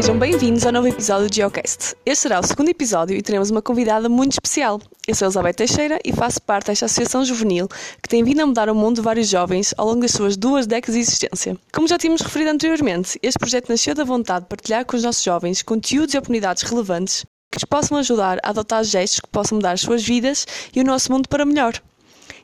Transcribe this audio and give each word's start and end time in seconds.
Sejam 0.00 0.16
bem-vindos 0.16 0.64
ao 0.64 0.70
novo 0.70 0.86
episódio 0.86 1.28
do 1.28 1.34
Geocast. 1.34 1.96
Este 2.06 2.22
será 2.22 2.38
o 2.38 2.46
segundo 2.46 2.68
episódio 2.68 3.16
e 3.16 3.20
teremos 3.20 3.50
uma 3.50 3.60
convidada 3.60 4.08
muito 4.08 4.32
especial. 4.32 4.80
Eu 5.08 5.14
sou 5.14 5.26
Elizabeth 5.26 5.54
Teixeira 5.54 5.98
e 6.04 6.12
faço 6.12 6.40
parte 6.40 6.66
desta 6.66 6.84
associação 6.84 7.24
juvenil 7.24 7.66
que 8.00 8.08
tem 8.08 8.22
vindo 8.22 8.40
a 8.40 8.46
mudar 8.46 8.70
o 8.70 8.74
mundo 8.76 8.96
de 8.96 9.02
vários 9.02 9.28
jovens 9.28 9.74
ao 9.76 9.88
longo 9.88 10.02
das 10.02 10.12
suas 10.12 10.36
duas 10.36 10.68
décadas 10.68 10.94
de 10.94 11.00
existência. 11.00 11.56
Como 11.72 11.88
já 11.88 11.98
tínhamos 11.98 12.20
referido 12.20 12.50
anteriormente, 12.50 13.18
este 13.20 13.40
projeto 13.40 13.70
nasceu 13.70 13.92
da 13.92 14.04
vontade 14.04 14.44
de 14.44 14.48
partilhar 14.48 14.84
com 14.84 14.96
os 14.96 15.02
nossos 15.02 15.24
jovens 15.24 15.62
conteúdos 15.62 16.14
e 16.14 16.18
oportunidades 16.18 16.62
relevantes 16.62 17.24
que 17.50 17.58
os 17.58 17.64
possam 17.64 17.98
ajudar 17.98 18.38
a 18.42 18.50
adotar 18.50 18.84
gestos 18.84 19.20
que 19.20 19.28
possam 19.28 19.56
mudar 19.56 19.72
as 19.72 19.80
suas 19.80 20.02
vidas 20.02 20.46
e 20.74 20.80
o 20.80 20.84
nosso 20.84 21.12
mundo 21.12 21.28
para 21.28 21.44
melhor. 21.44 21.80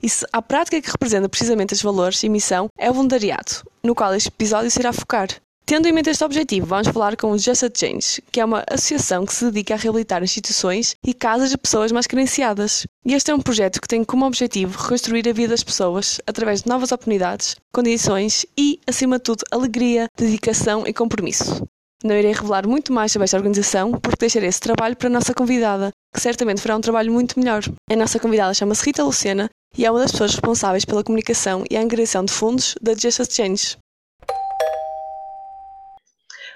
E 0.02 0.09
se 0.09 0.27
a 0.33 0.42
prática 0.42 0.80
que 0.80 0.91
representa 0.91 1.28
precisamente 1.28 1.73
estes 1.73 1.83
valores 1.83 2.23
e 2.23 2.28
missão 2.28 2.69
é 2.78 2.91
o 2.91 2.95
voluntariado, 2.95 3.62
no 3.83 3.95
qual 3.95 4.14
este 4.14 4.28
episódio 4.28 4.70
se 4.70 4.80
irá 4.80 4.92
focar. 4.92 5.28
Tendo 5.66 5.88
em 5.88 5.92
mente 5.92 6.11
este 6.11 6.23
objetivo, 6.23 6.66
vamos 6.66 6.88
falar 6.88 7.16
com 7.16 7.30
o 7.30 7.38
Just 7.38 7.64
a 7.64 7.70
Change, 7.75 8.23
que 8.30 8.38
é 8.38 8.45
uma 8.45 8.62
associação 8.70 9.25
que 9.25 9.33
se 9.33 9.47
dedica 9.47 9.73
a 9.73 9.77
reabilitar 9.78 10.23
instituições 10.23 10.95
e 11.02 11.14
casas 11.14 11.48
de 11.48 11.56
pessoas 11.56 11.91
mais 11.91 12.06
carenciadas. 12.06 12.86
E 13.02 13.14
este 13.14 13.30
é 13.30 13.34
um 13.34 13.41
projeto 13.41 13.80
que 13.80 13.89
tem 13.89 14.05
como 14.05 14.27
objetivo 14.27 14.78
reconstruir 14.78 15.27
a 15.27 15.33
vida 15.33 15.48
das 15.48 15.64
pessoas 15.64 16.20
através 16.27 16.61
de 16.61 16.69
novas 16.69 16.92
oportunidades, 16.92 17.56
condições 17.73 18.45
e, 18.59 18.78
acima 18.86 19.16
de 19.16 19.25
tudo, 19.25 19.42
alegria, 19.50 20.06
dedicação 20.19 20.86
e 20.86 20.92
compromisso. 20.92 21.66
Não 22.06 22.14
irei 22.14 22.32
revelar 22.32 22.68
muito 22.68 22.92
mais 22.92 23.10
sobre 23.10 23.24
esta 23.24 23.38
organização, 23.38 23.92
porque 23.92 24.18
deixarei 24.20 24.50
esse 24.50 24.60
trabalho 24.60 24.94
para 24.94 25.06
a 25.06 25.10
nossa 25.10 25.32
convidada, 25.32 25.90
que 26.12 26.20
certamente 26.20 26.60
fará 26.60 26.77
um 26.77 26.80
trabalho 26.82 27.10
muito 27.10 27.40
melhor. 27.40 27.62
A 27.90 27.96
nossa 27.96 28.20
convidada 28.20 28.52
chama-se 28.52 28.84
Rita 28.84 29.02
Lucena 29.02 29.48
e 29.74 29.86
é 29.86 29.90
uma 29.90 30.00
das 30.00 30.12
pessoas 30.12 30.32
responsáveis 30.32 30.84
pela 30.84 31.02
comunicação 31.02 31.64
e 31.70 31.78
angariação 31.78 32.22
de 32.22 32.30
fundos 32.30 32.74
da 32.83 32.92
Just 32.92 33.20
a 33.20 33.24
Change. 33.24 33.78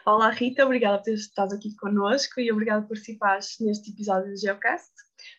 Olá 0.04 0.28
Rita, 0.28 0.66
obrigada 0.66 0.98
por 0.98 1.04
ter 1.04 1.14
estado 1.14 1.54
aqui 1.54 1.74
connosco 1.76 2.38
e 2.38 2.52
obrigada 2.52 2.82
por 2.82 2.88
participares 2.88 3.56
neste 3.58 3.90
episódio 3.90 4.30
do 4.30 4.36
Geocast. 4.36 4.92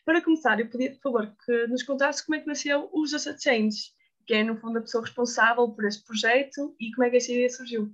Para 0.03 0.23
começar, 0.23 0.59
eu 0.59 0.67
pedia, 0.71 0.89
por 0.93 1.01
favor, 1.01 1.35
que 1.45 1.67
nos 1.67 1.83
contasse 1.83 2.25
como 2.25 2.35
é 2.35 2.39
que 2.39 2.47
nasceu 2.47 2.89
o 2.91 3.05
Just 3.05 3.27
a 3.27 3.37
Change, 3.37 3.77
que 4.25 4.33
é, 4.33 4.43
no 4.43 4.57
fundo, 4.57 4.79
a 4.79 4.81
pessoa 4.81 5.03
responsável 5.03 5.69
por 5.69 5.85
este 5.85 6.03
projeto 6.03 6.75
e 6.79 6.91
como 6.93 7.05
é 7.05 7.11
que 7.11 7.17
esta 7.17 7.31
ideia 7.31 7.49
surgiu. 7.51 7.93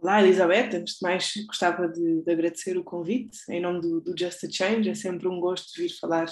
Olá, 0.00 0.22
Elizabeth. 0.22 0.76
Antes 0.76 0.94
de 0.94 1.02
mais, 1.02 1.32
gostava 1.44 1.88
de, 1.88 2.22
de 2.22 2.30
agradecer 2.30 2.78
o 2.78 2.84
convite 2.84 3.36
em 3.50 3.60
nome 3.60 3.80
do, 3.80 4.00
do, 4.00 4.16
Just 4.16 4.44
a 4.44 4.48
Change. 4.48 4.88
É 4.88 4.94
sempre 4.94 5.26
um 5.26 5.40
gosto 5.40 5.72
vir 5.76 5.90
falar. 5.98 6.26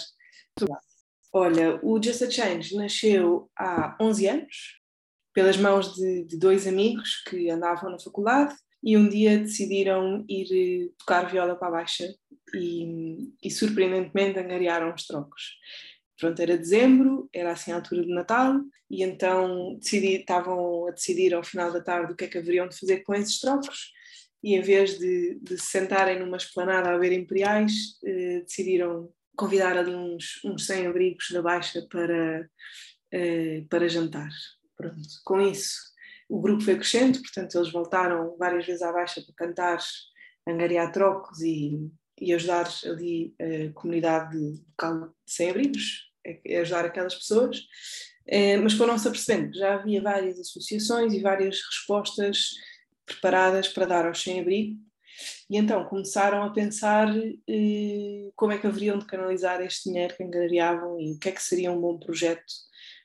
Olha, 1.32 1.80
o 1.82 2.00
Just 2.00 2.22
a 2.22 2.30
Change 2.30 2.76
nasceu 2.76 3.50
há 3.58 3.96
11 4.00 4.28
anos, 4.28 4.80
pelas 5.34 5.56
mãos 5.56 5.96
de, 5.96 6.24
de 6.24 6.38
dois 6.38 6.64
amigos 6.64 7.22
que 7.28 7.50
andavam 7.50 7.90
na 7.90 7.98
faculdade 7.98 8.54
e 8.84 8.96
um 8.96 9.08
dia 9.08 9.36
decidiram 9.36 10.24
ir 10.28 10.46
eh, 10.52 10.88
tocar 11.00 11.28
viola 11.28 11.56
para 11.56 11.66
a 11.66 11.72
baixa 11.72 12.06
e, 12.54 13.32
e 13.42 13.50
surpreendentemente 13.50 14.38
angariaram 14.38 14.94
os 14.94 15.04
trocos. 15.04 15.56
Pronto, 16.18 16.40
era 16.40 16.56
dezembro, 16.56 17.28
era 17.32 17.52
assim 17.52 17.72
a 17.72 17.76
altura 17.76 18.02
de 18.02 18.14
Natal, 18.14 18.60
e 18.90 19.02
então 19.02 19.76
decidi, 19.78 20.16
estavam 20.16 20.86
a 20.86 20.92
decidir 20.92 21.34
ao 21.34 21.44
final 21.44 21.72
da 21.72 21.82
tarde 21.82 22.12
o 22.12 22.16
que 22.16 22.24
é 22.24 22.28
que 22.28 22.38
haveriam 22.38 22.68
de 22.68 22.78
fazer 22.78 23.00
com 23.00 23.14
esses 23.14 23.38
trocos, 23.38 23.92
e 24.42 24.54
em 24.54 24.60
vez 24.60 24.98
de, 24.98 25.38
de 25.42 25.58
se 25.58 25.66
sentarem 25.66 26.18
numa 26.18 26.36
esplanada 26.36 26.90
a 26.90 26.98
ver 26.98 27.12
imperiais, 27.12 27.72
eh, 28.04 28.40
decidiram 28.40 29.10
convidar 29.36 29.76
ali 29.76 29.94
uns, 29.94 30.40
uns 30.44 30.66
100 30.66 30.86
abrigos 30.86 31.28
da 31.30 31.42
Baixa 31.42 31.86
para, 31.90 32.48
eh, 33.12 33.64
para 33.68 33.88
jantar. 33.88 34.30
Pronto, 34.76 35.00
com 35.24 35.40
isso 35.40 35.96
o 36.28 36.40
grupo 36.40 36.62
foi 36.62 36.76
crescendo, 36.76 37.20
portanto 37.20 37.56
eles 37.56 37.70
voltaram 37.70 38.36
várias 38.36 38.66
vezes 38.66 38.82
à 38.82 38.92
baixa 38.92 39.22
para 39.22 39.46
cantar, 39.46 39.78
angariar 40.46 40.92
trocos 40.92 41.40
e, 41.40 41.90
e 42.20 42.32
ajudar 42.32 42.68
ali 42.84 43.34
a 43.40 43.72
comunidade 43.72 44.36
local 44.70 45.08
de 45.08 45.32
sem-abrigos, 45.32 46.10
ajudar 46.60 46.84
aquelas 46.84 47.14
pessoas, 47.14 47.62
é, 48.26 48.56
mas 48.56 48.72
foram-se 48.72 49.06
apercebendo. 49.06 49.56
Já 49.56 49.74
havia 49.74 50.02
várias 50.02 50.38
associações 50.38 51.12
e 51.12 51.20
várias 51.20 51.60
respostas 51.60 52.50
preparadas 53.04 53.68
para 53.68 53.86
dar 53.86 54.06
aos 54.06 54.20
sem-abrigo, 54.20 54.78
e 55.48 55.56
então 55.56 55.84
começaram 55.84 56.42
a 56.42 56.50
pensar 56.50 57.08
eh, 57.48 58.30
como 58.34 58.52
é 58.52 58.58
que 58.58 58.66
haveriam 58.66 58.98
de 58.98 59.06
canalizar 59.06 59.60
este 59.62 59.88
dinheiro 59.88 60.14
que 60.14 60.22
angariavam 60.22 61.00
e 61.00 61.12
o 61.12 61.18
que 61.18 61.28
é 61.28 61.32
que 61.32 61.42
seria 61.42 61.72
um 61.72 61.80
bom 61.80 61.98
projeto 61.98 62.44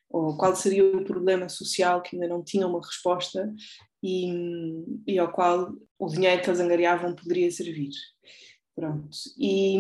ou 0.10 0.36
qual 0.36 0.56
seria 0.56 0.86
o 0.86 1.06
problema 1.06 1.48
social 1.48 2.02
que 2.02 2.16
ainda 2.16 2.28
não 2.28 2.44
tinha 2.44 2.68
uma 2.68 2.86
resposta 2.86 3.50
e, 4.04 4.34
e 5.08 5.18
ao 5.18 5.32
qual 5.32 5.74
o 5.98 6.08
dinheiro 6.08 6.42
que 6.42 6.50
eles 6.50 6.60
angariavam 6.60 7.16
poderia 7.16 7.50
servir. 7.50 7.92
Pronto. 8.82 9.10
E, 9.38 9.78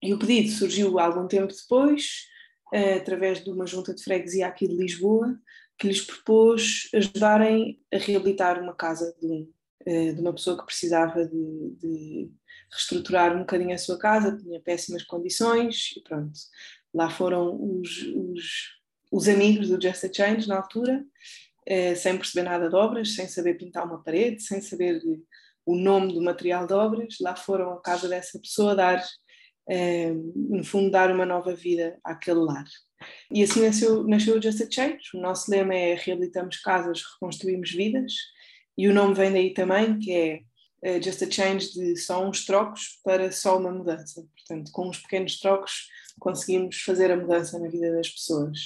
e 0.00 0.14
o 0.14 0.18
pedido 0.18 0.50
surgiu 0.50 0.96
algum 1.00 1.26
tempo 1.26 1.52
depois, 1.52 2.26
uh, 2.72 2.96
através 2.96 3.42
de 3.42 3.50
uma 3.50 3.66
junta 3.66 3.92
de 3.92 4.02
freguesia 4.04 4.46
aqui 4.46 4.68
de 4.68 4.76
Lisboa, 4.76 5.36
que 5.76 5.88
lhes 5.88 6.00
propôs 6.00 6.88
ajudarem 6.94 7.80
a 7.92 7.98
reabilitar 7.98 8.62
uma 8.62 8.74
casa 8.74 9.12
de, 9.20 9.48
uh, 9.88 10.14
de 10.14 10.20
uma 10.20 10.32
pessoa 10.32 10.56
que 10.56 10.66
precisava 10.66 11.26
de, 11.26 11.76
de, 11.80 12.30
reestruturar 12.70 13.34
um 13.34 13.40
bocadinho 13.40 13.74
a 13.74 13.78
sua 13.78 13.98
casa, 13.98 14.36
tinha 14.36 14.60
péssimas 14.60 15.02
condições 15.02 15.90
e 15.96 16.02
pronto. 16.02 16.38
Lá 16.94 17.10
foram 17.10 17.58
os, 17.60 18.02
os 18.14 18.78
os 19.10 19.26
amigos 19.26 19.68
do 19.68 19.80
Just 19.80 20.04
a 20.04 20.12
Change 20.12 20.46
na 20.46 20.56
altura, 20.58 21.02
eh, 21.66 21.94
sem 21.94 22.14
perceber 22.16 22.42
nada 22.42 22.68
de 22.68 22.76
obras, 22.76 23.14
sem 23.14 23.26
saber 23.26 23.54
pintar 23.54 23.86
uma 23.86 24.02
parede, 24.02 24.42
sem 24.42 24.60
saber 24.60 25.00
o 25.68 25.76
nome 25.76 26.14
do 26.14 26.22
material 26.22 26.66
de 26.66 26.72
obras, 26.72 27.16
lá 27.20 27.36
foram 27.36 27.74
à 27.74 27.82
casa 27.82 28.08
dessa 28.08 28.38
pessoa 28.38 28.74
dar, 28.74 29.04
eh, 29.68 30.14
no 30.34 30.64
fundo, 30.64 30.90
dar 30.90 31.10
uma 31.10 31.26
nova 31.26 31.54
vida 31.54 31.98
àquele 32.02 32.38
lar. 32.38 32.64
E 33.30 33.42
assim 33.42 33.60
nasceu, 33.60 34.02
nasceu 34.04 34.38
o 34.38 34.42
Just 34.42 34.62
a 34.62 34.70
Change. 34.70 34.98
O 35.14 35.20
nosso 35.20 35.50
lema 35.50 35.74
é 35.74 35.94
reabilitamos 35.94 36.56
casas, 36.56 37.02
reconstruímos 37.12 37.70
vidas, 37.70 38.14
e 38.78 38.88
o 38.88 38.94
nome 38.94 39.12
vem 39.12 39.30
daí 39.30 39.52
também, 39.52 39.98
que 39.98 40.10
é 40.10 40.40
uh, 40.86 41.02
Just 41.02 41.22
a 41.22 41.30
Change 41.30 41.70
de 41.74 41.96
só 41.96 42.26
uns 42.26 42.46
trocos 42.46 42.98
para 43.04 43.30
só 43.30 43.58
uma 43.58 43.70
mudança. 43.70 44.26
Portanto, 44.38 44.72
com 44.72 44.88
uns 44.88 44.98
pequenos 45.02 45.38
trocos 45.38 45.86
conseguimos 46.18 46.80
fazer 46.80 47.12
a 47.12 47.16
mudança 47.16 47.58
na 47.58 47.68
vida 47.68 47.92
das 47.92 48.08
pessoas. 48.08 48.58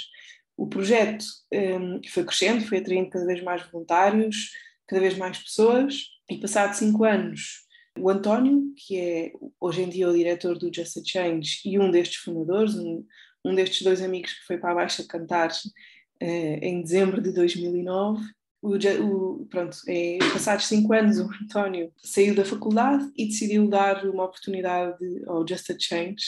O 0.56 0.68
projeto 0.68 1.24
um, 1.52 2.00
foi 2.08 2.24
crescendo, 2.24 2.64
foi 2.64 2.78
atraindo 2.78 3.10
cada 3.10 3.26
vez 3.26 3.42
mais 3.42 3.68
voluntários, 3.68 4.52
cada 4.86 5.00
vez 5.00 5.16
mais 5.16 5.38
pessoas, 5.38 6.12
e 6.32 6.40
passado 6.40 6.74
cinco 6.74 7.04
anos, 7.04 7.66
o 7.98 8.08
António, 8.08 8.72
que 8.76 8.98
é 8.98 9.32
hoje 9.60 9.82
em 9.82 9.88
dia 9.88 10.08
o 10.08 10.16
diretor 10.16 10.58
do 10.58 10.72
Just 10.74 10.96
a 10.96 11.02
Change 11.04 11.60
e 11.64 11.78
um 11.78 11.90
destes 11.90 12.22
fundadores, 12.22 12.74
um, 12.74 13.04
um 13.44 13.54
destes 13.54 13.82
dois 13.82 14.00
amigos 14.00 14.32
que 14.32 14.46
foi 14.46 14.56
para 14.56 14.72
a 14.72 14.74
Baixa 14.74 15.04
cantar 15.06 15.50
uh, 15.50 16.58
em 16.62 16.82
dezembro 16.82 17.20
de 17.20 17.32
2009, 17.32 18.22
o, 18.62 18.76
o, 18.76 19.46
pronto, 19.46 19.76
é, 19.88 20.18
passados 20.32 20.66
cinco 20.66 20.92
anos, 20.94 21.18
o 21.18 21.28
António 21.42 21.92
saiu 21.98 22.34
da 22.34 22.44
faculdade 22.44 23.10
e 23.16 23.26
decidiu 23.26 23.68
dar 23.68 24.06
uma 24.06 24.24
oportunidade 24.24 25.04
ao 25.26 25.46
Just 25.46 25.70
a 25.70 25.76
Change 25.78 26.24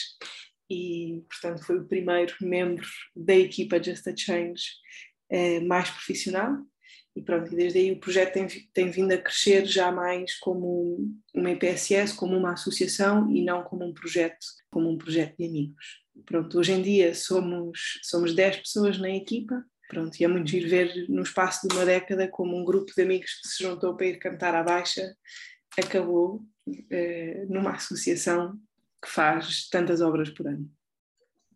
e, 0.69 1.23
portanto, 1.29 1.65
foi 1.65 1.79
o 1.79 1.87
primeiro 1.87 2.35
membro 2.41 2.85
da 3.15 3.35
equipa 3.35 3.81
Just 3.81 4.05
a 4.07 4.15
Change 4.15 4.63
eh, 5.29 5.61
mais 5.61 5.89
profissional. 5.89 6.57
E 7.15 7.21
pronto, 7.21 7.51
e 7.53 7.55
desde 7.55 7.79
aí 7.79 7.91
o 7.93 7.99
projeto 7.99 8.33
tem, 8.33 8.47
tem 8.73 8.91
vindo 8.91 9.13
a 9.13 9.17
crescer 9.17 9.65
já 9.65 9.91
mais 9.91 10.37
como 10.39 10.97
uma 11.33 11.51
IPSS, 11.51 12.13
como 12.13 12.35
uma 12.35 12.53
associação 12.53 13.31
e 13.31 13.43
não 13.43 13.63
como 13.63 13.85
um 13.85 13.93
projeto, 13.93 14.45
como 14.69 14.89
um 14.89 14.97
projeto 14.97 15.37
de 15.37 15.45
amigos. 15.45 16.03
Pronto, 16.25 16.59
hoje 16.59 16.73
em 16.73 16.81
dia 16.81 17.15
somos, 17.15 17.99
somos 18.03 18.33
10 18.33 18.57
pessoas 18.57 18.97
na 18.97 19.09
equipa, 19.09 19.63
pronto, 19.87 20.19
e 20.19 20.25
é 20.25 20.27
muito 20.27 20.49
giro 20.49 20.69
ver 20.69 21.05
no 21.07 21.21
espaço 21.21 21.67
de 21.67 21.73
uma 21.73 21.85
década 21.85 22.27
como 22.27 22.57
um 22.57 22.65
grupo 22.65 22.91
de 22.93 23.01
amigos 23.01 23.33
que 23.41 23.47
se 23.47 23.63
juntou 23.63 23.95
para 23.95 24.07
ir 24.07 24.19
cantar 24.19 24.53
à 24.53 24.63
baixa 24.63 25.15
acabou 25.77 26.41
eh, 26.89 27.45
numa 27.49 27.71
associação 27.71 28.59
que 29.03 29.09
faz 29.09 29.69
tantas 29.69 30.01
obras 30.01 30.29
por 30.29 30.47
ano. 30.47 30.69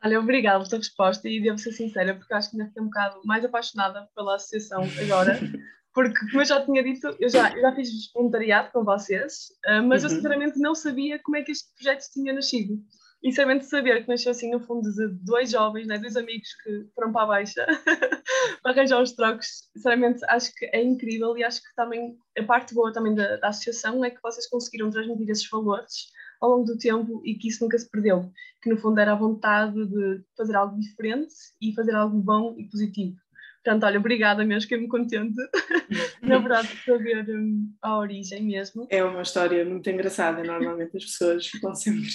Olha, 0.03 0.19
obrigada 0.19 0.63
pela 0.63 0.77
resposta 0.77 1.27
e 1.27 1.41
devo 1.41 1.57
ser 1.57 1.73
sincera, 1.73 2.15
porque 2.15 2.33
acho 2.33 2.49
que 2.49 2.57
ainda 2.57 2.67
fiquei 2.67 2.81
um 2.81 2.85
bocado 2.85 3.21
mais 3.25 3.43
apaixonada 3.43 4.07
pela 4.15 4.35
associação 4.35 4.83
agora, 5.03 5.37
porque, 5.93 6.19
como 6.27 6.41
eu 6.41 6.45
já 6.45 6.65
tinha 6.65 6.81
dito, 6.81 7.15
eu 7.19 7.29
já, 7.29 7.51
eu 7.51 7.61
já 7.61 7.75
fiz 7.75 8.11
voluntariado 8.13 8.71
com 8.71 8.83
vocês, 8.83 9.49
uh, 9.67 9.83
mas 9.83 10.03
uhum. 10.03 10.09
eu 10.09 10.15
sinceramente 10.15 10.59
não 10.59 10.73
sabia 10.73 11.19
como 11.19 11.35
é 11.35 11.43
que 11.43 11.51
este 11.51 11.67
projeto 11.75 12.05
tinha 12.13 12.33
nascido. 12.33 12.81
E 13.21 13.31
sinceramente 13.31 13.65
saber 13.65 14.01
que 14.01 14.07
nasceu 14.07 14.31
assim 14.31 14.49
no 14.49 14.61
fundo 14.61 14.89
de 14.93 15.09
dois 15.25 15.51
jovens, 15.51 15.87
né, 15.87 15.97
dois 15.97 16.15
amigos 16.15 16.47
que 16.63 16.87
foram 16.95 17.11
para 17.11 17.23
a 17.23 17.27
baixa 17.27 17.65
para 18.63 18.71
arranjar 18.71 19.01
os 19.01 19.11
trocos, 19.11 19.69
sinceramente 19.73 20.23
acho 20.29 20.53
que 20.55 20.65
é 20.67 20.81
incrível 20.81 21.37
e 21.37 21.43
acho 21.43 21.61
que 21.61 21.75
também 21.75 22.17
a 22.37 22.43
parte 22.43 22.73
boa 22.73 22.93
também 22.93 23.13
da, 23.13 23.35
da 23.35 23.49
associação 23.49 24.05
é 24.05 24.09
que 24.09 24.21
vocês 24.23 24.47
conseguiram 24.47 24.89
transmitir 24.89 25.29
esses 25.29 25.49
valores 25.49 26.07
ao 26.41 26.49
longo 26.49 26.65
do 26.65 26.77
tempo 26.77 27.21
e 27.25 27.35
que 27.35 27.47
isso 27.47 27.63
nunca 27.63 27.77
se 27.77 27.89
perdeu, 27.89 28.31
que 28.61 28.69
no 28.69 28.77
fundo 28.77 28.99
era 28.99 29.11
a 29.11 29.15
vontade 29.15 29.85
de 29.85 30.21
fazer 30.37 30.55
algo 30.55 30.79
diferente 30.79 31.33
e 31.61 31.73
fazer 31.73 31.95
algo 31.95 32.17
bom 32.19 32.55
e 32.57 32.67
positivo. 32.69 33.17
Portanto, 33.63 33.83
olha, 33.83 33.99
obrigada 33.99 34.45
mesmo, 34.45 34.61
fiquei-me 34.61 34.87
contente, 34.87 35.35
na 36.23 36.37
verdade, 36.37 36.69
de 36.69 36.85
saber 36.85 37.29
um, 37.29 37.69
a 37.81 37.97
origem 37.97 38.41
mesmo. 38.41 38.87
É 38.89 39.03
uma 39.03 39.21
história 39.21 39.65
muito 39.65 39.89
engraçada, 39.89 40.41
normalmente 40.43 40.95
as 40.95 41.03
pessoas 41.03 41.47
ficam 41.47 41.75
sempre 41.75 42.07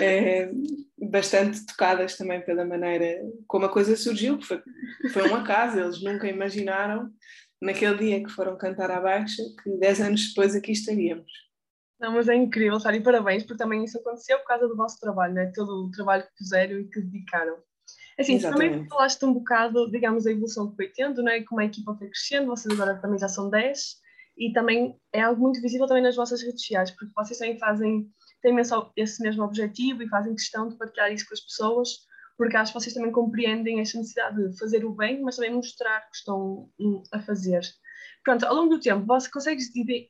é, 0.00 0.48
bastante 1.10 1.66
tocadas 1.66 2.16
também 2.16 2.40
pela 2.42 2.64
maneira 2.64 3.20
como 3.48 3.66
a 3.66 3.68
coisa 3.68 3.96
surgiu, 3.96 4.40
foi, 4.40 4.62
foi 5.12 5.28
um 5.28 5.34
acaso, 5.34 5.80
eles 5.80 6.00
nunca 6.00 6.28
imaginaram 6.28 7.10
naquele 7.60 7.96
dia 7.96 8.22
que 8.22 8.30
foram 8.30 8.56
cantar 8.56 8.90
à 8.90 9.00
baixa 9.00 9.42
que 9.62 9.70
dez 9.78 10.00
anos 10.00 10.28
depois 10.28 10.54
aqui 10.54 10.70
estaríamos. 10.70 11.47
Não, 12.00 12.12
mas 12.12 12.28
é 12.28 12.34
incrível, 12.34 12.78
Sara, 12.78 12.96
e 12.96 13.02
parabéns, 13.02 13.42
porque 13.42 13.58
também 13.58 13.84
isso 13.84 13.98
aconteceu 13.98 14.38
por 14.38 14.46
causa 14.46 14.68
do 14.68 14.76
vosso 14.76 15.00
trabalho, 15.00 15.34
né? 15.34 15.50
todo 15.54 15.86
o 15.86 15.90
trabalho 15.90 16.22
que 16.24 16.38
fizeram 16.38 16.78
e 16.78 16.88
que 16.88 17.00
dedicaram. 17.00 17.56
Assim, 18.18 18.34
Exatamente. 18.34 18.72
também 18.72 18.88
falaste 18.88 19.24
um 19.24 19.32
bocado, 19.32 19.90
digamos, 19.90 20.26
a 20.26 20.30
evolução 20.30 20.70
que 20.70 20.76
foi 20.76 20.88
tendo, 20.88 21.22
né? 21.22 21.42
como 21.42 21.60
a 21.60 21.64
equipa 21.64 21.96
foi 21.96 22.08
crescendo, 22.08 22.46
vocês 22.46 22.72
agora 22.78 23.00
também 23.00 23.18
já 23.18 23.28
são 23.28 23.50
10, 23.50 23.96
e 24.36 24.52
também 24.52 24.96
é 25.12 25.22
algo 25.22 25.42
muito 25.42 25.60
visível 25.60 25.86
também 25.86 26.02
nas 26.02 26.14
vossas 26.14 26.40
redes 26.42 26.60
sociais, 26.60 26.90
porque 26.92 27.12
vocês 27.16 27.38
também 27.38 27.58
fazem, 27.58 28.08
têm 28.40 28.56
esse 28.96 29.22
mesmo 29.22 29.42
objetivo 29.42 30.02
e 30.02 30.08
fazem 30.08 30.34
questão 30.34 30.68
de 30.68 30.76
partilhar 30.76 31.12
isso 31.12 31.26
com 31.26 31.34
as 31.34 31.40
pessoas, 31.40 31.88
porque 32.36 32.56
acho 32.56 32.72
que 32.72 32.80
vocês 32.80 32.94
também 32.94 33.10
compreendem 33.10 33.80
esta 33.80 33.98
necessidade 33.98 34.50
de 34.50 34.58
fazer 34.58 34.84
o 34.84 34.94
bem, 34.94 35.20
mas 35.20 35.34
também 35.34 35.52
mostrar 35.52 36.00
que 36.02 36.16
estão 36.16 36.70
hum, 36.78 37.02
a 37.12 37.20
fazer. 37.20 37.60
Pronto, 38.28 38.44
ao 38.44 38.54
longo 38.54 38.74
do 38.74 38.80
tempo, 38.80 39.06
você 39.06 39.30
consegue 39.30 39.62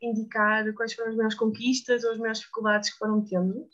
indicar 0.03 0.75
quais 0.75 0.93
foram 0.93 1.11
as 1.11 1.17
maiores 1.17 1.37
conquistas 1.37 2.03
ou 2.03 2.11
as 2.11 2.19
maiores 2.19 2.41
dificuldades 2.41 2.91
que 2.91 2.99
foram 2.99 3.25
tendo? 3.25 3.69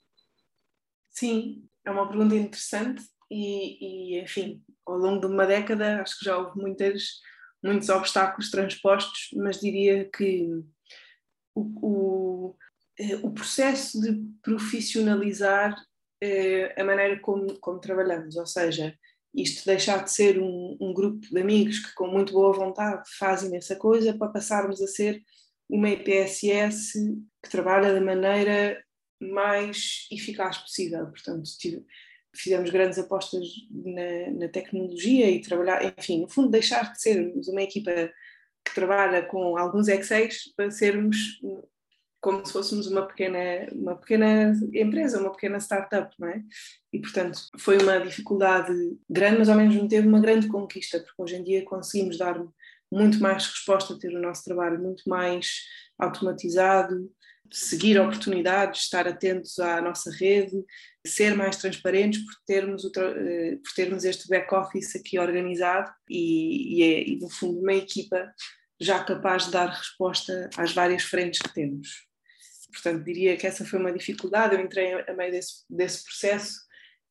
Sim, 1.09 1.67
é 1.83 1.91
uma 1.91 2.07
pergunta 2.07 2.35
interessante 2.35 3.03
e, 3.31 4.17
e 4.19 4.21
enfim, 4.21 4.63
ao 4.85 4.99
longo 4.99 5.27
de 5.27 5.33
uma 5.33 5.47
década 5.47 6.03
acho 6.03 6.19
que 6.19 6.27
já 6.27 6.37
houve 6.37 6.61
muitas, 6.61 7.23
muitos 7.63 7.89
obstáculos 7.89 8.51
transpostos, 8.51 9.31
mas 9.33 9.61
diria 9.61 10.11
que 10.11 10.47
o, 11.55 11.63
o, 11.81 12.57
eh, 12.99 13.17
o 13.23 13.33
processo 13.33 13.99
de 13.99 14.31
profissionalizar 14.43 15.75
eh, 16.21 16.79
a 16.79 16.85
maneira 16.85 17.19
como, 17.19 17.59
como 17.61 17.81
trabalhamos, 17.81 18.37
ou 18.37 18.47
seja, 18.47 18.95
isto 19.35 19.67
deixar 19.67 20.05
de 20.05 20.13
ser 20.13 20.41
um, 20.41 20.77
um, 20.81 20.95
grupo 20.95 21.21
de 21.21 21.41
amigos 21.41 21.81
que 21.81 21.95
com 21.95 22.07
muito 22.07 22.33
boa 22.33 22.53
vontade 22.53 23.03
fazem 23.19 23.57
essa 23.57 23.75
coisa 23.75 24.17
para 24.17 24.29
passarmos 24.31 24.81
a 24.81 24.87
ser 24.87 25.21
uma 25.69 25.91
IPSS 25.91 26.93
que 27.43 27.51
trabalha 27.51 27.93
da 27.93 28.01
maneira 28.01 28.83
mais 29.21 30.07
eficaz 30.13 30.59
possível. 30.59 31.07
Portanto, 31.07 31.43
fizemos 32.37 32.71
grandes 32.71 32.99
apostas 32.99 33.47
na, 33.71 34.31
na, 34.39 34.49
tecnologia 34.49 35.31
e 35.31 35.41
trabalhar, 35.41 35.85
enfim, 35.99 36.21
no 36.21 36.29
fundo 36.29 36.51
deixar 36.51 36.93
de 36.93 37.01
sermos 37.01 37.49
uma 37.49 37.63
equipa 37.63 37.91
que 38.65 38.75
trabalha 38.75 39.23
com 39.23 39.57
alguns 39.57 39.89
Excels 39.89 40.53
para 40.57 40.71
sermos 40.71 41.17
como 42.25 42.45
se 42.47 42.55
fôssemos 42.55 42.87
uma 42.87 43.07
pequena, 43.07 43.69
uma 43.71 43.97
pequena 43.97 44.59
empresa, 44.73 45.21
uma 45.21 45.31
pequena 45.31 45.61
startup, 45.61 46.11
não 46.19 46.29
é? 46.29 46.43
E, 46.91 46.99
portanto, 46.99 47.39
foi 47.59 47.77
uma 47.77 48.01
dificuldade 48.01 48.73
grande, 49.11 49.41
mas 49.41 49.51
ao 49.51 49.57
mesmo 49.57 49.87
tempo 49.87 50.09
uma 50.09 50.23
grande 50.23 50.49
conquista, 50.49 51.01
porque 51.01 51.23
hoje 51.23 51.37
em 51.37 51.45
dia 51.45 51.63
conseguimos 51.67 52.17
dar 52.17 52.43
muito 52.91 53.21
mais 53.21 53.47
resposta, 53.47 53.99
ter 53.99 54.09
o 54.17 54.23
nosso 54.23 54.43
trabalho 54.43 54.81
muito 54.81 55.03
mais 55.07 55.65
automatizado, 55.99 57.13
seguir 57.53 58.01
oportunidades, 58.01 58.85
estar 58.85 59.07
atentos 59.07 59.59
à 59.59 59.83
nossa 59.83 60.11
rede, 60.11 60.65
ser 61.07 61.37
mais 61.37 61.59
transparentes 61.59 62.25
por 62.25 62.35
termos, 62.47 62.87
eh, 62.87 63.59
por 63.63 63.75
termos 63.77 64.03
este 64.03 64.27
back-office 64.29 64.97
aqui 64.97 65.19
organizado 65.19 65.93
e, 66.09 66.79
e, 66.79 66.83
é, 66.83 67.07
e, 67.07 67.19
no 67.19 67.29
fundo, 67.29 67.61
uma 67.61 67.75
equipa 67.75 68.33
já 68.81 69.05
capaz 69.05 69.45
de 69.45 69.51
dar 69.51 69.69
resposta 69.69 70.49
às 70.57 70.73
várias 70.73 71.03
frentes 71.03 71.41
que 71.43 71.53
temos. 71.53 72.14
Portanto, 72.75 73.05
diria 73.05 73.37
que 73.37 73.47
essa 73.47 73.65
foi 73.65 73.79
uma 73.79 73.93
dificuldade. 73.93 74.55
Eu 74.55 74.61
entrei 74.61 74.93
a 74.93 75.15
meio 75.15 75.31
desse, 75.31 75.65
desse 75.71 76.05
processo 76.05 76.61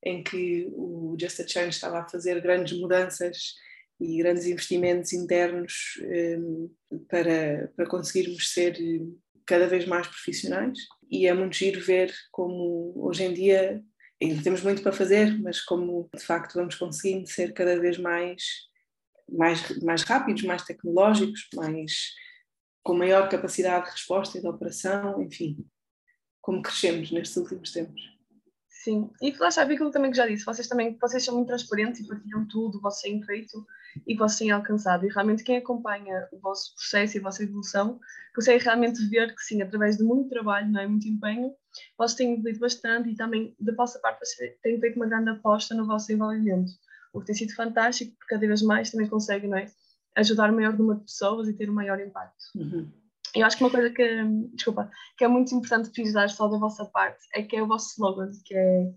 em 0.03 0.21
que 0.21 0.67
o 0.73 1.15
Just 1.19 1.39
a 1.39 1.47
Change 1.47 1.69
estava 1.69 1.99
a 1.99 2.07
fazer 2.07 2.41
grandes 2.41 2.77
mudanças 2.77 3.55
e 3.99 4.17
grandes 4.17 4.45
investimentos 4.45 5.13
internos 5.13 5.93
um, 6.37 6.69
para, 7.07 7.71
para 7.75 7.87
conseguirmos 7.87 8.51
ser 8.51 8.77
cada 9.45 9.67
vez 9.67 9.85
mais 9.85 10.07
profissionais. 10.07 10.77
E 11.09 11.27
é 11.27 11.33
muito 11.33 11.55
giro 11.55 11.81
ver 11.81 12.13
como 12.31 12.93
hoje 12.97 13.23
em 13.23 13.33
dia 13.33 13.81
ainda 14.21 14.41
temos 14.41 14.61
muito 14.61 14.81
para 14.81 14.91
fazer, 14.91 15.37
mas 15.41 15.61
como 15.61 16.09
de 16.15 16.23
facto 16.23 16.55
vamos 16.55 16.75
conseguindo 16.75 17.27
ser 17.27 17.53
cada 17.53 17.79
vez 17.79 17.97
mais, 17.97 18.43
mais, 19.29 19.81
mais 19.81 20.03
rápidos, 20.03 20.43
mais 20.43 20.63
tecnológicos, 20.63 21.47
mais 21.55 22.13
com 22.83 22.93
maior 22.93 23.29
capacidade 23.29 23.85
de 23.85 23.91
resposta 23.91 24.37
e 24.37 24.41
de 24.41 24.47
operação, 24.47 25.21
enfim, 25.21 25.65
como 26.41 26.61
crescemos 26.61 27.11
nestes 27.11 27.37
últimos 27.37 27.71
tempos. 27.71 28.13
Sim, 28.83 29.09
e 29.21 29.31
lá 29.37 29.49
sabe 29.49 29.75
aquilo 29.75 29.91
também 29.91 30.11
que 30.11 30.17
já 30.17 30.27
disse, 30.27 30.43
vocês 30.43 30.67
também 30.67 30.97
vocês 30.99 31.23
são 31.23 31.35
muito 31.35 31.47
transparentes 31.47 32.01
e 32.01 32.07
partilham 32.07 32.45
tudo, 32.45 32.77
o 32.77 32.81
vosso 32.81 33.01
têm 33.01 33.23
feito 33.23 33.65
e 34.05 34.13
o 34.13 34.17
vosso 34.17 34.39
têm 34.39 34.51
alcançado. 34.51 35.05
E 35.05 35.09
realmente 35.09 35.41
quem 35.41 35.55
acompanha 35.55 36.27
o 36.33 36.39
vosso 36.39 36.75
processo 36.75 37.15
e 37.15 37.19
a 37.21 37.23
vossa 37.23 37.43
evolução 37.43 37.97
consegue 38.35 38.61
realmente 38.61 39.07
ver 39.07 39.33
que 39.33 39.41
sim, 39.41 39.61
através 39.61 39.95
de 39.95 40.03
muito 40.03 40.27
trabalho, 40.27 40.69
não 40.69 40.81
é? 40.81 40.87
muito 40.87 41.07
empenho, 41.07 41.55
vocês 41.97 42.17
têm 42.17 42.33
evoluído 42.33 42.59
bastante 42.59 43.09
e 43.09 43.15
também 43.15 43.55
da 43.57 43.73
vossa 43.73 43.99
parte 43.99 44.19
vocês 44.19 44.53
têm 44.61 44.77
feito 44.81 44.97
uma 44.97 45.07
grande 45.07 45.29
aposta 45.29 45.73
no 45.73 45.87
vosso 45.87 46.11
envolvimento, 46.11 46.73
o 47.13 47.21
que 47.21 47.27
tem 47.27 47.35
sido 47.35 47.55
fantástico, 47.55 48.13
porque 48.17 48.35
cada 48.35 48.45
vez 48.45 48.61
mais 48.61 48.91
também 48.91 49.07
conseguem, 49.07 49.49
não 49.49 49.57
é? 49.57 49.71
Ajudar 50.15 50.51
o 50.51 50.55
maior 50.55 50.77
número 50.77 50.99
de 50.99 51.05
pessoas 51.05 51.47
e 51.47 51.53
ter 51.53 51.69
um 51.69 51.73
maior 51.73 51.99
impacto. 51.99 52.43
Uhum. 52.55 52.91
Eu 53.35 53.45
acho 53.45 53.57
que 53.57 53.63
uma 53.63 53.71
coisa 53.71 53.89
que, 53.89 54.23
desculpa, 54.53 54.91
que 55.17 55.23
é 55.23 55.27
muito 55.27 55.53
importante 55.55 55.89
frisar 55.89 56.29
só 56.29 56.47
da 56.47 56.57
vossa 56.57 56.85
parte 56.85 57.25
é 57.33 57.41
que 57.41 57.55
é 57.55 57.63
o 57.63 57.67
vosso 57.67 57.89
slogan, 57.89 58.29
que 58.45 58.53
é 58.55 58.93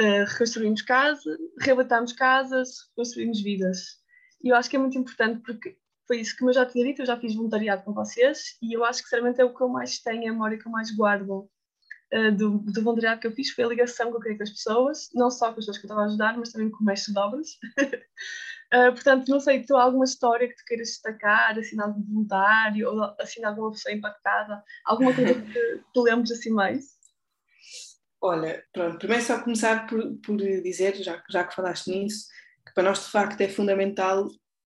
uh, 0.00 0.24
reconstruirmos 0.26 0.82
casa, 0.82 1.38
reabilitarmos 1.60 2.12
casas, 2.12 2.90
construirmos 2.94 3.40
vidas. 3.40 4.00
E 4.44 4.50
eu 4.50 4.56
acho 4.56 4.68
que 4.68 4.76
é 4.76 4.78
muito 4.78 4.98
importante 4.98 5.40
porque 5.44 5.78
foi 6.06 6.20
isso 6.20 6.36
que 6.36 6.44
eu 6.44 6.52
já 6.52 6.66
tinha 6.66 6.84
dito, 6.84 7.02
eu 7.02 7.06
já 7.06 7.18
fiz 7.18 7.34
voluntariado 7.34 7.82
com 7.84 7.94
vocês 7.94 8.58
e 8.60 8.76
eu 8.76 8.84
acho 8.84 9.02
que 9.02 9.08
sinceramente 9.08 9.40
é 9.40 9.44
o 9.44 9.54
que 9.54 9.62
eu 9.62 9.68
mais 9.68 9.98
tenho, 9.98 10.28
a 10.28 10.32
memória 10.32 10.58
que 10.58 10.66
eu 10.66 10.72
mais 10.72 10.94
guardo 10.94 11.48
uh, 12.12 12.32
do, 12.36 12.58
do 12.58 12.82
voluntariado 12.82 13.20
que 13.20 13.26
eu 13.26 13.32
fiz 13.32 13.50
foi 13.50 13.64
a 13.64 13.68
ligação 13.68 14.10
que 14.10 14.16
eu 14.16 14.20
criei 14.20 14.36
com 14.36 14.42
as 14.42 14.50
pessoas, 14.50 15.08
não 15.14 15.30
só 15.30 15.46
com 15.46 15.52
as 15.52 15.66
pessoas 15.66 15.78
que 15.78 15.86
eu 15.86 15.88
estava 15.88 16.02
a 16.02 16.06
ajudar, 16.06 16.36
mas 16.36 16.52
também 16.52 16.70
com 16.70 16.82
o 16.82 16.86
mestre 16.86 17.14
de 17.14 17.18
obras. 17.18 17.48
Uh, 18.72 18.92
portanto, 18.92 19.28
não 19.28 19.40
sei, 19.40 19.64
tu 19.64 19.76
alguma 19.76 20.04
história 20.04 20.48
que 20.48 20.54
tu 20.54 20.64
queiras 20.64 20.88
destacar, 20.88 21.58
assim, 21.58 21.76
de 21.76 22.06
voluntário, 22.08 22.88
ou 22.88 23.02
assim, 23.18 23.40
de 23.40 23.46
alguma 23.46 23.72
pessoa 23.72 23.92
impactada, 23.92 24.62
alguma 24.84 25.12
coisa 25.12 25.34
que 25.34 25.84
tu 25.92 26.02
lembres 26.02 26.30
assim 26.30 26.50
mais? 26.50 27.00
Olha, 28.22 28.62
pronto, 28.72 28.98
primeiro 28.98 29.24
só 29.24 29.42
começar 29.42 29.86
por, 29.86 30.16
por 30.18 30.36
dizer, 30.36 30.94
já, 30.96 31.22
já 31.28 31.42
que 31.42 31.54
falaste 31.54 31.88
nisso, 31.90 32.26
que 32.66 32.74
para 32.74 32.84
nós 32.84 33.04
de 33.04 33.10
facto 33.10 33.40
é 33.40 33.48
fundamental 33.48 34.28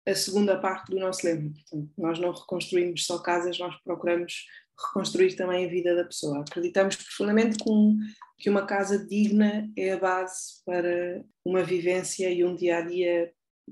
a 0.08 0.16
segunda 0.16 0.60
parte 0.60 0.92
do 0.92 1.00
nosso 1.00 1.26
lema. 1.26 1.52
Portanto, 1.52 1.92
nós 1.98 2.20
não 2.20 2.32
reconstruímos 2.32 3.06
só 3.06 3.20
casas, 3.20 3.60
nós 3.60 3.76
procuramos 3.84 4.46
reconstruir 4.88 5.36
também 5.36 5.66
a 5.66 5.70
vida 5.70 5.96
da 5.96 6.04
pessoa. 6.04 6.42
Acreditamos 6.42 6.96
profundamente 6.96 7.58
um, 7.68 7.98
que 8.38 8.50
uma 8.50 8.66
casa 8.66 9.06
digna 9.06 9.70
é 9.78 9.92
a 9.92 9.98
base 9.98 10.64
para 10.66 11.24
uma 11.46 11.64
vivência 11.64 12.30
e 12.30 12.44
um 12.44 12.56
dia 12.56 12.78
a 12.78 12.82
dia 12.82 13.32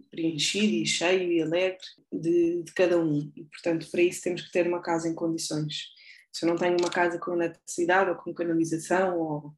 preenchido 0.10 0.74
e 0.74 0.86
cheio 0.86 1.32
e 1.32 1.42
alegre 1.42 1.80
de, 2.12 2.64
de, 2.64 2.74
cada 2.74 3.00
um. 3.00 3.32
E, 3.36 3.44
portanto, 3.46 3.90
para 3.90 4.02
isso 4.02 4.22
temos 4.22 4.42
que 4.42 4.52
ter 4.52 4.68
uma 4.68 4.82
casa 4.82 5.08
em 5.08 5.16
condições. 5.16 5.90
Se 6.32 6.46
eu 6.46 6.50
não 6.50 6.56
tenho 6.56 6.78
uma 6.80 6.90
casa 6.90 7.20
com 7.20 7.34
eletricidade 7.34 8.10
ou 8.10 8.16
com 8.16 8.34
canalização 8.34 9.20
ou 9.20 9.54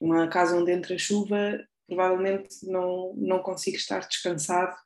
uma 0.00 0.28
casa 0.28 0.56
onde 0.56 0.72
entra 0.72 0.98
chuva, 0.98 1.58
provavelmente 1.86 2.66
não, 2.66 3.14
não 3.16 3.38
consigo 3.40 3.76
estar 3.76 4.00
descansado 4.00 4.76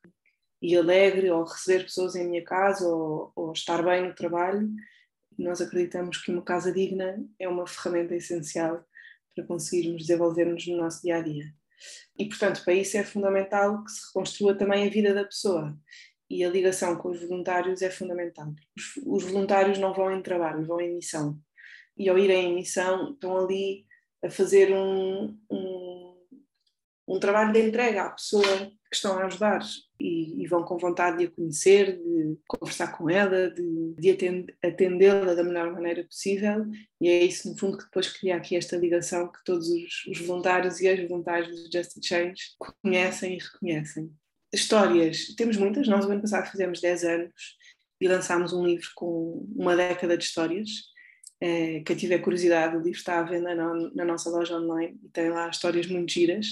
e 0.63 0.77
alegre 0.77 1.31
ou 1.31 1.45
receber 1.45 1.85
pessoas 1.85 2.15
em 2.15 2.29
minha 2.29 2.45
casa 2.45 2.87
ou, 2.87 3.33
ou 3.35 3.53
estar 3.53 3.83
bem 3.83 4.07
no 4.07 4.15
trabalho. 4.15 4.69
Nós 5.39 5.61
acreditamos 5.61 6.19
que 6.19 6.31
uma 6.31 6.43
casa 6.43 6.71
digna 6.71 7.25
é 7.39 7.49
uma 7.49 7.67
ferramenta 7.67 8.15
essencial 8.15 8.85
para 9.35 9.47
conseguirmos 9.47 10.03
desenvolver-nos 10.03 10.67
no 10.67 10.77
nosso 10.77 11.01
dia 11.03 11.17
a 11.17 11.23
dia. 11.23 11.60
E, 12.19 12.29
portanto, 12.29 12.63
para 12.65 12.75
isso 12.75 12.97
é 12.97 13.05
fundamental 13.05 13.83
que 13.85 13.91
se 13.91 14.07
reconstrua 14.07 14.57
também 14.57 14.87
a 14.87 14.91
vida 14.91 15.15
da 15.15 15.25
pessoa. 15.25 15.77
E 16.29 16.45
a 16.45 16.51
ligação 16.51 16.97
com 16.97 17.11
os 17.11 17.21
voluntários 17.21 17.83
é 17.83 17.91
fundamental. 17.91 18.53
Os, 18.77 18.97
os 19.05 19.25
voluntários 19.25 19.79
não 19.79 19.93
vão 19.93 20.13
em 20.13 20.23
trabalho, 20.23 20.67
vão 20.67 20.81
em 20.81 20.95
missão. 20.95 21.39
E 21.97 22.09
ao 22.09 22.19
irem 22.19 22.51
em 22.51 22.55
missão, 22.55 23.13
estão 23.13 23.37
ali 23.39 23.85
a 24.25 24.31
fazer 24.31 24.73
um, 24.73 25.37
um, 25.51 25.90
um 27.11 27.19
trabalho 27.19 27.53
de 27.53 27.61
entrega 27.61 28.05
à 28.05 28.11
pessoa 28.11 28.43
que 28.89 28.95
estão 28.95 29.19
a 29.19 29.27
ajudar 29.27 29.61
e, 30.01 30.43
e 30.43 30.47
vão 30.47 30.63
com 30.63 30.79
vontade 30.79 31.19
de 31.19 31.25
a 31.25 31.31
conhecer, 31.31 31.99
de 31.99 32.39
conversar 32.47 32.97
com 32.97 33.11
ela, 33.11 33.51
de, 33.51 33.95
de 33.99 34.47
atendê-la 34.63 35.35
da 35.35 35.43
melhor 35.43 35.73
maneira 35.73 36.05
possível 36.05 36.65
e 37.01 37.09
é 37.09 37.25
isso 37.25 37.51
no 37.51 37.59
fundo 37.59 37.79
que 37.79 37.85
depois 37.85 38.09
cria 38.09 38.37
aqui 38.37 38.57
esta 38.57 38.77
ligação 38.77 39.31
que 39.31 39.43
todos 39.45 39.69
os, 39.69 40.07
os 40.07 40.21
voluntários 40.21 40.81
e 40.81 40.89
as 40.89 41.09
voluntários 41.09 41.49
do 41.49 41.73
Just 41.73 41.99
Change 42.03 42.41
conhecem 42.59 43.37
e 43.37 43.39
reconhecem. 43.39 44.11
Histórias, 44.53 45.35
temos 45.37 45.57
muitas, 45.57 45.89
nós 45.89 46.05
o 46.05 46.11
ano 46.11 46.23
passado 46.23 46.51
fizemos 46.51 46.81
10 46.81 47.05
anos 47.05 47.57
e 48.01 48.09
lançámos 48.09 48.53
um 48.53 48.65
livro 48.65 48.89
com 48.95 49.47
uma 49.57 49.77
década 49.77 50.17
de 50.17 50.25
histórias 50.25 50.91
é, 51.41 51.81
quem 51.81 51.97
tiver 51.97 52.19
curiosidade, 52.19 52.77
o 52.77 52.81
livro 52.81 52.99
está 52.99 53.19
à 53.19 53.23
venda 53.23 53.55
na, 53.55 53.73
na, 53.95 54.05
nossa 54.05 54.29
loja 54.29 54.59
online 54.59 55.01
e 55.03 55.09
tem 55.09 55.31
lá 55.31 55.49
histórias 55.49 55.87
muito 55.87 56.13
giras. 56.13 56.47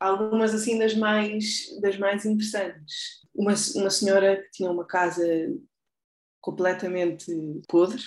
Algumas 0.00 0.54
assim 0.54 0.78
das 0.78 0.94
mais, 0.94 1.78
das 1.80 1.98
mais 1.98 2.24
interessantes. 2.24 3.20
Uma, 3.34 3.54
uma 3.76 3.90
senhora 3.90 4.42
que 4.42 4.50
tinha 4.50 4.70
uma 4.70 4.86
casa 4.86 5.22
completamente 6.40 7.30
podre, 7.68 8.02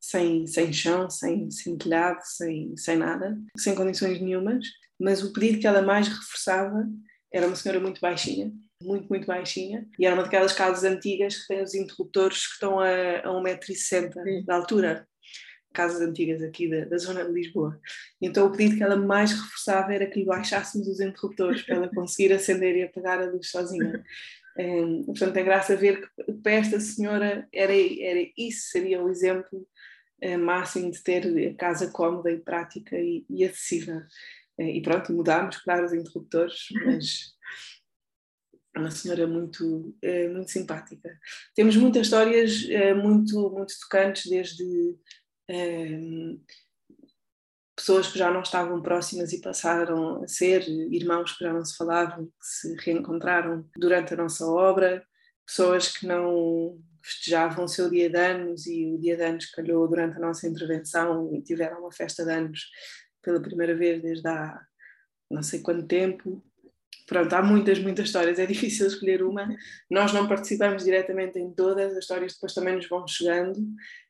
sem, 0.00 0.46
sem 0.46 0.72
chão, 0.72 1.08
sem, 1.08 1.50
sem 1.50 1.76
telhado, 1.76 2.20
sem, 2.24 2.76
sem 2.76 2.96
nada, 2.96 3.38
sem 3.56 3.74
condições 3.74 4.20
nenhumas, 4.20 4.66
mas 4.98 5.22
o 5.22 5.32
pedido 5.32 5.60
que 5.60 5.66
ela 5.66 5.82
mais 5.82 6.08
reforçava 6.08 6.88
era 7.32 7.46
uma 7.46 7.56
senhora 7.56 7.80
muito 7.80 8.00
baixinha, 8.00 8.52
muito, 8.82 9.08
muito 9.08 9.26
baixinha, 9.26 9.88
e 9.98 10.04
era 10.04 10.14
uma 10.14 10.24
daquelas 10.24 10.52
casas 10.52 10.84
antigas 10.84 11.36
que 11.36 11.48
tem 11.48 11.62
os 11.62 11.74
interruptores 11.74 12.46
que 12.46 12.54
estão 12.54 12.80
a, 12.80 12.88
a 13.20 13.28
1,60m 13.28 14.44
de 14.44 14.50
altura 14.50 15.06
casas 15.72 16.00
antigas 16.00 16.42
aqui 16.42 16.68
da, 16.68 16.84
da, 16.84 16.98
zona 16.98 17.24
de 17.24 17.32
Lisboa. 17.32 17.80
Então 18.20 18.46
o 18.46 18.50
pedido 18.50 18.76
que 18.76 18.82
ela 18.82 18.96
mais 18.96 19.32
reforçava 19.32 19.94
era 19.94 20.06
que 20.06 20.20
lhe 20.20 20.26
baixássemos 20.26 20.86
os 20.86 21.00
interruptores 21.00 21.62
para 21.62 21.76
ela 21.76 21.88
conseguir 21.88 22.32
acender 22.32 22.76
e 22.76 22.82
apagar 22.82 23.20
a 23.20 23.26
luz 23.26 23.50
sozinha. 23.50 24.04
Um, 24.58 25.04
portanto, 25.04 25.36
é 25.36 25.42
graça 25.42 25.76
ver 25.76 26.02
que 26.02 26.32
para 26.34 26.52
esta 26.52 26.78
senhora 26.78 27.48
era, 27.52 27.72
era 27.72 28.28
isso, 28.36 28.68
seria 28.70 29.02
o 29.02 29.08
exemplo 29.08 29.66
uh, 30.22 30.38
máximo 30.38 30.90
de 30.90 31.02
ter 31.02 31.26
a 31.48 31.54
casa 31.54 31.90
cómoda 31.90 32.30
e 32.30 32.38
prática 32.38 32.98
e, 32.98 33.24
e 33.28 33.44
acessível. 33.44 33.98
Uh, 34.58 34.62
e 34.62 34.82
pronto, 34.82 35.12
mudámos, 35.12 35.56
claro, 35.58 35.86
os 35.86 35.92
interruptores, 35.92 36.66
mas 36.84 37.34
uma 38.76 38.90
senhora 38.90 39.26
muito, 39.26 39.96
uh, 40.04 40.32
muito 40.32 40.50
simpática. 40.50 41.18
Temos 41.54 41.76
muitas 41.76 42.02
histórias 42.02 42.66
muito, 43.02 43.50
muito 43.50 43.72
tocantes, 43.80 44.30
desde 44.30 44.96
pessoas 47.76 48.08
que 48.08 48.18
já 48.18 48.30
não 48.30 48.42
estavam 48.42 48.80
próximas 48.80 49.32
e 49.32 49.40
passaram 49.40 50.22
a 50.22 50.28
ser 50.28 50.68
irmãos 50.68 51.32
que 51.32 51.44
já 51.44 51.52
não 51.52 51.64
se 51.64 51.76
falavam, 51.76 52.26
que 52.26 52.46
se 52.46 52.76
reencontraram 52.76 53.68
durante 53.76 54.14
a 54.14 54.16
nossa 54.16 54.46
obra, 54.46 55.04
pessoas 55.46 55.88
que 55.88 56.06
não 56.06 56.78
festejavam 57.02 57.64
o 57.64 57.68
seu 57.68 57.90
dia 57.90 58.08
de 58.08 58.16
anos 58.16 58.66
e 58.66 58.86
o 58.86 58.98
dia 58.98 59.16
de 59.16 59.24
anos 59.24 59.46
calhou 59.46 59.88
durante 59.88 60.16
a 60.16 60.20
nossa 60.20 60.46
intervenção 60.46 61.34
e 61.34 61.42
tiveram 61.42 61.80
uma 61.80 61.92
festa 61.92 62.24
de 62.24 62.30
anos 62.30 62.70
pela 63.20 63.42
primeira 63.42 63.74
vez 63.74 64.00
desde 64.00 64.28
há 64.28 64.60
não 65.30 65.42
sei 65.42 65.60
quanto 65.60 65.86
tempo. 65.86 66.44
Pronto, 67.12 67.30
há 67.34 67.42
muitas, 67.42 67.78
muitas 67.78 68.06
histórias, 68.06 68.38
é 68.38 68.46
difícil 68.46 68.86
escolher 68.86 69.22
uma. 69.22 69.46
Nós 69.90 70.14
não 70.14 70.26
participamos 70.26 70.82
diretamente 70.82 71.38
em 71.38 71.52
todas, 71.52 71.92
as 71.92 71.98
histórias 71.98 72.32
depois 72.32 72.54
também 72.54 72.74
nos 72.74 72.88
vão 72.88 73.06
chegando, 73.06 73.60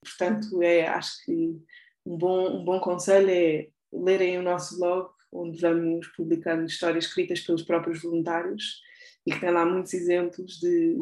portanto, 0.01 0.63
é, 0.63 0.87
acho 0.87 1.25
que 1.25 1.61
um 2.07 2.17
bom, 2.17 2.61
um 2.61 2.65
bom 2.65 2.79
conselho 2.79 3.29
é 3.29 3.67
lerem 3.93 4.39
o 4.39 4.43
nosso 4.43 4.79
blog, 4.79 5.11
onde 5.33 5.61
vamos 5.61 6.07
publicando 6.17 6.65
histórias 6.67 7.07
escritas 7.07 7.41
pelos 7.41 7.63
próprios 7.63 8.01
voluntários 8.01 8.81
e 9.27 9.33
que 9.33 9.41
tem 9.41 9.51
lá 9.51 9.67
muitos 9.67 9.93
exemplos 9.93 10.61
de 10.61 10.97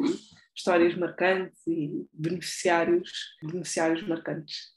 histórias 0.55 0.95
marcantes 0.97 1.61
e 1.67 2.03
beneficiários, 2.11 3.11
beneficiários 3.43 4.07
marcantes. 4.07 4.71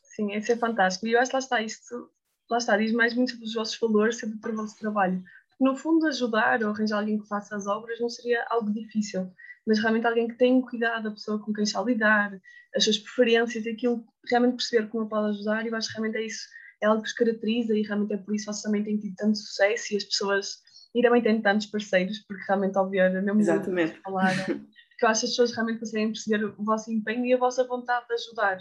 Sim, 0.00 0.32
isso 0.32 0.52
é 0.52 0.56
fantástico. 0.56 1.08
E 1.08 1.14
eu 1.14 1.18
acho 1.18 1.30
que 1.30 1.36
lá 1.36 1.40
está, 1.40 1.60
isto, 1.60 2.08
lá 2.48 2.58
está, 2.58 2.76
diz 2.76 2.92
mais 2.92 3.14
muito 3.14 3.36
dos 3.36 3.52
vossos 3.52 3.76
valores 3.80 4.20
sobre 4.20 4.36
o 4.36 4.56
vosso 4.56 4.78
trabalho 4.78 5.24
no 5.60 5.76
fundo, 5.76 6.06
ajudar 6.06 6.62
ou 6.62 6.70
arranjar 6.70 6.98
alguém 6.98 7.18
que 7.18 7.28
faça 7.28 7.56
as 7.56 7.66
obras 7.66 8.00
não 8.00 8.08
seria 8.08 8.44
algo 8.50 8.72
difícil, 8.72 9.30
mas 9.66 9.78
realmente 9.78 10.06
alguém 10.06 10.28
que 10.28 10.36
tenha 10.36 10.60
cuidado 10.62 11.04
da 11.04 11.10
pessoa 11.10 11.38
com 11.38 11.52
quem 11.52 11.64
está 11.64 11.80
a 11.80 11.84
lidar, 11.84 12.40
as 12.74 12.84
suas 12.84 12.98
preferências, 12.98 13.66
aquilo, 13.66 14.04
realmente 14.28 14.56
perceber 14.56 14.88
como 14.88 15.08
pode 15.08 15.30
ajudar, 15.30 15.64
e 15.64 15.68
eu 15.68 15.76
acho 15.76 15.88
que 15.88 15.94
realmente 15.94 16.16
é 16.16 16.26
isso, 16.26 16.48
é 16.82 16.86
algo 16.86 17.02
que 17.02 17.08
os 17.08 17.14
caracteriza 17.14 17.76
e 17.76 17.82
realmente 17.82 18.14
é 18.14 18.16
por 18.16 18.34
isso 18.34 18.46
que 18.46 18.52
vocês 18.52 18.62
também 18.62 18.82
têm 18.82 18.98
tido 18.98 19.14
tanto 19.16 19.38
sucesso 19.38 19.94
e 19.94 19.96
as 19.96 20.04
pessoas, 20.04 20.58
e 20.94 21.02
também 21.02 21.22
têm 21.22 21.40
tantos 21.40 21.66
parceiros, 21.66 22.18
porque 22.20 22.42
realmente, 22.48 22.76
ao 22.76 22.90
ver, 22.90 23.10
mesmo 23.22 23.40
Exatamente. 23.40 24.00
falaram, 24.00 24.44
que 24.98 25.04
eu 25.04 25.08
acho 25.08 25.20
que 25.20 25.26
as 25.26 25.30
pessoas 25.30 25.52
realmente 25.52 25.78
conseguem 25.78 26.08
perceber 26.08 26.44
o 26.44 26.64
vosso 26.64 26.90
empenho 26.90 27.24
e 27.24 27.32
a 27.32 27.38
vossa 27.38 27.64
vontade 27.66 28.06
de 28.08 28.14
ajudar. 28.14 28.58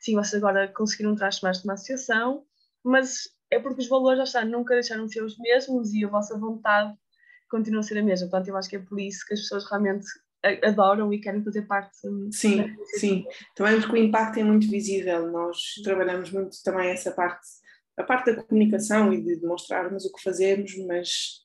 Sim, 0.00 0.14
vocês 0.14 0.34
agora 0.34 0.68
conseguiram 0.68 1.16
transformar-se 1.16 1.64
numa 1.64 1.74
associação, 1.74 2.44
mas 2.84 3.28
é 3.50 3.58
porque 3.58 3.80
os 3.80 3.88
valores, 3.88 4.30
já 4.30 4.44
nunca 4.44 4.74
deixaram 4.74 5.06
de 5.06 5.12
ser 5.12 5.22
os 5.22 5.38
mesmos 5.38 5.92
e 5.92 6.04
a 6.04 6.08
vossa 6.08 6.38
vontade 6.38 6.94
continua 7.50 7.80
a 7.80 7.82
ser 7.82 7.98
a 7.98 8.02
mesma. 8.02 8.28
Portanto, 8.28 8.48
eu 8.48 8.56
acho 8.56 8.68
que 8.68 8.76
é 8.76 8.80
por 8.80 8.98
isso 9.00 9.24
que 9.26 9.34
as 9.34 9.40
pessoas 9.40 9.68
realmente 9.70 10.06
adoram 10.64 11.12
e 11.12 11.20
querem 11.20 11.42
fazer 11.42 11.62
parte. 11.62 11.96
Sim, 12.32 12.76
sim. 12.98 13.24
Também 13.54 13.80
porque 13.80 13.94
o 13.94 14.02
impacto 14.02 14.38
é 14.38 14.44
muito 14.44 14.70
visível. 14.70 15.30
Nós 15.30 15.58
trabalhamos 15.82 16.30
muito 16.30 16.56
também 16.64 16.90
essa 16.90 17.12
parte, 17.12 17.46
a 17.96 18.04
parte 18.04 18.32
da 18.32 18.42
comunicação 18.42 19.12
e 19.12 19.22
de 19.22 19.36
demonstrarmos 19.40 20.04
o 20.04 20.12
que 20.12 20.22
fazemos, 20.22 20.76
mas 20.86 21.44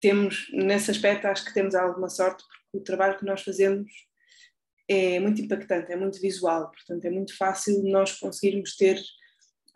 temos, 0.00 0.48
nesse 0.52 0.90
aspecto, 0.90 1.26
acho 1.26 1.44
que 1.44 1.54
temos 1.54 1.74
alguma 1.74 2.08
sorte, 2.08 2.42
porque 2.42 2.78
o 2.78 2.80
trabalho 2.82 3.18
que 3.18 3.24
nós 3.24 3.42
fazemos 3.42 3.90
é 4.88 5.20
muito 5.20 5.40
impactante, 5.40 5.92
é 5.92 5.96
muito 5.96 6.20
visual, 6.20 6.70
portanto, 6.70 7.04
é 7.04 7.10
muito 7.10 7.36
fácil 7.36 7.82
nós 7.84 8.18
conseguirmos 8.18 8.76
ter 8.76 9.00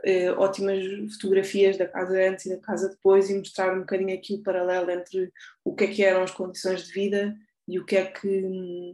eh, 0.05 0.31
ótimas 0.33 0.85
fotografias 1.15 1.77
da 1.77 1.87
casa 1.87 2.29
antes 2.29 2.47
e 2.47 2.51
da 2.51 2.61
casa 2.61 2.89
depois 2.89 3.31
e 3.31 3.39
mostrar 3.39 3.75
um 3.75 3.81
bocadinho 3.81 4.15
aqui 4.15 4.35
o 4.35 4.43
paralelo 4.43 4.91
entre 4.91 5.33
o 5.65 5.75
que 5.75 5.85
é 5.85 5.87
que 5.89 6.05
eram 6.05 6.23
as 6.23 6.31
condições 6.31 6.87
de 6.87 6.93
vida 6.93 7.37
e 7.67 7.79
o 7.79 7.85
que 7.85 7.97
é 7.97 8.07
que 8.07 8.93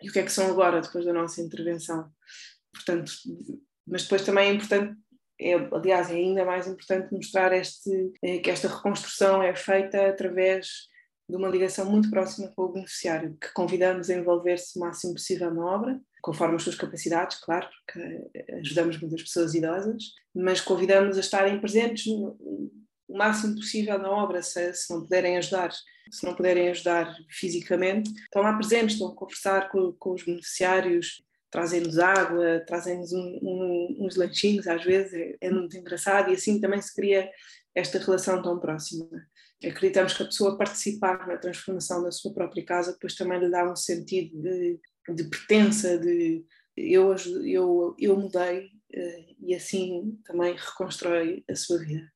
e 0.00 0.08
o 0.08 0.12
que 0.12 0.20
é 0.20 0.22
que 0.22 0.32
são 0.32 0.48
agora 0.48 0.80
depois 0.80 1.04
da 1.04 1.12
nossa 1.12 1.40
intervenção. 1.40 2.10
Portanto 2.72 3.12
mas 3.86 4.02
depois 4.02 4.24
também 4.24 4.50
é 4.50 4.52
importante 4.52 4.96
é, 5.40 5.54
aliás 5.54 6.10
é 6.10 6.14
ainda 6.14 6.44
mais 6.44 6.66
importante 6.66 7.14
mostrar 7.14 7.52
este 7.52 8.12
eh, 8.22 8.38
que 8.38 8.50
esta 8.50 8.68
reconstrução 8.68 9.42
é 9.42 9.54
feita 9.54 10.08
através 10.08 10.88
de 11.28 11.36
uma 11.36 11.48
ligação 11.48 11.84
muito 11.84 12.10
próxima 12.10 12.48
com 12.48 12.62
o 12.62 12.72
beneficiário, 12.72 13.36
que 13.40 13.52
convidamos 13.52 14.08
a 14.08 14.14
envolver-se 14.14 14.78
o 14.78 14.80
máximo 14.80 15.12
possível 15.14 15.52
na 15.52 15.64
obra, 15.64 16.00
conforme 16.22 16.56
as 16.56 16.62
suas 16.62 16.76
capacidades, 16.76 17.38
claro, 17.38 17.68
porque 17.68 18.30
ajudamos 18.60 19.00
muitas 19.00 19.22
pessoas 19.22 19.54
idosas, 19.54 20.12
mas 20.34 20.60
convidamos 20.60 21.16
a 21.16 21.20
estarem 21.20 21.60
presentes 21.60 22.06
o 22.06 23.16
máximo 23.16 23.54
possível 23.54 23.98
na 23.98 24.10
obra, 24.10 24.42
se, 24.42 24.72
se, 24.74 24.92
não 24.92 25.02
puderem 25.02 25.38
ajudar, 25.38 25.72
se 26.10 26.24
não 26.24 26.34
puderem 26.34 26.68
ajudar 26.68 27.14
fisicamente, 27.30 28.10
estão 28.10 28.42
lá 28.42 28.54
presentes, 28.54 28.94
estão 28.94 29.08
a 29.08 29.14
conversar 29.14 29.70
com, 29.70 29.92
com 29.92 30.12
os 30.12 30.24
beneficiários, 30.24 31.22
trazem-nos 31.50 31.98
água, 31.98 32.62
trazem-nos 32.66 33.12
um, 33.12 33.38
um, 33.42 33.96
uns 34.00 34.16
lanchinhos 34.16 34.66
às 34.66 34.84
vezes, 34.84 35.14
é, 35.14 35.36
é 35.40 35.50
muito 35.50 35.76
engraçado 35.76 36.30
e 36.30 36.34
assim 36.34 36.60
também 36.60 36.80
se 36.82 36.94
cria 36.94 37.30
esta 37.74 37.98
relação 37.98 38.42
tão 38.42 38.58
próxima 38.58 39.08
acreditamos 39.66 40.12
que 40.12 40.22
a 40.22 40.26
pessoa 40.26 40.56
participar 40.56 41.26
na 41.26 41.36
transformação 41.36 42.02
da 42.02 42.12
sua 42.12 42.32
própria 42.32 42.64
casa 42.64 42.92
depois 42.92 43.14
também 43.14 43.40
lhe 43.40 43.50
dá 43.50 43.70
um 43.70 43.74
sentido 43.74 44.40
de, 44.40 44.78
de 45.14 45.24
pertença, 45.24 45.98
de 45.98 46.44
eu, 46.76 47.14
eu, 47.44 47.96
eu 47.98 48.16
mudei 48.16 48.66
uh, 48.66 49.36
e 49.40 49.54
assim 49.54 50.20
também 50.24 50.54
reconstrói 50.54 51.44
a 51.50 51.54
sua 51.54 51.78
vida. 51.78 52.10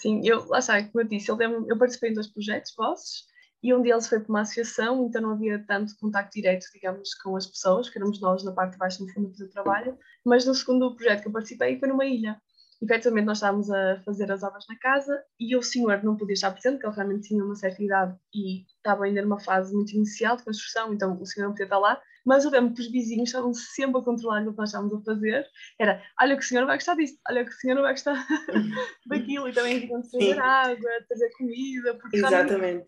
Sim, 0.00 0.20
eu, 0.24 0.44
lá 0.46 0.58
está, 0.58 0.82
como 0.84 1.00
eu 1.00 1.08
disse, 1.08 1.30
eu, 1.30 1.38
eu 1.40 1.78
participei 1.78 2.10
em 2.10 2.14
dois 2.14 2.28
projetos 2.28 2.72
vossos 2.76 3.26
e 3.62 3.72
um 3.72 3.80
deles 3.80 4.08
foi 4.08 4.20
para 4.20 4.28
uma 4.28 4.40
associação, 4.40 5.06
então 5.06 5.22
não 5.22 5.32
havia 5.32 5.64
tanto 5.66 5.96
contato 5.98 6.32
direto, 6.32 6.66
digamos, 6.72 7.14
com 7.14 7.36
as 7.36 7.46
pessoas, 7.46 7.88
que 7.88 7.96
éramos 7.96 8.20
nós 8.20 8.42
na 8.44 8.52
parte 8.52 8.72
de 8.72 8.78
baixo 8.78 9.04
no 9.04 9.12
fundo 9.12 9.30
do 9.30 9.48
trabalho, 9.50 9.96
mas 10.24 10.44
no 10.44 10.54
segundo 10.54 10.94
projeto 10.94 11.22
que 11.22 11.28
eu 11.28 11.32
participei 11.32 11.78
foi 11.78 11.88
numa 11.88 12.04
ilha 12.04 12.40
efetivamente 12.82 13.26
nós 13.26 13.38
estávamos 13.38 13.70
a 13.70 14.02
fazer 14.04 14.30
as 14.30 14.42
obras 14.42 14.64
na 14.68 14.76
casa 14.76 15.22
e 15.38 15.56
o 15.56 15.62
senhor 15.62 16.02
não 16.02 16.16
podia 16.16 16.34
estar 16.34 16.50
presente, 16.50 16.74
porque 16.74 16.86
ele 16.86 16.96
realmente 16.96 17.28
tinha 17.28 17.44
uma 17.44 17.54
certa 17.54 17.82
idade 17.82 18.16
e 18.34 18.64
estava 18.76 19.04
ainda 19.04 19.22
numa 19.22 19.38
fase 19.38 19.72
muito 19.72 19.94
inicial 19.94 20.36
de 20.36 20.44
construção, 20.44 20.92
então 20.92 21.16
o 21.20 21.24
senhor 21.24 21.46
não 21.46 21.52
podia 21.52 21.66
estar 21.66 21.78
lá. 21.78 22.00
Mas 22.24 22.44
eu 22.44 22.50
lembro 22.50 22.74
que 22.74 22.80
os 22.80 22.90
vizinhos 22.90 23.28
estavam 23.28 23.52
sempre 23.52 24.00
a 24.00 24.04
controlar 24.04 24.46
o 24.46 24.52
que 24.52 24.58
nós 24.58 24.68
estávamos 24.68 24.94
a 24.94 25.02
fazer. 25.02 25.46
Era, 25.78 26.02
olha 26.20 26.36
que 26.36 26.44
o 26.44 26.46
senhor 26.46 26.66
vai 26.66 26.76
gostar 26.76 26.94
disso, 26.94 27.18
olha 27.28 27.44
que 27.44 27.50
o 27.50 27.54
senhor 27.54 27.74
não 27.74 27.82
vai 27.82 27.92
gostar 27.92 28.14
daquilo, 29.06 29.48
e 29.48 29.52
também 29.52 29.86
iam 29.86 30.02
trazer 30.02 30.38
água, 30.40 30.90
trazer 31.08 31.30
comida. 31.36 31.94
Porque 31.94 32.16
Exatamente. 32.16 32.86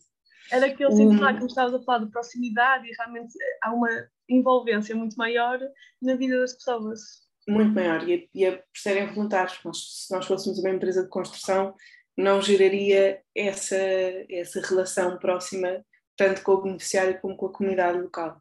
Era 0.52 0.66
aquele 0.66 0.92
sempre 0.92 1.18
lá 1.18 1.32
que 1.32 1.40
me 1.40 1.46
estavas 1.46 1.74
a 1.74 1.82
falar 1.82 2.04
de 2.04 2.10
proximidade 2.10 2.86
e 2.86 2.92
realmente 2.96 3.32
há 3.62 3.72
uma 3.72 3.88
envolvência 4.28 4.94
muito 4.94 5.16
maior 5.16 5.58
na 6.02 6.14
vida 6.16 6.38
das 6.38 6.54
pessoas 6.54 7.23
muito 7.48 7.72
maior 7.74 8.08
e, 8.08 8.28
e 8.34 8.46
a, 8.46 8.52
por 8.52 8.76
serem 8.76 9.06
voluntários. 9.12 9.58
Nós, 9.64 10.06
se 10.06 10.14
nós 10.14 10.26
fôssemos 10.26 10.58
uma 10.58 10.70
empresa 10.70 11.02
de 11.02 11.08
construção, 11.08 11.74
não 12.16 12.40
geraria 12.40 13.20
essa, 13.34 13.76
essa 14.30 14.60
relação 14.60 15.18
próxima, 15.18 15.84
tanto 16.16 16.42
com 16.42 16.52
o 16.52 16.62
beneficiário 16.62 17.20
como 17.20 17.36
com 17.36 17.46
a 17.46 17.52
comunidade 17.52 17.98
local. 17.98 18.40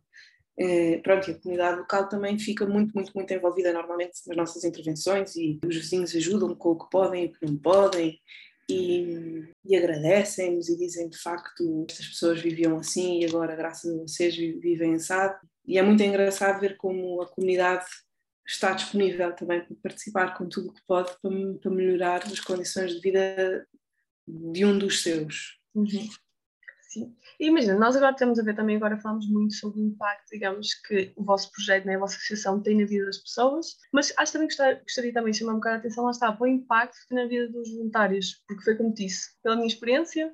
Eh, 0.57 0.99
pronto, 1.01 1.29
e 1.29 1.33
a 1.33 1.39
comunidade 1.39 1.79
local 1.79 2.07
também 2.07 2.37
fica 2.37 2.65
muito, 2.65 2.93
muito, 2.93 3.11
muito 3.15 3.33
envolvida 3.33 3.73
normalmente 3.73 4.19
nas 4.27 4.37
nossas 4.37 4.63
intervenções 4.63 5.35
e 5.35 5.59
os 5.65 5.75
vizinhos 5.75 6.15
ajudam 6.15 6.53
com 6.53 6.69
o 6.69 6.77
que 6.77 6.89
podem 6.91 7.23
e 7.23 7.27
o 7.27 7.31
que 7.31 7.45
não 7.45 7.57
podem 7.57 8.19
e, 8.69 9.49
e 9.65 9.75
agradecem-nos 9.75 10.69
e 10.69 10.77
dizem 10.77 11.09
de 11.09 11.17
facto 11.17 11.85
estas 11.89 12.05
pessoas 12.07 12.39
viviam 12.39 12.77
assim 12.77 13.21
e 13.21 13.25
agora 13.25 13.55
graças 13.55 13.91
a 13.91 14.01
vocês 14.03 14.35
vivem 14.35 14.93
assado 14.93 15.35
e 15.65 15.79
é 15.79 15.81
muito 15.81 16.03
engraçado 16.03 16.59
ver 16.59 16.77
como 16.77 17.19
a 17.23 17.27
comunidade 17.27 17.85
está 18.45 18.73
disponível 18.73 19.33
também 19.33 19.63
para 19.63 19.75
participar 19.83 20.37
com 20.37 20.47
tudo 20.47 20.69
o 20.69 20.73
que 20.73 20.81
pode 20.85 21.11
para, 21.21 21.31
para, 21.61 21.71
melhorar 21.71 22.23
as 22.23 22.39
condições 22.39 22.93
de 22.93 22.99
vida 22.99 23.67
de 24.27 24.65
um 24.65 24.77
dos 24.77 25.01
seus. 25.01 25.59
Uhum. 25.75 26.09
Sim. 26.93 27.15
Imagina, 27.39 27.73
nós 27.73 27.95
agora 27.95 28.11
estamos 28.11 28.37
a 28.37 28.43
ver 28.43 28.55
também, 28.55 28.75
agora 28.75 28.99
falamos 28.99 29.27
muito 29.27 29.55
sobre 29.55 29.81
o 29.81 29.83
impacto, 29.83 30.29
digamos, 30.31 30.75
que 30.75 31.11
o 31.15 31.23
vosso 31.23 31.51
projeto, 31.51 31.85
né, 31.85 31.95
a 31.95 31.99
vossa 31.99 32.17
associação 32.17 32.61
tem 32.61 32.77
na 32.77 32.85
vida 32.85 33.05
das 33.05 33.17
pessoas, 33.17 33.77
mas 33.91 34.13
acho 34.15 34.33
também 34.33 34.47
que 34.47 34.55
gostaria 34.55 35.11
também 35.11 35.31
de 35.31 35.39
chamar 35.39 35.53
um 35.53 35.55
bocado 35.55 35.77
a 35.77 35.79
atenção, 35.79 36.03
lá 36.03 36.11
está, 36.11 36.31
para 36.31 36.43
o 36.43 36.47
impacto 36.47 36.95
que 37.01 37.07
tem 37.07 37.17
na 37.17 37.27
vida 37.27 37.49
dos 37.49 37.71
voluntários, 37.71 38.43
porque 38.47 38.63
foi 38.63 38.75
como 38.75 38.93
disse, 38.93 39.29
pela 39.41 39.55
minha 39.55 39.67
experiência, 39.67 40.31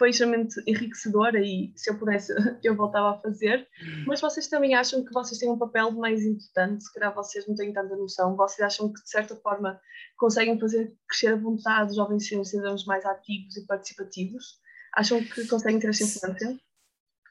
foi 0.00 0.08
extremamente 0.08 0.54
enriquecedora 0.66 1.38
e 1.38 1.74
se 1.76 1.90
eu 1.90 1.98
pudesse 1.98 2.32
eu 2.64 2.74
voltava 2.74 3.10
a 3.10 3.20
fazer, 3.20 3.68
mas 4.06 4.18
vocês 4.18 4.48
também 4.48 4.74
acham 4.74 5.04
que 5.04 5.12
vocês 5.12 5.38
têm 5.38 5.50
um 5.50 5.58
papel 5.58 5.90
mais 5.90 6.24
importante, 6.24 6.82
se 6.82 6.92
calhar 6.94 7.14
vocês 7.14 7.46
não 7.46 7.54
têm 7.54 7.70
tanta 7.70 7.94
noção, 7.94 8.34
vocês 8.34 8.66
acham 8.66 8.90
que 8.90 9.02
de 9.02 9.10
certa 9.10 9.36
forma 9.36 9.78
conseguem 10.16 10.58
fazer 10.58 10.96
crescer 11.06 11.34
a 11.34 11.36
vontade 11.36 11.88
dos 11.88 11.96
jovens 11.96 12.26
serem 12.26 12.42
cidadãos 12.46 12.86
mais 12.86 13.04
ativos 13.04 13.58
e 13.58 13.66
participativos? 13.66 14.58
Acham 14.94 15.22
que 15.22 15.46
conseguem 15.46 15.78
ter 15.78 15.90
essa 15.90 16.02
influência? 16.02 16.58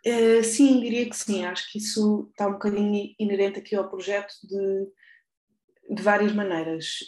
Uh, 0.05 0.43
sim, 0.43 0.79
diria 0.79 1.09
que 1.09 1.17
sim. 1.17 1.45
Acho 1.45 1.71
que 1.71 1.79
isso 1.79 2.27
está 2.29 2.47
um 2.47 2.53
bocadinho 2.53 3.15
inerente 3.19 3.59
aqui 3.59 3.75
ao 3.75 3.89
projeto 3.89 4.31
de, 4.43 5.95
de 5.95 6.03
várias 6.03 6.33
maneiras. 6.33 6.99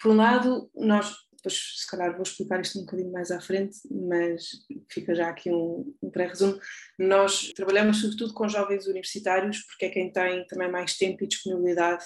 Por 0.00 0.12
um 0.12 0.16
lado, 0.16 0.70
nós 0.72 1.12
depois 1.44 1.74
se 1.76 1.86
calhar 1.86 2.12
vou 2.14 2.22
explicar 2.22 2.60
isto 2.60 2.78
um 2.78 2.84
bocadinho 2.84 3.12
mais 3.12 3.30
à 3.30 3.38
frente, 3.38 3.76
mas 3.90 4.48
fica 4.90 5.14
já 5.14 5.28
aqui 5.28 5.50
um, 5.50 5.94
um 6.02 6.10
pré-resumo. 6.10 6.58
Nós 6.98 7.52
trabalhamos 7.54 8.00
sobretudo 8.00 8.32
com 8.32 8.48
jovens 8.48 8.86
universitários, 8.86 9.60
porque 9.66 9.84
é 9.84 9.90
quem 9.90 10.10
tem 10.10 10.46
também 10.46 10.70
mais 10.70 10.96
tempo 10.96 11.22
e 11.22 11.26
disponibilidade 11.26 12.04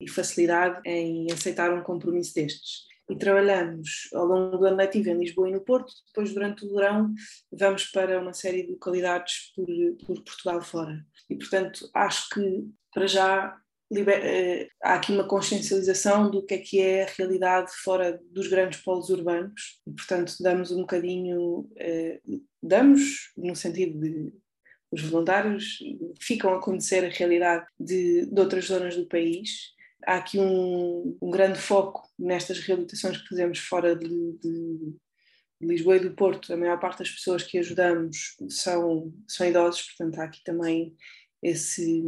e 0.00 0.08
facilidade 0.08 0.80
em 0.84 1.26
aceitar 1.32 1.72
um 1.74 1.82
compromisso 1.82 2.34
destes. 2.34 2.86
E 3.08 3.16
trabalhamos 3.16 4.08
ao 4.14 4.24
longo 4.24 4.56
do 4.56 4.64
ano 4.64 4.76
letivo 4.76 5.10
em 5.10 5.18
Lisboa 5.18 5.48
e 5.48 5.52
no 5.52 5.60
Porto, 5.60 5.92
depois 6.08 6.32
durante 6.32 6.64
o 6.64 6.74
verão 6.74 7.12
vamos 7.52 7.86
para 7.86 8.20
uma 8.20 8.32
série 8.32 8.64
de 8.64 8.72
localidades 8.72 9.52
por, 9.54 9.66
por 10.06 10.24
Portugal 10.24 10.62
fora. 10.62 11.04
E 11.28 11.36
portanto 11.36 11.88
acho 11.94 12.28
que 12.30 12.64
para 12.92 13.06
já 13.06 13.56
liber, 13.90 14.20
eh, 14.24 14.68
há 14.82 14.94
aqui 14.94 15.12
uma 15.12 15.26
consciencialização 15.26 16.30
do 16.30 16.44
que 16.44 16.54
é 16.54 16.58
que 16.58 16.80
é 16.80 17.04
a 17.04 17.12
realidade 17.16 17.70
fora 17.84 18.20
dos 18.30 18.48
grandes 18.48 18.80
polos 18.80 19.10
urbanos 19.10 19.80
e, 19.86 19.92
portanto, 19.92 20.34
damos 20.40 20.70
um 20.70 20.80
bocadinho, 20.80 21.70
eh, 21.76 22.20
damos 22.62 23.32
no 23.36 23.54
sentido 23.54 23.98
de 24.00 24.32
os 24.90 25.02
voluntários 25.02 25.78
ficam 26.20 26.54
a 26.54 26.60
conhecer 26.60 27.04
a 27.04 27.08
realidade 27.08 27.66
de, 27.78 28.26
de 28.26 28.40
outras 28.40 28.66
zonas 28.66 28.96
do 28.96 29.06
país. 29.06 29.74
Há 30.06 30.16
aqui 30.16 30.38
um, 30.38 31.16
um, 31.20 31.30
grande 31.30 31.58
foco 31.58 32.08
nestas 32.18 32.60
reabilitações 32.60 33.18
que 33.18 33.28
fazemos 33.28 33.58
fora 33.58 33.96
de, 33.96 34.08
de, 34.08 34.94
de 35.60 35.66
Lisboa 35.66 35.96
e 35.96 36.00
do 36.00 36.14
Porto. 36.14 36.52
A 36.52 36.56
maior 36.56 36.78
parte 36.78 37.00
das 37.00 37.10
pessoas 37.10 37.42
que 37.42 37.58
ajudamos 37.58 38.36
são, 38.48 39.12
são 39.26 39.46
idosos, 39.46 39.82
portanto, 39.82 40.18
há 40.20 40.24
aqui 40.24 40.42
também 40.44 40.96
esse, 41.42 42.02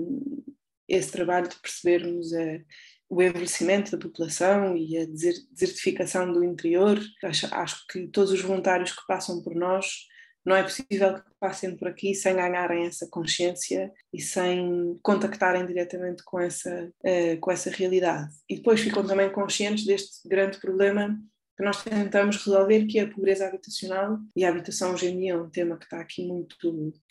esse 0.89 1.13
trabalho 1.13 1.49
de 1.49 1.57
percebermos 1.57 2.33
a, 2.33 2.61
o 3.09 3.23
envelhecimento 3.23 3.91
da 3.91 3.99
população 3.99 4.77
e 4.77 4.99
a 4.99 5.07
desertificação 5.07 6.33
do 6.33 6.45
interior. 6.45 6.99
Acho, 7.25 7.55
acho, 7.55 7.87
que 7.87 8.07
todos 8.09 8.33
os 8.33 8.41
voluntários 8.41 8.93
que 8.93 9.07
passam 9.07 9.43
por 9.43 9.55
nós, 9.55 10.07
não 10.45 10.57
é 10.57 10.63
possível 10.63 11.15
que 11.15 11.31
passem 11.39 11.77
por 11.77 11.89
aqui 11.89 12.15
sem 12.15 12.35
ganharem 12.35 12.87
essa 12.87 13.07
consciência 13.09 13.93
e 14.13 14.21
sem 14.21 14.99
contactarem 15.03 15.67
diretamente 15.67 16.23
com 16.25 16.41
essa, 16.41 16.91
uh, 17.05 17.41
com 17.41 17.51
essa 17.51 17.71
realidade. 17.71 18.33
E 18.49 18.57
depois 18.57 18.81
ficam 18.81 19.07
também 19.07 19.31
conscientes 19.31 19.85
deste 19.85 20.27
grande 20.27 20.59
problema 20.59 21.19
que 21.57 21.65
nós 21.65 21.83
tentamos 21.83 22.37
resolver, 22.37 22.87
que 22.87 23.01
é 23.01 23.03
a 23.03 23.11
pobreza 23.11 23.47
habitacional. 23.47 24.19
E 24.37 24.45
a 24.45 24.49
habitação 24.49 24.93
hoje 24.93 25.09
em 25.09 25.19
dia 25.19 25.33
é 25.33 25.37
um 25.37 25.51
tema 25.51 25.77
que 25.77 25.85
está 25.85 26.01
aqui 26.01 26.25
muito 26.25 26.57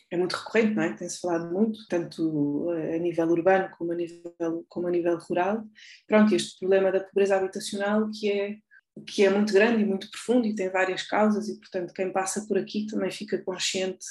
é 0.10 0.18
muito 0.18 0.36
recorrente, 0.36 0.76
não 0.76 0.84
é? 0.84 0.94
Tem-se 0.94 1.20
falado 1.20 1.52
muito, 1.52 1.86
tanto 1.88 2.72
eh, 2.74 2.96
a 2.96 3.00
nível 3.00 3.28
urbano 3.28 3.70
como 3.78 3.92
a 3.92 3.96
nível, 3.96 4.66
como 4.70 4.88
a 4.88 4.92
nível 4.92 5.18
rural. 5.18 5.66
Pronto, 6.08 6.34
este 6.34 6.60
problema 6.60 6.92
da 6.92 7.02
pobreza 7.02 7.36
habitacional 7.36 8.10
que 8.10 8.32
é, 8.32 8.58
que 9.06 9.26
é 9.26 9.30
muito 9.30 9.54
grande 9.54 9.82
e 9.82 9.86
muito 9.86 10.10
profundo 10.10 10.48
e 10.48 10.56
tem 10.56 10.70
várias 10.70 11.04
causas 11.04 11.50
e, 11.50 11.60
portanto, 11.60 11.94
quem 11.94 12.12
passa 12.12 12.46
por 12.48 12.58
aqui 12.58 12.88
também 12.88 13.12
fica 13.12 13.38
consciente 13.40 14.06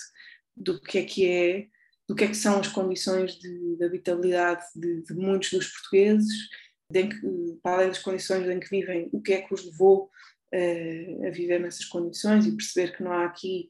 do 0.55 0.81
que 0.81 0.99
é 0.99 1.05
que 1.05 1.27
é, 1.27 1.67
do 2.09 2.15
que 2.15 2.25
é 2.25 2.29
que 2.29 2.37
são 2.37 2.61
as 2.61 2.69
condições 2.69 3.39
de, 3.39 3.77
de 3.77 3.85
habitabilidade 3.85 4.65
de, 4.75 5.03
de, 5.03 5.15
muitos 5.15 5.51
dos 5.51 5.69
portugueses, 5.69 6.49
de 6.91 7.09
que, 7.09 7.21
para 7.63 7.77
além 7.77 7.89
das 7.89 7.99
condições 7.99 8.49
em 8.49 8.61
que 8.61 8.69
vivem, 8.69 9.09
o 9.13 9.21
que 9.21 9.33
é 9.33 9.43
que 9.43 9.53
os 9.53 9.65
levou 9.65 10.11
uh, 10.55 11.27
a 11.27 11.31
viver 11.31 11.59
nessas 11.59 11.87
condições 11.87 12.47
e 12.47 12.57
perceber 12.57 12.97
que 12.97 13.03
não 13.03 13.13
há 13.13 13.25
aqui 13.25 13.69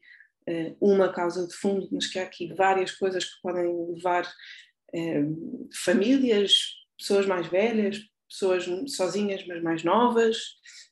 uma 0.79 1.11
causa 1.11 1.45
de 1.45 1.53
fundo, 1.53 1.89
mas 1.91 2.07
que 2.07 2.19
há 2.19 2.23
aqui 2.23 2.53
várias 2.53 2.91
coisas 2.91 3.25
que 3.25 3.41
podem 3.41 3.67
levar 3.93 4.25
eh, 4.93 5.23
famílias, 5.83 6.75
pessoas 6.97 7.25
mais 7.25 7.47
velhas, 7.47 7.99
pessoas 8.29 8.65
sozinhas, 8.87 9.45
mas 9.45 9.61
mais 9.61 9.83
novas, 9.83 10.37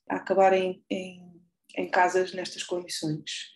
a 0.09 0.17
acabarem 0.17 0.83
em, 0.89 1.21
em 1.77 1.89
casas 1.89 2.33
nestas 2.33 2.63
condições. 2.63 3.53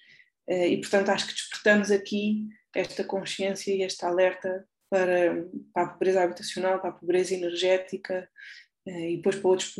Eh, 0.47 0.69
e, 0.69 0.77
portanto, 0.79 1.09
acho 1.09 1.27
que 1.27 1.33
despertamos 1.33 1.91
aqui 1.91 2.47
esta 2.73 3.03
consciência 3.03 3.73
e 3.73 3.81
este 3.81 4.05
alerta 4.05 4.65
para, 4.89 5.45
para 5.73 5.83
a 5.83 5.89
pobreza 5.89 6.23
habitacional, 6.23 6.79
para 6.79 6.89
a 6.89 6.93
pobreza 6.93 7.33
energética 7.35 8.29
e 8.85 9.17
depois 9.17 9.35
para 9.35 9.49
outros 9.49 9.75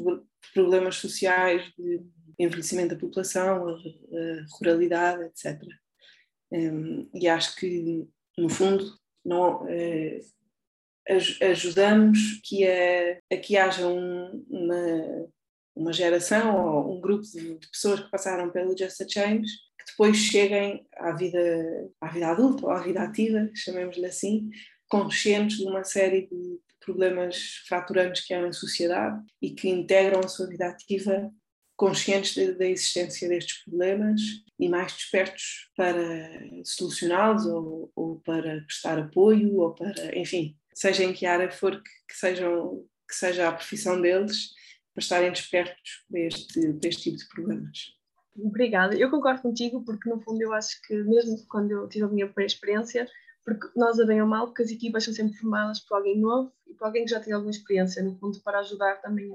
problemas 0.53 0.97
sociais 0.97 1.63
de 1.75 2.01
envelhecimento 2.38 2.93
da 2.93 2.99
população, 2.99 3.75
ruralidade, 4.60 5.23
etc. 5.23 5.60
E 6.51 7.27
acho 7.27 7.55
que, 7.55 8.07
no 8.38 8.49
fundo, 8.49 8.97
não, 9.23 9.63
uh, 9.63 10.19
ajudamos 11.41 12.39
que 12.43 12.67
a, 12.67 13.19
a 13.31 13.38
que 13.38 13.57
haja 13.57 13.88
um, 13.88 14.45
uma, 14.49 15.29
uma 15.75 15.93
geração 15.93 16.55
ou 16.55 16.97
um 16.97 17.01
grupo 17.01 17.23
de, 17.23 17.57
de, 17.57 17.67
pessoas 17.69 17.99
que 17.99 18.12
passaram 18.12 18.49
pelo 18.51 18.77
Just 18.77 19.01
a 19.01 19.07
Change 19.07 19.47
que 19.77 19.85
depois 19.91 20.17
cheguem 20.17 20.85
à 20.97 21.12
vida, 21.13 21.89
à 22.01 22.07
vida 22.09 22.27
adulta 22.27 22.65
ou 22.65 22.71
à 22.71 22.81
vida 22.81 23.01
ativa, 23.01 23.49
chamemos-lhe 23.55 24.05
assim, 24.05 24.49
conscientes 24.88 25.57
de 25.57 25.65
uma 25.65 25.83
série 25.83 26.27
de 26.27 26.59
problemas 26.79 27.63
fraturantes 27.67 28.25
que 28.25 28.33
há 28.33 28.41
na 28.41 28.51
sociedade 28.51 29.23
e 29.41 29.51
que 29.51 29.69
integram 29.69 30.21
a 30.23 30.27
sua 30.27 30.47
vida 30.47 30.67
ativa 30.67 31.31
conscientes 31.80 32.36
da 32.58 32.65
existência 32.65 33.30
destes 33.30 33.63
problemas 33.63 34.20
e 34.60 34.68
mais 34.68 34.92
despertos 34.92 35.72
para 35.78 36.04
solucioná-los 36.65 37.46
ou, 37.46 37.89
ou, 37.96 38.20
para 38.20 38.60
prestar 38.63 39.00
apoio 39.00 39.56
ou 39.56 39.74
para, 39.74 40.20
enfim, 40.20 40.58
seja 40.74 41.06
em 41.06 41.13
que 41.13 41.26
área 41.26 41.50
for 41.50 41.82
que, 41.82 41.89
que, 42.10 42.15
sejam, 42.18 42.86
que 43.08 43.15
seja 43.15 43.48
a 43.48 43.54
profissão 43.54 44.02
deles, 44.02 44.50
para 44.94 45.02
estarem 45.02 45.32
despertos 45.32 46.04
para 46.10 46.20
este, 46.20 46.74
para 46.74 46.89
este 46.89 47.04
tipo 47.04 47.18
de 47.18 47.30
problemas. 47.30 47.78
Obrigada, 48.36 48.98
eu 48.98 49.10
concordo 49.10 49.42
contigo 49.42 49.82
porque 49.86 50.10
no 50.10 50.20
fundo 50.20 50.42
eu 50.42 50.52
acho 50.52 50.82
que 50.86 50.94
mesmo 51.04 51.38
quando 51.48 51.72
eu 51.72 51.88
tive 51.88 52.04
a 52.04 52.10
minha 52.10 52.30
experiência, 52.39 53.08
porque 53.46 53.68
nós 53.78 53.98
a 54.02 54.06
bem 54.06 54.22
ou 54.22 54.28
mal, 54.28 54.48
porque 54.48 54.63
as 54.63 54.70
equipas 54.70 55.06
são 55.06 55.13
sempre 55.13 55.38
formadas 55.38 55.80
por 55.80 55.96
alguém 55.96 56.20
novo 56.20 56.52
e 56.68 56.74
por 56.74 56.88
alguém 56.88 57.06
que 57.06 57.12
já 57.12 57.22
tem 57.22 57.32
alguma 57.32 57.52
experiência, 57.52 58.04
no 58.04 58.20
fundo, 58.20 58.42
para 58.42 58.60
ajudar 58.60 58.98
também 58.98 59.32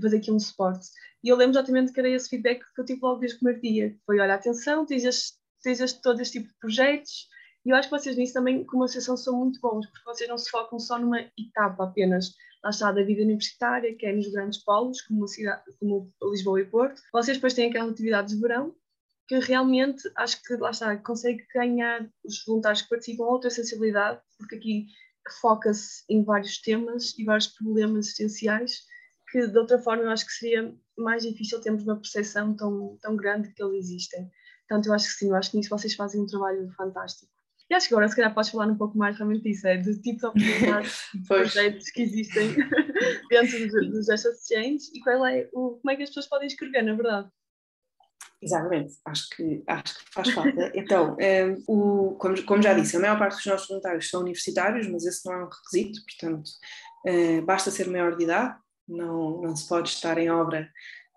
fazer 0.00 0.16
aqui 0.18 0.30
um 0.30 0.38
suporte. 0.38 0.88
E 1.22 1.28
eu 1.28 1.36
lembro 1.36 1.56
exatamente 1.56 1.92
que 1.92 2.00
era 2.00 2.08
esse 2.08 2.28
feedback 2.28 2.60
que 2.74 2.80
eu 2.80 2.84
tive 2.84 3.00
logo 3.02 3.20
desde 3.20 3.36
o 3.36 3.40
primeiro 3.40 3.62
dia. 3.62 3.96
Foi, 4.04 4.18
olha, 4.18 4.34
atenção, 4.34 4.84
tens, 4.84 5.04
este, 5.04 5.36
tens 5.62 5.80
este, 5.80 6.00
todo 6.02 6.20
este 6.20 6.38
tipo 6.38 6.48
de 6.48 6.58
projetos. 6.58 7.28
E 7.64 7.70
eu 7.70 7.76
acho 7.76 7.88
que 7.88 7.96
vocês 7.96 8.16
nisso 8.16 8.32
também, 8.32 8.64
como 8.64 8.84
associação, 8.84 9.16
são 9.16 9.38
muito 9.38 9.60
bons, 9.60 9.86
porque 9.86 10.04
vocês 10.04 10.28
não 10.28 10.36
se 10.36 10.50
focam 10.50 10.78
só 10.80 10.98
numa 10.98 11.20
etapa 11.38 11.84
apenas, 11.84 12.34
lá 12.62 12.70
está, 12.70 12.90
da 12.90 13.04
vida 13.04 13.22
universitária, 13.22 13.94
que 13.94 14.04
é 14.04 14.12
nos 14.12 14.28
grandes 14.32 14.58
polos, 14.64 15.00
como, 15.02 15.28
cidade, 15.28 15.62
como 15.78 16.12
Lisboa 16.24 16.60
e 16.60 16.64
Porto. 16.64 17.00
Vocês 17.12 17.36
depois 17.36 17.54
têm 17.54 17.68
aquelas 17.68 17.92
atividades 17.92 18.34
de 18.34 18.40
verão, 18.40 18.74
que 19.28 19.38
realmente 19.38 20.10
acho 20.16 20.42
que, 20.42 20.56
lá 20.56 20.70
está, 20.72 20.96
consegue 20.96 21.46
ganhar 21.54 22.10
os 22.24 22.44
voluntários 22.44 22.82
que 22.82 22.88
participam 22.88 23.24
outra 23.24 23.48
sensibilidade, 23.48 24.20
porque 24.36 24.56
aqui 24.56 24.86
foca-se 25.40 26.02
em 26.08 26.24
vários 26.24 26.60
temas 26.60 27.16
e 27.16 27.24
vários 27.24 27.46
problemas 27.46 28.08
essenciais 28.08 28.80
que 29.32 29.46
de 29.46 29.58
outra 29.58 29.78
forma 29.78 30.02
eu 30.02 30.10
acho 30.10 30.26
que 30.26 30.32
seria 30.32 30.74
mais 30.96 31.22
difícil 31.22 31.58
termos 31.62 31.84
uma 31.84 31.96
percepção 31.96 32.54
tão, 32.54 32.98
tão 33.00 33.16
grande 33.16 33.50
que 33.54 33.62
eles 33.62 33.86
existem. 33.86 34.30
Portanto, 34.68 34.86
eu 34.86 34.92
acho 34.92 35.06
que 35.06 35.14
sim, 35.14 35.30
eu 35.30 35.34
acho 35.34 35.50
que 35.50 35.56
nisso 35.56 35.70
vocês 35.70 35.94
fazem 35.94 36.20
um 36.20 36.26
trabalho 36.26 36.70
fantástico. 36.76 37.32
E 37.70 37.74
acho 37.74 37.88
que 37.88 37.94
agora, 37.94 38.06
se 38.08 38.14
calhar, 38.16 38.34
podes 38.34 38.50
falar 38.50 38.66
um 38.66 38.76
pouco 38.76 38.98
mais 38.98 39.16
realmente 39.16 39.44
disso, 39.44 39.66
é, 39.66 39.78
do 39.78 39.98
tipo 40.02 40.18
de 40.18 40.26
oportunidades, 40.26 41.08
de 41.14 41.26
projetos 41.26 41.90
que 41.90 42.02
existem 42.02 42.54
dentro 43.30 43.68
do, 43.68 43.90
do 43.90 44.02
Just 44.04 44.26
Exchange 44.26 44.90
e 44.92 45.00
qual 45.00 45.24
é 45.24 45.48
o, 45.54 45.78
como 45.78 45.90
é 45.90 45.96
que 45.96 46.02
as 46.02 46.10
pessoas 46.10 46.28
podem 46.28 46.48
escrever, 46.48 46.82
na 46.82 46.94
verdade. 46.94 47.30
Exatamente, 48.42 48.94
acho 49.06 49.30
que, 49.30 49.62
acho 49.66 49.98
que 49.98 50.12
faz 50.12 50.30
falta. 50.30 50.72
Então, 50.76 51.14
um, 51.14 51.20
eh, 51.20 51.56
o, 51.66 52.16
como, 52.18 52.42
como, 52.44 52.62
já 52.62 52.74
disse, 52.74 52.96
a 52.96 53.00
maior 53.00 53.18
parte 53.18 53.36
dos 53.36 53.46
nossos 53.46 53.68
voluntários 53.68 54.10
são 54.10 54.20
universitários, 54.20 54.86
mas 54.88 55.06
esse 55.06 55.24
não 55.24 55.34
é 55.34 55.44
um 55.44 55.48
requisito, 55.48 56.00
portanto, 56.04 56.50
uh, 57.06 57.42
basta 57.46 57.70
ser 57.70 57.88
maior 57.88 58.16
de 58.16 58.24
idade, 58.24 58.58
não, 58.96 59.42
não 59.42 59.56
se 59.56 59.68
pode 59.68 59.88
estar 59.88 60.18
em 60.18 60.30
obra, 60.30 60.70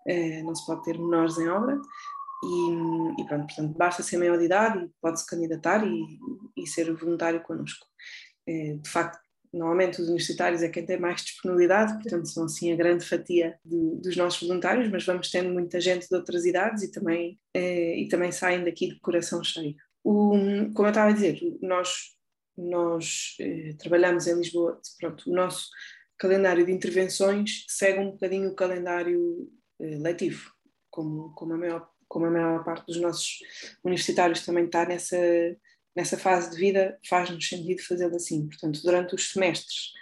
uh, 0.08 0.44
não 0.44 0.54
se 0.54 0.66
pode 0.66 0.84
ter 0.84 0.98
menores 0.98 1.38
em 1.38 1.48
obra, 1.48 1.80
e, 2.44 3.20
e 3.22 3.24
pronto, 3.26 3.46
portanto, 3.46 3.76
basta 3.76 4.02
ser 4.02 4.18
maior 4.18 4.38
de 4.38 4.44
idade 4.44 4.84
e 4.84 4.90
pode-se 5.00 5.26
candidatar 5.26 5.86
e, 5.86 6.18
e, 6.56 6.66
ser 6.66 6.92
voluntário 6.94 7.42
connosco. 7.42 7.86
Uh, 8.48 8.78
de 8.78 8.88
facto, 8.88 9.18
Normalmente 9.56 10.00
os 10.00 10.08
universitários 10.08 10.62
é 10.62 10.68
quem 10.68 10.84
tem 10.84 10.98
mais 10.98 11.22
disponibilidade, 11.22 11.94
portanto 11.94 12.28
são 12.28 12.44
assim 12.44 12.72
a 12.72 12.76
grande 12.76 13.04
fatia 13.06 13.58
de, 13.64 13.96
dos 14.02 14.16
nossos 14.16 14.46
voluntários, 14.46 14.90
mas 14.90 15.04
vamos 15.04 15.30
tendo 15.30 15.50
muita 15.50 15.80
gente 15.80 16.08
de 16.08 16.14
outras 16.14 16.44
idades 16.44 16.82
e 16.82 16.90
também, 16.90 17.38
eh, 17.54 18.00
e 18.00 18.08
também 18.08 18.30
saem 18.30 18.64
daqui 18.64 18.88
de 18.88 19.00
coração 19.00 19.42
cheio. 19.42 19.74
O, 20.04 20.30
como 20.74 20.86
eu 20.86 20.88
estava 20.88 21.10
a 21.10 21.12
dizer, 21.12 21.40
nós, 21.62 22.14
nós 22.56 23.36
eh, 23.40 23.74
trabalhamos 23.78 24.26
em 24.26 24.34
Lisboa, 24.34 24.78
pronto, 25.00 25.30
o 25.30 25.34
nosso 25.34 25.70
calendário 26.18 26.64
de 26.64 26.72
intervenções 26.72 27.64
segue 27.68 28.00
um 28.00 28.10
bocadinho 28.12 28.50
o 28.50 28.54
calendário 28.54 29.50
eh, 29.80 29.98
letivo, 29.98 30.50
como, 30.90 31.32
como, 31.34 31.54
a 31.54 31.58
maior, 31.58 31.88
como 32.08 32.26
a 32.26 32.30
maior 32.30 32.64
parte 32.64 32.86
dos 32.86 33.00
nossos 33.00 33.38
universitários 33.84 34.44
também 34.44 34.64
está 34.64 34.86
nessa 34.86 35.16
nessa 35.96 36.18
fase 36.18 36.50
de 36.50 36.56
vida 36.58 36.98
faz-nos 37.08 37.48
sentido 37.48 37.82
fazê-lo 37.82 38.14
assim. 38.14 38.46
Portanto, 38.46 38.82
durante 38.82 39.14
os 39.14 39.32
semestres 39.32 39.92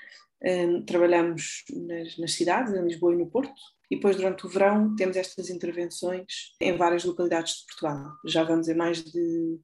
um, 0.42 0.85
trabalhamos 0.85 1.64
nas, 1.72 2.18
nas, 2.18 2.33
cidades, 2.33 2.74
em 2.74 2.83
Lisboa 2.83 3.14
e 3.14 3.16
no 3.16 3.31
Porto, 3.31 3.55
e 3.90 3.96
depois 3.96 4.16
durante 4.16 4.44
o 4.44 4.48
verão 4.48 4.94
temos 4.96 5.16
estas 5.16 5.48
intervenções 5.48 6.53
em 6.61 6.77
várias 6.77 7.05
localidades 7.05 7.55
de 7.55 7.66
Portugal. 7.66 8.12
Já 8.27 8.42
vamos 8.42 8.68
em 8.68 8.74
mais 8.74 9.05
de 9.05 9.61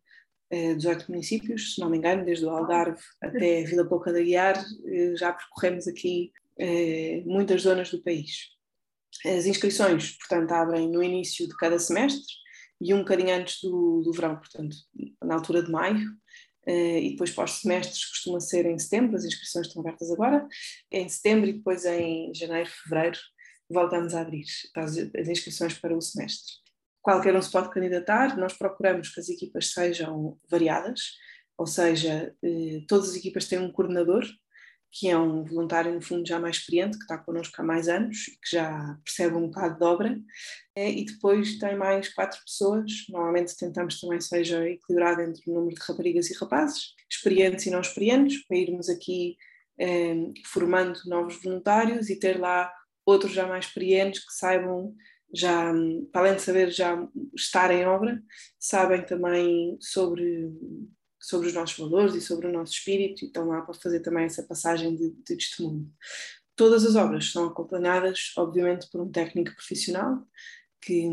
18 0.51 1.11
municípios, 1.11 1.75
se 1.75 1.81
não 1.81 1.89
me 1.89 1.99
engano, 1.99 2.25
desde 2.25 2.45
o 2.45 2.51
Algarve 2.51 3.01
até 3.21 3.63
Vila 3.63 3.85
Pouca 3.89 4.13
da 4.13 4.21
Guiar, 4.21 4.61
uh, 4.61 5.17
já 5.17 5.33
percorremos 5.33 5.87
aqui 5.87 6.33
uh, 6.59 7.31
muitas 7.31 7.63
zonas 7.63 7.91
do 7.91 8.03
país. 8.03 8.49
As 9.25 9.47
inscrições, 9.47 10.17
portanto, 10.19 10.53
abrem 10.53 10.89
no 10.91 11.03
início 11.03 11.47
de 11.47 11.57
cada 11.57 11.79
semestre, 11.79 12.27
e 12.81 12.95
um 12.95 13.01
bocadinho 13.01 13.35
antes 13.35 13.61
do, 13.63 14.01
do 14.03 14.13
verão, 14.13 14.37
portanto, 14.37 14.75
na 15.23 15.35
altura 15.35 15.63
de 15.63 15.71
maio, 15.71 16.09
e 16.67 17.11
depois 17.11 17.31
para 17.31 17.45
os 17.45 17.61
semestres 17.61 18.05
costuma 18.07 18.41
ser 18.41 18.65
em 18.65 18.79
setembro, 18.79 19.17
as 19.17 19.25
inscrições 19.25 19.67
estão 19.67 19.83
abertas 19.83 20.11
agora, 20.11 20.47
em 20.91 21.07
setembro 21.09 21.51
e 21.51 21.55
depois 21.55 21.85
em 21.85 22.33
janeiro, 22.33 22.71
fevereiro, 22.71 23.19
voltamos 23.69 24.15
a 24.15 24.23
abrir 24.23 24.47
as 24.77 24.97
inscrições 25.29 25.75
para 25.79 25.97
o 25.97 26.01
semestre. 26.01 26.60
Qualquer 27.03 27.35
um 27.35 27.43
se 27.43 27.51
pode 27.51 27.71
candidatar, 27.71 28.37
nós 28.37 28.53
procuramos 28.53 29.09
que 29.09 29.21
as 29.21 29.29
equipas 29.29 29.73
sejam 29.73 30.39
variadas, 30.51 31.01
ou 31.57 31.67
seja, 31.67 32.35
eh, 32.43 32.83
todas 32.89 33.11
as 33.11 33.17
equipas 33.17 33.47
têm 33.47 33.59
um 33.59 33.73
coordenador, 33.73 34.25
que 34.93 35.09
é 35.09 35.17
um 35.17 35.45
voluntário, 35.45 35.95
no 35.95 36.01
fundo, 36.01 36.27
já 36.27 36.41
mais 36.41 36.57
experiente, 36.57 36.99
que 36.99 37.05
está 37.05 37.17
connosco 37.17 37.55
há 37.59 37.65
mais 37.65 37.89
anos 37.89 38.25
que 38.43 38.57
já 38.57 38.99
percebe 39.05 39.37
um 39.37 39.47
bocado 39.47 39.79
de 39.79 39.85
obra. 39.85 40.19
É, 40.75 40.91
e 40.91 41.05
depois 41.05 41.59
tem 41.59 41.77
mais 41.77 42.13
quatro 42.13 42.41
pessoas, 42.45 42.91
normalmente 43.09 43.57
tentamos 43.57 44.01
também 44.01 44.21
seja 44.21 44.69
equilibrado 44.69 45.23
entre 45.23 45.43
o 45.47 45.55
número 45.55 45.77
de 45.77 45.83
raparigas 45.87 46.29
e 46.31 46.39
rapazes, 46.39 46.95
experientes 47.11 47.67
e 47.67 47.71
não 47.71 47.81
experientes, 47.81 48.45
para 48.47 48.57
irmos 48.57 48.89
aqui 48.89 49.37
é, 49.79 50.15
formando 50.47 51.01
novos 51.07 51.41
voluntários 51.43 52.11
e 52.11 52.19
ter 52.19 52.39
lá 52.39 52.73
outros 53.07 53.33
já 53.33 53.47
mais 53.47 53.67
experientes 53.67 54.25
que 54.25 54.33
saibam 54.33 54.95
já, 55.35 55.73
para 56.13 56.23
além 56.23 56.37
de 56.37 56.43
saber 56.43 56.71
já 56.71 57.07
estar 57.35 57.71
em 57.71 57.87
obra, 57.87 58.23
sabem 58.59 59.05
também 59.05 59.77
sobre 59.81 60.51
sobre 61.21 61.49
os 61.49 61.55
nossos 61.55 61.77
valores 61.77 62.15
e 62.15 62.21
sobre 62.21 62.47
o 62.47 62.53
nosso 62.53 62.73
espírito, 62.73 63.23
e 63.23 63.27
estão 63.27 63.47
lá 63.47 63.61
para 63.61 63.75
fazer 63.75 64.01
também 64.01 64.25
essa 64.25 64.43
passagem 64.43 64.97
de, 64.97 65.11
de 65.11 65.37
testemunho. 65.37 65.93
Todas 66.57 66.85
as 66.85 66.97
obras 66.97 67.31
são 67.31 67.47
acompanhadas, 67.47 68.33
obviamente, 68.37 68.89
por 68.91 69.03
um 69.03 69.11
técnico 69.11 69.55
profissional, 69.55 70.27
que, 70.81 71.07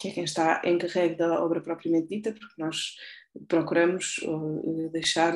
que 0.00 0.08
é 0.08 0.10
quem 0.10 0.24
está 0.24 0.60
encarregue 0.64 1.16
da 1.16 1.40
obra 1.42 1.60
propriamente 1.60 2.08
dita, 2.08 2.32
porque 2.32 2.60
nós 2.60 2.96
procuramos 3.46 4.18
uh, 4.24 4.90
deixar 4.90 5.32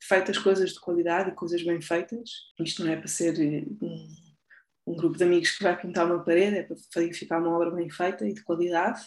feitas 0.00 0.36
coisas 0.36 0.72
de 0.72 0.80
qualidade 0.80 1.30
e 1.30 1.34
coisas 1.34 1.62
bem 1.62 1.80
feitas. 1.80 2.30
Isto 2.60 2.84
não 2.84 2.92
é 2.92 2.96
para 2.96 3.06
ser 3.06 3.38
um, 3.80 4.08
um 4.86 4.96
grupo 4.96 5.16
de 5.16 5.24
amigos 5.24 5.52
que 5.52 5.62
vai 5.62 5.80
pintar 5.80 6.06
uma 6.06 6.24
parede, 6.24 6.56
é 6.56 6.62
para 6.62 6.76
ficar 7.12 7.38
uma 7.38 7.56
obra 7.56 7.70
bem 7.70 7.88
feita 7.88 8.26
e 8.26 8.34
de 8.34 8.42
qualidade, 8.42 9.00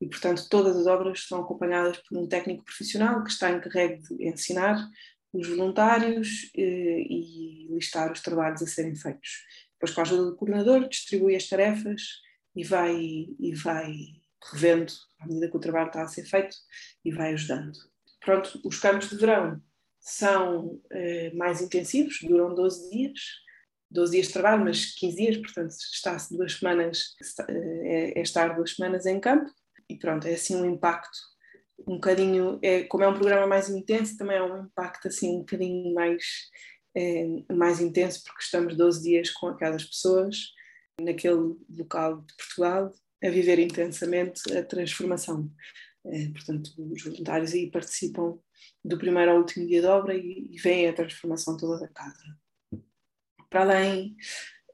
e 0.00 0.08
portanto 0.08 0.48
todas 0.48 0.76
as 0.76 0.86
obras 0.86 1.26
são 1.26 1.40
acompanhadas 1.40 1.98
por 1.98 2.18
um 2.18 2.26
técnico 2.26 2.64
profissional 2.64 3.22
que 3.22 3.30
está 3.30 3.50
encarregue 3.50 4.02
de 4.02 4.28
ensinar 4.28 4.88
os 5.32 5.48
voluntários 5.48 6.50
eh, 6.56 7.04
e 7.08 7.68
listar 7.70 8.12
os 8.12 8.20
trabalhos 8.20 8.62
a 8.62 8.66
serem 8.66 8.94
feitos. 8.94 9.44
Depois, 9.74 9.94
com 9.94 10.00
a 10.00 10.04
ajuda 10.04 10.24
do 10.26 10.36
coordenador, 10.36 10.88
distribui 10.88 11.34
as 11.34 11.48
tarefas 11.48 12.02
e 12.54 12.64
vai, 12.64 12.94
e 12.96 13.54
vai 13.54 13.94
revendo 14.52 14.92
à 15.20 15.26
medida 15.26 15.48
que 15.48 15.56
o 15.56 15.60
trabalho 15.60 15.86
está 15.86 16.02
a 16.02 16.08
ser 16.08 16.24
feito 16.24 16.56
e 17.04 17.10
vai 17.10 17.32
ajudando. 17.32 17.78
Pronto, 18.20 18.60
os 18.64 18.78
campos 18.78 19.08
de 19.08 19.16
verão 19.16 19.60
são 19.98 20.80
eh, 20.90 21.32
mais 21.34 21.60
intensivos, 21.60 22.18
duram 22.22 22.54
12 22.54 22.90
dias, 22.90 23.20
12 23.92 24.12
dias 24.12 24.26
de 24.26 24.32
trabalho, 24.32 24.64
mas 24.64 24.94
15 24.94 25.16
dias, 25.16 25.36
portanto 25.36 25.70
está-se 25.70 26.36
duas 26.36 26.54
semanas, 26.54 27.14
é, 27.48 28.18
é, 28.18 28.22
estar 28.22 28.54
duas 28.54 28.74
semanas 28.74 29.06
em 29.06 29.20
campo 29.20 29.50
e 29.88 29.96
pronto, 29.96 30.26
é 30.26 30.34
assim 30.34 30.56
um 30.56 30.64
impacto 30.64 31.18
um 31.86 31.94
bocadinho, 31.94 32.58
é, 32.62 32.84
como 32.84 33.04
é 33.04 33.08
um 33.08 33.14
programa 33.14 33.46
mais 33.46 33.68
intenso, 33.68 34.16
também 34.16 34.36
é 34.36 34.42
um 34.42 34.66
impacto 34.66 35.08
assim 35.08 35.36
um 35.36 35.40
bocadinho 35.40 35.92
mais, 35.94 36.24
é, 36.96 37.26
mais 37.52 37.80
intenso 37.80 38.22
porque 38.24 38.42
estamos 38.42 38.76
12 38.76 39.02
dias 39.02 39.30
com 39.30 39.48
aquelas 39.48 39.84
pessoas 39.84 40.36
naquele 41.00 41.56
local 41.68 42.20
de 42.20 42.34
Portugal 42.36 42.92
a 43.22 43.28
viver 43.30 43.58
intensamente 43.58 44.40
a 44.56 44.64
transformação. 44.64 45.50
É, 46.04 46.28
portanto, 46.30 46.70
os 46.78 47.02
voluntários 47.04 47.52
aí 47.52 47.70
participam 47.70 48.38
do 48.84 48.98
primeiro 48.98 49.32
ao 49.32 49.38
último 49.38 49.66
dia 49.66 49.80
de 49.80 49.86
obra 49.86 50.14
e, 50.14 50.48
e 50.50 50.58
veem 50.58 50.88
a 50.88 50.92
transformação 50.92 51.56
toda 51.56 51.80
da 51.80 51.88
casa 51.88 52.41
para 53.52 53.60
além, 53.60 54.16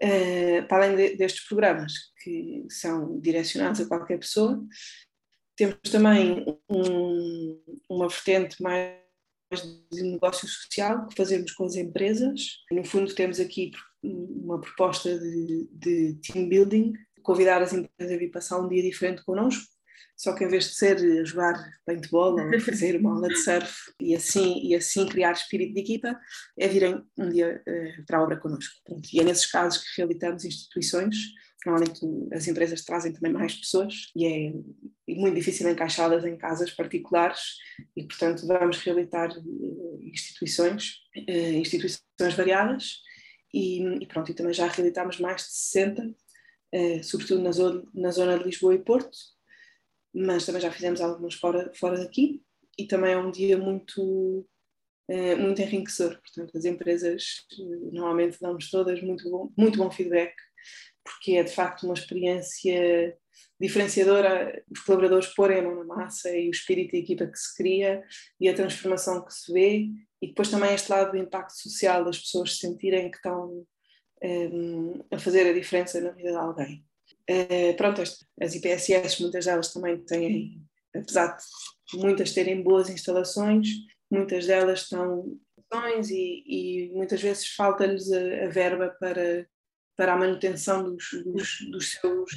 uh, 0.03 0.67
para 0.69 0.85
além 0.85 0.97
de, 0.97 1.17
destes 1.17 1.47
programas 1.47 1.93
que 2.23 2.65
são 2.71 3.21
direcionados 3.21 3.81
a 3.81 3.87
qualquer 3.87 4.19
pessoa, 4.19 4.65
temos 5.57 5.77
também 5.91 6.47
um, 6.71 7.61
uma 7.91 8.09
vertente 8.09 8.63
mais 8.63 8.97
de 9.93 10.03
negócio 10.03 10.47
social 10.47 11.09
que 11.09 11.17
fazemos 11.17 11.53
com 11.53 11.65
as 11.65 11.75
empresas. 11.75 12.41
No 12.71 12.85
fundo, 12.85 13.13
temos 13.15 13.41
aqui 13.41 13.73
uma 14.03 14.61
proposta 14.61 15.19
de, 15.19 15.69
de 15.73 16.15
team 16.23 16.49
building, 16.49 16.93
convidar 17.23 17.61
as 17.61 17.73
empresas 17.73 18.15
a 18.15 18.19
vir 18.19 18.31
passar 18.31 18.61
um 18.61 18.69
dia 18.69 18.83
diferente 18.83 19.25
connosco, 19.25 19.65
só 20.19 20.33
que 20.35 20.43
em 20.43 20.49
vez 20.49 20.65
de 20.65 20.75
ser 20.75 20.97
a 20.97 21.25
jogar 21.25 21.55
paintball 21.87 22.33
ou 22.33 22.59
fazer 22.61 22.97
uma 22.97 23.15
aula 23.15 23.29
de 23.29 23.37
surf 23.37 23.93
e 24.01 24.17
assim, 24.17 24.61
e 24.67 24.75
assim 24.75 25.07
criar 25.07 25.31
espírito 25.31 25.75
de 25.75 25.81
equipa, 25.81 26.19
é 26.59 26.67
virem 26.67 27.01
um 27.17 27.31
dia 27.31 27.63
uh, 27.67 28.05
para 28.05 28.19
a 28.19 28.23
obra 28.25 28.37
connosco. 28.37 28.75
Pronto. 28.85 29.09
E 29.13 29.21
é 29.21 29.25
nesses 29.25 29.47
casos 29.47 29.79
que 29.79 30.01
realizamos 30.01 30.45
instituições. 30.45 31.17
Normalmente 31.65 32.01
as 32.33 32.49
empresas 32.49 32.85
trazem 32.85 33.13
também 33.13 33.33
mais 33.33 33.55
pessoas 33.55 34.11
e 34.15 34.27
é, 34.27 34.53
muito 35.15 35.35
difícil 35.37 35.69
encaixá-las 35.69 36.25
em 36.25 36.37
casas 36.37 36.71
particulares 36.73 37.41
e, 37.97 38.05
portanto, 38.05 38.47
vamos 38.47 38.79
realizar 38.79 39.31
uh, 39.31 40.01
instituições, 40.03 40.95
uh, 41.17 41.31
instituições 41.31 42.35
variadas 42.37 43.03
e, 43.55 43.83
e, 44.03 44.07
pronto, 44.07 44.33
e 44.33 44.35
também 44.35 44.53
já 44.53 44.67
realizamos 44.67 45.21
mais 45.21 45.43
de 45.43 45.53
60, 45.53 46.15
sobretudo 47.03 47.41
na 47.41 47.51
zona, 47.51 47.83
na 47.95 48.11
zona 48.11 48.39
de 48.39 48.45
Lisboa 48.45 48.75
e 48.75 48.79
Porto, 48.79 49.17
mas 50.15 50.47
também 50.47 50.61
já 50.61 50.71
fizemos 50.71 51.01
algumas 51.01 51.35
fora, 51.35 51.73
fora 51.75 51.99
daqui 51.99 52.43
e 52.79 52.87
também 52.87 53.13
é 53.13 53.19
um 53.19 53.31
dia 53.31 53.59
muito, 53.59 54.47
é, 55.09 55.35
muito 55.35 55.61
enriquecedor. 55.61 56.21
Portanto, 56.21 56.57
as 56.57 56.65
empresas 56.65 57.47
eh, 57.53 57.93
normalmente 57.93 58.39
dão-nos 58.41 58.71
todas 58.71 59.03
muito 59.03 59.29
bom, 59.31 59.53
muito 59.57 59.79
bom 59.79 59.91
feedback, 59.91 60.35
porque 61.05 61.33
é 61.33 61.43
de 61.43 61.53
facto 61.53 61.85
uma 61.85 61.95
experiência 61.95 63.17
diferenciadora 63.61 64.63
os 64.71 64.81
colaboradores 64.81 65.29
porem 65.35 65.59
a 65.59 65.63
mão 65.63 65.77
na 65.77 65.85
massa 65.85 66.31
e 66.31 66.49
o 66.49 66.51
espírito 66.51 66.93
da 66.93 66.99
equipa 66.99 67.27
que 67.27 67.39
se 67.39 67.57
cria 67.57 68.05
e 68.41 68.49
a 68.49 68.55
transformação 68.55 69.25
que 69.25 69.33
se 69.33 69.53
vê 69.53 69.89
e 70.21 70.29
depois 70.29 70.51
também 70.51 70.75
este 70.75 70.91
lado 70.91 71.13
do 71.13 71.17
impacto 71.17 71.55
social 71.55 72.05
das 72.05 72.19
pessoas 72.19 72.59
sentirem 72.59 73.11
que 73.11 73.17
estão 73.17 73.65
um, 74.23 75.01
eh, 75.11 75.17
a 75.17 75.19
fazer 75.19 75.49
a 75.49 75.53
diferença 75.53 76.01
na 76.01 76.11
vida 76.11 76.31
de 76.31 76.37
alguém. 76.37 76.88
Uh, 77.31 77.77
pronto, 77.77 78.01
as, 78.01 78.25
as 78.41 78.55
IPSS, 78.55 79.21
muitas 79.21 79.45
delas 79.45 79.73
também 79.73 79.99
têm, 79.99 80.63
apesar 80.95 81.37
de 81.93 81.99
muitas 81.99 82.33
terem 82.33 82.63
boas 82.63 82.89
instalações, 82.89 83.69
muitas 84.11 84.47
delas 84.47 84.83
estão 84.83 85.39
e, 86.11 86.87
e 86.87 86.89
muitas 86.93 87.21
vezes 87.21 87.49
falta-lhes 87.49 88.11
a, 88.11 88.47
a, 88.47 88.49
verba 88.49 88.97
para, 88.99 89.47
para 89.97 90.15
a 90.15 90.17
manutenção 90.17 90.85
dos, 90.85 91.05
dos, 91.25 91.59
dos, 91.71 91.93
seus, 91.93 92.31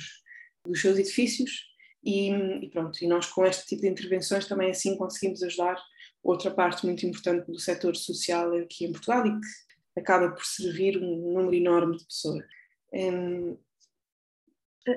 dos 0.65 0.81
seus 0.81 0.99
edifícios 0.99 1.65
e, 2.03 2.29
e, 2.29 2.69
pronto, 2.69 3.01
e 3.01 3.07
nós 3.07 3.27
com 3.27 3.45
este 3.45 3.67
tipo 3.67 3.83
de 3.83 3.87
intervenções 3.87 4.47
também 4.47 4.71
assim 4.71 4.97
conseguimos 4.97 5.41
ajudar 5.43 5.81
outra 6.23 6.51
parte 6.51 6.85
muito 6.85 7.05
importante 7.05 7.49
do 7.49 7.59
setor 7.59 7.95
social 7.95 8.53
aqui 8.55 8.85
em 8.85 8.91
Portugal 8.91 9.25
e 9.25 9.39
que 9.39 9.99
acaba 9.99 10.31
por 10.31 10.45
servir 10.45 10.97
um 10.97 11.33
número 11.33 11.53
enorme 11.53 11.97
de 11.97 12.05
pessoas. 12.05 12.43
É 12.93 13.09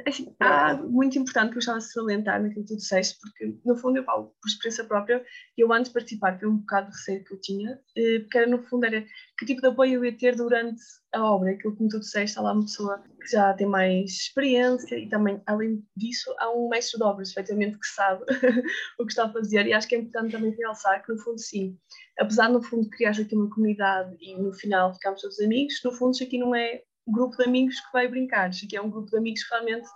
assim, 0.07 0.35
há 0.41 0.75
muito 0.75 1.19
importante 1.19 1.51
que 1.51 1.57
eu 1.57 1.61
estava 1.61 1.79
a 1.79 1.81
salientar 1.81 2.43
naquilo 2.43 2.65
que 2.65 2.73
tu 2.73 2.77
disseste, 2.77 3.19
porque 3.21 3.59
no 3.65 3.77
fundo 3.77 3.99
eu 3.99 4.05
falo 4.05 4.35
por 4.41 4.49
experiência 4.49 4.85
própria, 4.85 5.25
eu 5.57 5.73
antes 5.73 5.91
de 5.91 5.95
participar 5.95 6.39
foi 6.39 6.49
um 6.49 6.57
bocado 6.59 6.91
de 6.91 6.97
receio 6.97 7.25
que 7.25 7.35
eu 7.35 7.41
tinha, 7.41 7.81
eh, 7.97 8.21
porque 8.21 8.39
era 8.39 8.47
no 8.47 8.63
fundo 8.63 8.87
era 8.87 9.05
que 9.39 9.47
tipo 9.47 9.61
de 9.61 9.69
apoio 9.69 9.95
eu 9.95 10.05
ia 10.05 10.17
ter 10.17 10.37
durante 10.37 10.81
a 11.13 11.23
obra, 11.23 11.51
aquilo 11.51 11.77
que 11.77 11.89
tu 11.89 12.01
disseste, 12.01 12.39
há 12.39 12.43
lá 12.43 12.53
uma 12.53 12.63
pessoa 12.63 13.03
que 13.21 13.31
já 13.31 13.53
tem 13.55 13.67
mais 13.67 14.11
experiência 14.11 14.97
e 14.99 15.09
também, 15.09 15.41
além 15.47 15.83
disso, 15.97 16.35
há 16.39 16.51
um 16.51 16.69
mestre 16.69 16.99
de 16.99 17.05
obras, 17.05 17.31
efetivamente, 17.31 17.79
que 17.79 17.87
sabe 17.87 18.25
o 18.99 19.05
que 19.07 19.13
está 19.13 19.25
a 19.25 19.33
fazer. 19.33 19.67
E 19.67 19.73
acho 19.73 19.87
que 19.87 19.95
é 19.95 19.99
importante 19.99 20.33
também 20.33 20.55
realçar 20.57 21.05
que 21.05 21.13
no 21.13 21.19
fundo 21.19 21.39
sim, 21.39 21.79
apesar 22.19 22.49
no 22.49 22.63
fundo 22.63 22.85
de 22.85 22.91
criar 22.91 23.11
aqui 23.11 23.35
uma 23.35 23.51
comunidade 23.51 24.17
e 24.21 24.37
no 24.37 24.53
final 24.53 24.93
ficarmos 24.95 25.21
todos 25.21 25.41
amigos, 25.41 25.81
no 25.85 25.93
fundo 25.93 26.13
isso 26.15 26.25
aqui 26.25 26.39
não 26.39 26.55
é 26.55 26.83
grupo 27.13 27.37
de 27.37 27.45
amigos 27.45 27.81
que 27.81 27.93
vai 27.93 28.09
brincar, 28.09 28.51
isto 28.51 28.67
aqui 28.67 28.77
é 28.77 28.83
um 28.83 28.91
grupo 28.91 29.11
de 29.11 29.17
amigos 29.17 29.43
que 29.43 29.51
realmente 29.51 29.89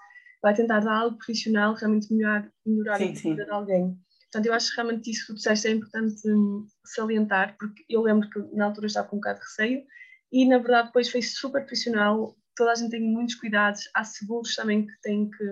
vai 0.43 0.55
tentar 0.55 0.81
dar 0.81 0.93
algo 0.93 1.17
profissional, 1.17 1.75
realmente 1.75 2.13
melhorar, 2.13 2.51
melhorar 2.65 2.99
sim, 2.99 3.11
a 3.11 3.13
vida 3.13 3.45
de 3.45 3.51
alguém. 3.51 3.99
Portanto, 4.31 4.47
eu 4.47 4.55
acho 4.55 4.71
que 4.71 4.77
realmente 4.77 5.11
isso 5.11 5.21
que 5.23 5.33
tu 5.33 5.37
disseste 5.37 5.69
é 5.69 5.71
importante 5.71 6.21
hum, 6.31 6.67
salientar, 6.85 7.57
porque 7.59 7.83
eu 7.89 8.03
lembro 8.03 8.29
que 8.29 8.39
na 8.55 8.67
altura 8.67 8.87
estava 8.87 9.09
com 9.09 9.17
um 9.17 9.21
bocado 9.21 9.41
de 9.41 9.45
receio 9.45 9.83
e 10.31 10.47
na 10.47 10.59
verdade 10.59 10.89
depois 10.89 11.09
foi 11.11 11.23
super 11.23 11.63
profissional, 11.63 12.37
toda 12.55 12.73
a 12.73 12.75
gente 12.75 12.91
tem 12.91 13.01
muitos 13.01 13.37
cuidados, 13.37 13.89
há 13.95 14.05
seguros 14.05 14.55
também 14.55 14.87
que 14.87 14.93
têm 15.01 15.31
que, 15.31 15.45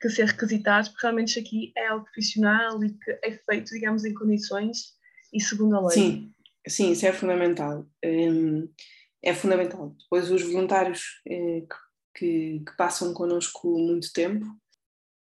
que 0.00 0.10
ser 0.10 0.26
requisitados, 0.26 0.90
porque 0.90 1.06
realmente 1.06 1.28
isto 1.28 1.40
aqui 1.40 1.72
é 1.76 1.88
algo 1.88 2.04
profissional 2.04 2.82
e 2.84 2.90
que 2.90 3.18
é 3.24 3.32
feito, 3.32 3.70
digamos, 3.70 4.04
em 4.04 4.14
condições 4.14 4.94
e 5.32 5.40
segundo 5.40 5.76
a 5.76 5.80
lei. 5.80 5.90
Sim, 5.90 6.34
sim, 6.68 6.92
isso 6.92 7.06
é 7.06 7.12
fundamental. 7.12 7.84
Um, 8.04 8.68
é 9.22 9.34
fundamental. 9.34 9.94
Depois, 9.98 10.30
os 10.30 10.42
voluntários 10.42 11.20
eh, 11.26 11.64
que, 12.14 12.60
que, 12.64 12.76
passam 12.76 13.14
connosco 13.14 13.78
muito 13.78 14.12
tempo 14.12 14.44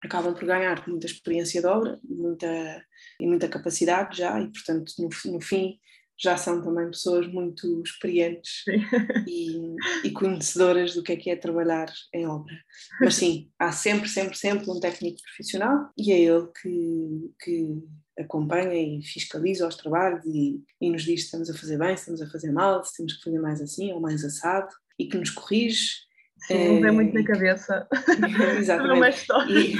acabam 0.03 0.33
por 0.33 0.45
ganhar 0.45 0.87
muita 0.87 1.07
experiência 1.07 1.59
de 1.59 1.67
obra 1.67 1.99
muita, 2.03 2.85
e 3.19 3.27
muita 3.27 3.49
capacidade 3.49 4.17
já, 4.17 4.39
e, 4.39 4.51
portanto, 4.51 4.93
no, 4.99 5.09
no 5.33 5.41
fim, 5.41 5.79
já 6.19 6.35
são 6.35 6.61
também 6.63 6.89
pessoas 6.89 7.27
muito 7.27 7.81
experientes 7.83 8.63
e, 9.27 9.75
e, 10.03 10.11
conhecedoras 10.11 10.95
do 10.95 11.03
que 11.03 11.13
é 11.13 11.15
que 11.15 11.29
é 11.29 11.35
trabalhar 11.35 11.91
em 12.13 12.25
obra. 12.25 12.53
Mas 12.99 13.15
sim, 13.15 13.51
há 13.59 13.71
sempre, 13.71 14.09
sempre, 14.09 14.35
sempre 14.35 14.69
um 14.69 14.79
técnico 14.79 15.21
profissional 15.21 15.91
e 15.97 16.11
é 16.11 16.19
ele 16.19 16.47
que, 16.59 17.33
que 17.39 17.83
acompanha 18.17 18.73
e 18.73 19.01
fiscaliza 19.03 19.67
os 19.67 19.75
trabalhos 19.75 20.25
e, 20.25 20.61
e 20.81 20.89
nos 20.89 21.03
diz 21.03 21.21
se 21.21 21.25
estamos 21.25 21.49
a 21.49 21.53
fazer 21.53 21.77
bem, 21.77 21.95
se 21.95 22.01
estamos 22.01 22.21
a 22.21 22.29
fazer 22.29 22.51
mal, 22.51 22.83
se 22.83 22.97
temos 22.97 23.13
que 23.13 23.23
fazer 23.23 23.39
mais 23.39 23.61
assim 23.61 23.91
ou 23.93 23.99
mais 23.99 24.23
assado 24.23 24.73
e 24.97 25.07
que 25.07 25.17
nos 25.17 25.29
corrige 25.29 26.07
Sim, 26.45 26.75
não 26.75 26.81
vem 26.81 26.91
muito 26.91 27.13
na 27.13 27.23
cabeça. 27.23 27.87
Exatamente. 28.57 29.25
E, 29.49 29.75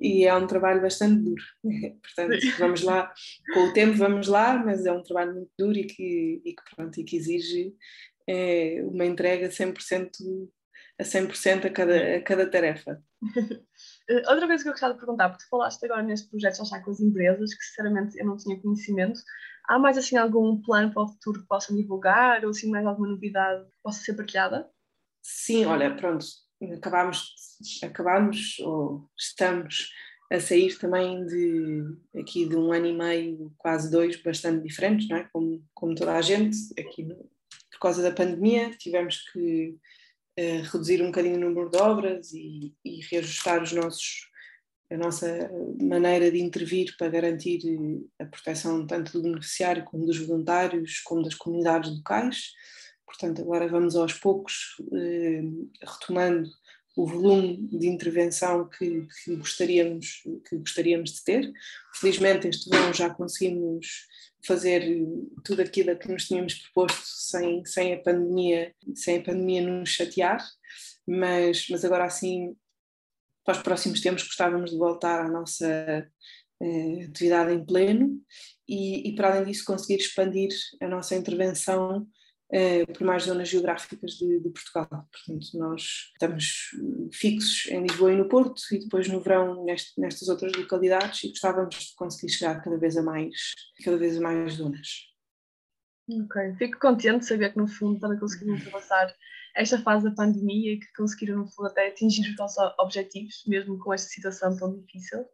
e, 0.00 0.24
é 0.24 0.34
um 0.34 0.46
trabalho 0.46 0.80
bastante 0.80 1.22
duro. 1.22 1.42
Portanto, 2.02 2.40
Sim. 2.40 2.50
vamos 2.58 2.82
lá, 2.82 3.12
com 3.52 3.60
o 3.60 3.72
tempo 3.72 3.96
vamos 3.96 4.28
lá, 4.28 4.56
mas 4.56 4.86
é 4.86 4.92
um 4.92 5.02
trabalho 5.02 5.34
muito 5.34 5.50
duro 5.58 5.76
e 5.76 5.84
que, 5.84 6.42
e 6.44 6.54
que, 6.54 6.74
pronto, 6.74 6.98
e 6.98 7.04
que 7.04 7.16
exige 7.16 7.74
é, 8.28 8.82
uma 8.84 9.04
entrega 9.04 9.48
100% 9.48 10.10
a 10.98 11.04
100% 11.04 11.66
a 11.66 11.70
cada, 11.70 12.16
a 12.16 12.22
cada 12.22 12.50
tarefa. 12.50 13.00
Eh, 14.08 14.22
outra 14.28 14.46
coisa 14.46 14.62
que 14.62 14.68
eu 14.68 14.72
gostava 14.72 14.94
de 14.94 15.00
perguntar, 15.00 15.28
porque 15.28 15.44
tu 15.44 15.48
falaste 15.48 15.84
agora 15.84 16.02
neste 16.02 16.28
projeto 16.30 16.64
já 16.64 16.80
com 16.80 16.90
as 16.90 17.00
empresas, 17.00 17.54
que 17.54 17.64
sinceramente 17.64 18.18
eu 18.18 18.26
não 18.26 18.36
tinha 18.36 18.60
conhecimento, 18.60 19.20
há 19.64 19.78
mais 19.78 19.98
assim 19.98 20.16
algum 20.16 20.60
plano 20.62 20.92
para 20.92 21.02
o 21.02 21.08
futuro 21.08 21.40
que 21.42 21.46
possam 21.46 21.76
divulgar 21.76 22.44
ou 22.44 22.50
assim 22.50 22.70
mais 22.70 22.86
alguma 22.86 23.08
novidade 23.08 23.64
que 23.64 23.76
possa 23.82 24.02
ser 24.02 24.14
partilhada? 24.14 24.68
Sim, 25.22 25.66
olha, 25.66 25.94
pronto, 25.94 26.24
acabámos, 26.76 27.34
acabámos 27.82 28.58
ou 28.60 29.10
estamos 29.16 29.90
a 30.32 30.40
sair 30.40 30.76
também 30.78 31.24
de 31.26 31.84
aqui 32.18 32.46
de 32.46 32.56
um 32.56 32.72
ano 32.72 32.86
e 32.86 32.96
meio, 32.96 33.52
quase 33.56 33.90
dois, 33.90 34.20
bastante 34.22 34.66
diferentes, 34.66 35.08
não 35.08 35.16
é? 35.16 35.28
Como, 35.32 35.64
como 35.74 35.94
toda 35.94 36.14
a 36.14 36.22
gente, 36.22 36.56
aqui 36.78 37.02
no, 37.02 37.16
por 37.72 37.78
causa 37.80 38.02
da 38.02 38.12
pandemia, 38.12 38.70
tivemos 38.70 39.22
que 39.30 39.76
reduzir 40.40 41.02
um 41.02 41.06
bocadinho 41.06 41.36
o 41.36 41.40
número 41.40 41.70
de 41.70 41.78
obras 41.78 42.32
e, 42.32 42.74
e, 42.84 43.00
reajustar 43.10 43.62
os 43.62 43.72
nossos, 43.72 44.28
a 44.90 44.96
nossa 44.96 45.50
maneira 45.80 46.30
de 46.30 46.40
intervir 46.40 46.94
para 46.96 47.08
garantir 47.08 47.60
a 48.18 48.24
proteção 48.24 48.86
tanto 48.86 49.12
do 49.12 49.22
beneficiário 49.22 49.84
como 49.84 50.06
dos 50.06 50.18
voluntários, 50.18 51.00
como 51.00 51.22
das 51.22 51.34
comunidades 51.34 51.90
locais. 51.90 52.52
Portanto, 53.04 53.42
agora 53.42 53.66
vamos 53.66 53.96
aos 53.96 54.12
poucos 54.12 54.76
eh, 54.92 55.42
retomando 55.82 56.48
o 56.94 57.06
volume 57.06 57.56
de 57.70 57.86
intervenção 57.86 58.68
que, 58.68 59.06
que, 59.24 59.36
gostaríamos, 59.36 60.22
que 60.48 60.56
gostaríamos 60.56 61.12
de 61.12 61.24
ter. 61.24 61.52
Felizmente, 61.94 62.48
este 62.48 62.68
verão 62.68 62.92
já 62.92 63.08
conseguimos 63.08 64.06
fazer 64.48 64.82
tudo 65.44 65.60
aquilo 65.60 65.90
a 65.90 65.94
que 65.94 66.10
nos 66.10 66.26
tínhamos 66.26 66.54
proposto 66.54 67.04
sem, 67.04 67.64
sem, 67.66 67.92
a, 67.92 67.98
pandemia, 67.98 68.74
sem 68.94 69.18
a 69.18 69.22
pandemia 69.22 69.62
nos 69.62 69.90
chatear, 69.90 70.42
mas, 71.06 71.66
mas 71.68 71.84
agora 71.84 72.04
assim, 72.04 72.56
para 73.44 73.56
os 73.56 73.62
próximos 73.62 74.00
tempos, 74.00 74.24
gostávamos 74.24 74.70
de 74.70 74.78
voltar 74.78 75.24
à 75.24 75.28
nossa 75.28 76.10
eh, 76.62 77.04
atividade 77.04 77.52
em 77.52 77.64
pleno 77.64 78.20
e, 78.66 79.08
e, 79.08 79.14
para 79.14 79.30
além 79.30 79.44
disso, 79.44 79.64
conseguir 79.64 79.96
expandir 79.96 80.50
a 80.80 80.88
nossa 80.88 81.14
intervenção 81.14 82.06
por 82.94 83.04
mais 83.04 83.24
zonas 83.24 83.48
geográficas 83.48 84.12
de, 84.12 84.40
de, 84.40 84.50
Portugal. 84.50 84.88
Portanto, 84.88 85.46
nós 85.54 85.82
estamos 86.12 86.70
fixos 87.12 87.70
em 87.70 87.82
Lisboa 87.82 88.12
e 88.12 88.16
no 88.16 88.28
Porto 88.28 88.60
e 88.72 88.78
depois 88.78 89.08
no 89.08 89.20
verão 89.20 89.64
neste, 89.64 90.00
nestas 90.00 90.28
outras 90.28 90.52
localidades 90.52 91.24
e 91.24 91.28
gostávamos 91.28 91.74
de 91.76 91.94
conseguir 91.94 92.32
chegar 92.32 92.62
cada 92.62 92.78
vez 92.78 92.96
a 92.96 93.02
mais, 93.02 93.36
cada 93.84 93.98
vez 93.98 94.16
a 94.16 94.20
mais 94.20 94.54
zonas. 94.54 95.08
Ok, 96.10 96.54
fico 96.56 96.78
contente 96.78 97.20
de 97.20 97.26
saber 97.26 97.52
que 97.52 97.58
no 97.58 97.68
fundo 97.68 98.00
também 98.00 98.18
conseguimos 98.18 98.60
ultrapassar 98.60 99.14
esta 99.54 99.78
fase 99.78 100.04
da 100.04 100.14
pandemia 100.14 100.72
e 100.72 100.78
que 100.78 100.92
conseguiram 100.96 101.38
no 101.38 101.48
fundo 101.48 101.66
até 101.66 101.88
atingir 101.88 102.30
os 102.30 102.36
nossos 102.36 102.56
objetivos, 102.78 103.42
mesmo 103.46 103.78
com 103.78 103.92
esta 103.92 104.08
situação 104.08 104.56
tão 104.56 104.72
difícil. 104.72 105.26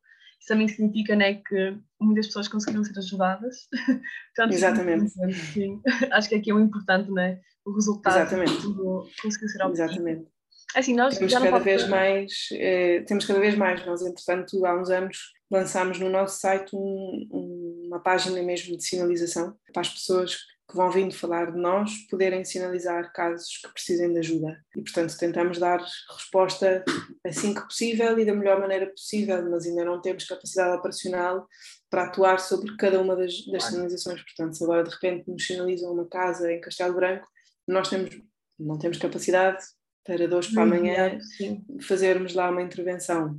Isso 0.45 0.49
também 0.49 0.69
significa 0.69 1.17
né, 1.17 1.35
que 1.37 1.79
muitas 1.99 2.27
pessoas 2.27 2.49
conseguiram 2.49 2.85
ser 2.85 2.99
ajudadas. 2.99 3.67
Portanto, 4.37 4.53
Exatamente. 4.53 5.11
Sim, 5.53 5.81
acho 6.13 6.29
que 6.29 6.35
aqui 6.35 6.51
é 6.51 6.55
o 6.55 6.61
importante, 6.61 7.11
né? 7.11 7.41
o 7.65 7.73
resultado 7.73 8.17
Exatamente. 8.17 8.63
conseguir 9.23 9.49
ser 9.49 9.63
obtido. 9.63 9.85
Exatamente. 9.85 10.27
Assim, 10.75 10.95
nós 10.95 11.17
temos 11.17 11.33
cada 11.33 11.59
vez 11.59 11.89
mais, 11.89 12.49
eh, 12.53 13.01
temos 13.07 13.25
cada 13.25 13.41
vez 13.41 13.55
mais, 13.55 13.87
nós 13.87 14.03
entretanto 14.03 14.67
há 14.67 14.79
uns 14.79 14.91
anos 14.91 15.33
lançámos 15.51 15.99
no 15.99 16.11
nosso 16.11 16.41
site 16.41 16.77
um, 16.77 17.27
um, 17.31 17.83
uma 17.87 18.01
página 18.01 18.43
mesmo 18.43 18.77
de 18.77 18.85
sinalização 18.85 19.57
para 19.73 19.81
as 19.81 19.89
pessoas 19.89 20.37
que 20.69 20.77
vão 20.77 20.91
vindo 20.91 21.15
falar 21.15 21.53
de 21.53 21.59
nós 21.59 21.93
poderem 22.11 22.45
sinalizar 22.45 23.13
casos 23.13 23.59
que 23.59 23.73
precisem 23.73 24.13
de 24.13 24.19
ajuda. 24.19 24.59
E, 24.75 24.83
portanto, 24.83 25.17
tentamos 25.19 25.59
dar 25.59 25.79
resposta 26.11 26.83
assim 27.25 27.53
que 27.53 27.61
possível 27.63 28.19
e 28.19 28.25
da 28.25 28.35
melhor 28.35 28.59
maneira 28.59 28.87
possível, 28.87 29.49
mas 29.51 29.67
ainda 29.67 29.85
não 29.85 30.01
temos 30.01 30.25
capacidade 30.25 30.77
operacional 30.77 31.47
para 31.91 32.05
atuar 32.05 32.41
sobre 32.41 32.75
cada 32.77 33.01
uma 33.01 33.15
das, 33.15 33.45
das 33.47 33.65
sinalizações. 33.65 34.23
Portanto, 34.23 34.57
se 34.57 34.65
agora 34.65 34.85
de 34.85 34.91
repente 34.91 35.31
nos 35.31 35.47
sinalizam 35.47 35.93
uma 35.93 36.09
casa 36.09 36.51
em 36.51 36.61
Castelo 36.61 36.95
Branco, 36.95 37.29
nós 37.69 37.89
temos, 37.89 38.19
não 38.59 38.79
temos 38.79 38.99
capacidade 38.99 39.63
para 40.05 40.27
dois 40.27 40.49
para 40.49 40.63
amanhã 40.63 41.19
fazermos 41.83 42.35
lá 42.35 42.51
uma 42.51 42.63
intervenção. 42.63 43.39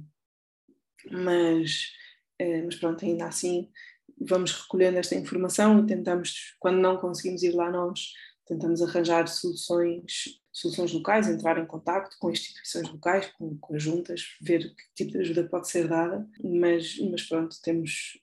Mas, 1.12 1.92
eh, 2.40 2.64
mas 2.64 2.76
pronto, 2.76 3.04
ainda 3.04 3.26
assim 3.26 3.70
vamos 4.20 4.52
recolhendo 4.52 4.98
esta 4.98 5.16
informação 5.16 5.80
e 5.80 5.86
tentamos, 5.88 6.56
quando 6.60 6.78
não 6.78 6.98
conseguimos 6.98 7.44
ir 7.44 7.54
lá 7.54 7.70
nós, 7.70 8.12
tentamos 8.46 8.82
arranjar 8.82 9.28
soluções, 9.28 10.40
soluções 10.52 10.94
locais, 10.94 11.28
entrar 11.28 11.58
em 11.58 11.66
contato 11.66 12.16
com 12.20 12.32
instituições 12.32 12.90
locais, 12.90 13.28
com, 13.38 13.58
com 13.58 13.76
as 13.76 13.84
juntas, 13.84 14.22
ver 14.42 14.74
que 14.76 14.84
tipo 14.96 15.12
de 15.12 15.20
ajuda 15.20 15.48
pode 15.50 15.70
ser 15.70 15.88
dada, 15.88 16.28
mas, 16.44 16.98
mas 17.10 17.24
pronto, 17.24 17.56
temos, 17.62 18.20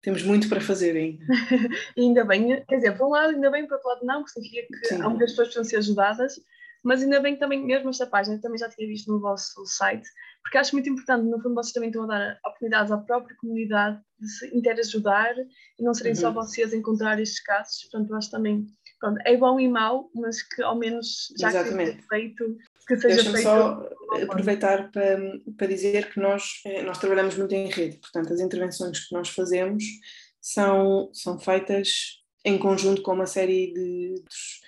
temos 0.00 0.22
muito 0.22 0.48
para 0.48 0.60
fazer 0.60 0.96
ainda. 0.96 1.24
ainda 1.98 2.24
bem, 2.24 2.64
quer 2.66 2.76
dizer, 2.76 2.96
por 2.96 3.08
um 3.08 3.10
lado 3.10 3.34
ainda 3.34 3.50
bem, 3.50 3.66
por 3.66 3.74
outro 3.74 3.88
lado 3.88 4.06
não, 4.06 4.22
porque 4.22 4.40
significa 4.40 4.78
que 4.78 4.86
Sim. 4.86 5.02
há 5.02 5.08
muitas 5.08 5.30
pessoas 5.30 5.48
que 5.48 5.54
precisam 5.54 5.64
ser 5.64 5.76
ajudadas, 5.76 6.40
Mas 6.86 7.02
ainda 7.02 7.18
bem 7.18 7.34
que 7.34 7.40
também, 7.40 7.66
mesmo 7.66 7.90
esta 7.90 8.06
página, 8.06 8.40
também 8.40 8.58
já 8.58 8.68
tinha 8.68 8.86
visto 8.86 9.10
no 9.10 9.20
vosso 9.20 9.66
site, 9.66 10.08
porque 10.40 10.56
acho 10.56 10.72
muito 10.72 10.88
importante, 10.88 11.24
no 11.24 11.42
fundo, 11.42 11.56
vocês 11.56 11.72
também 11.72 11.88
estão 11.88 12.04
a 12.04 12.06
dar 12.06 12.38
oportunidades 12.46 12.92
à 12.92 12.98
própria 12.98 13.36
comunidade 13.40 14.00
de 14.20 14.28
se 14.28 14.56
interajudar 14.56 15.34
e 15.36 15.82
não 15.82 15.92
serem 15.92 16.12
uhum. 16.12 16.20
só 16.20 16.30
vocês 16.30 16.72
a 16.72 16.76
encontrar 16.76 17.20
estes 17.20 17.42
casos. 17.42 17.82
Portanto, 17.90 18.14
acho 18.14 18.30
também, 18.30 18.66
pronto, 19.00 19.20
é 19.24 19.36
bom 19.36 19.58
e 19.58 19.66
mau, 19.66 20.08
mas 20.14 20.40
que 20.42 20.62
ao 20.62 20.78
menos 20.78 21.26
já 21.36 21.48
Exatamente. 21.48 21.96
que 21.96 22.06
feito, 22.06 22.56
que 22.86 22.96
seja 22.96 23.16
Deixa-me 23.16 23.42
só 23.42 23.90
aproveitar 24.22 24.92
para, 24.92 25.18
para 25.58 25.66
dizer 25.66 26.12
que 26.12 26.20
nós, 26.20 26.60
eh, 26.66 26.84
nós 26.84 26.98
trabalhamos 26.98 27.36
muito 27.36 27.52
em 27.52 27.68
rede, 27.68 27.96
portanto, 27.96 28.32
as 28.32 28.38
intervenções 28.38 29.08
que 29.08 29.12
nós 29.12 29.28
fazemos 29.30 29.82
são, 30.40 31.10
são 31.12 31.36
feitas 31.36 32.22
em 32.44 32.56
conjunto 32.56 33.02
com 33.02 33.12
uma 33.12 33.26
série 33.26 33.72
de, 33.74 34.14
eh, 34.14 34.65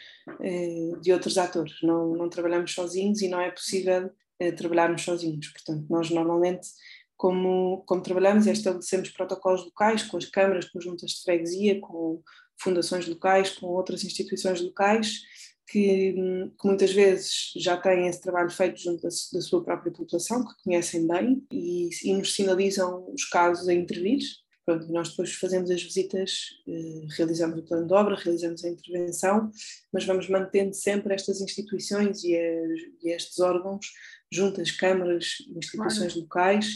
de 1.00 1.12
outros 1.12 1.38
atores. 1.38 1.74
Não, 1.82 2.14
não 2.14 2.28
trabalhamos 2.28 2.72
sozinhos 2.72 3.22
e 3.22 3.28
não 3.28 3.40
é 3.40 3.50
possível 3.50 4.10
eh, 4.38 4.52
trabalharmos 4.52 5.02
sozinhos. 5.02 5.48
Portanto, 5.48 5.86
nós 5.90 6.10
normalmente, 6.10 6.68
como, 7.16 7.82
como 7.86 8.02
trabalhamos, 8.02 8.46
é 8.46 8.52
estabelecemos 8.52 9.10
protocolos 9.10 9.64
locais 9.64 10.02
com 10.04 10.16
as 10.16 10.26
câmaras, 10.26 10.68
com 10.68 10.78
as 10.78 10.84
juntas 10.84 11.10
de 11.10 11.22
freguesia, 11.22 11.80
com 11.80 12.22
fundações 12.60 13.06
locais, 13.08 13.50
com 13.50 13.66
outras 13.66 14.04
instituições 14.04 14.60
locais, 14.60 15.22
que, 15.68 16.12
que, 16.12 16.66
muitas 16.66 16.92
vezes 16.92 17.52
já 17.56 17.76
têm 17.76 18.06
esse 18.06 18.20
trabalho 18.20 18.50
feito 18.50 18.80
junto 18.80 19.02
da, 19.02 19.08
da 19.08 19.40
sua 19.40 19.62
própria 19.62 19.92
população, 19.92 20.44
que 20.44 20.62
conhecem 20.64 21.06
bem 21.06 21.44
e, 21.52 21.90
e, 22.04 22.14
nos 22.14 22.34
sinalizam 22.34 23.12
os 23.12 23.24
casos 23.24 23.68
a 23.68 23.74
intervir. 23.74 24.20
Pronto, 24.68 24.86
nós 24.92 25.08
depois 25.08 25.32
fazemos 25.32 25.70
as 25.70 25.82
visitas, 25.82 26.60
eh, 26.68 27.06
realizamos 27.16 27.58
o 27.58 27.62
plano 27.62 27.86
de 27.86 27.94
obra, 27.94 28.14
realizamos 28.14 28.62
a 28.62 28.68
intervenção, 28.68 29.50
mas 29.90 30.04
vamos 30.04 30.28
mantendo 30.28 30.74
sempre 30.74 31.14
estas 31.14 31.40
instituições 31.40 32.22
e, 32.22 32.36
as, 32.36 32.80
e 33.02 33.08
estes 33.08 33.40
órgãos, 33.40 33.86
juntas, 34.30 34.70
câmaras, 34.70 35.38
instituições 35.56 36.12
claro. 36.12 36.20
locais, 36.20 36.66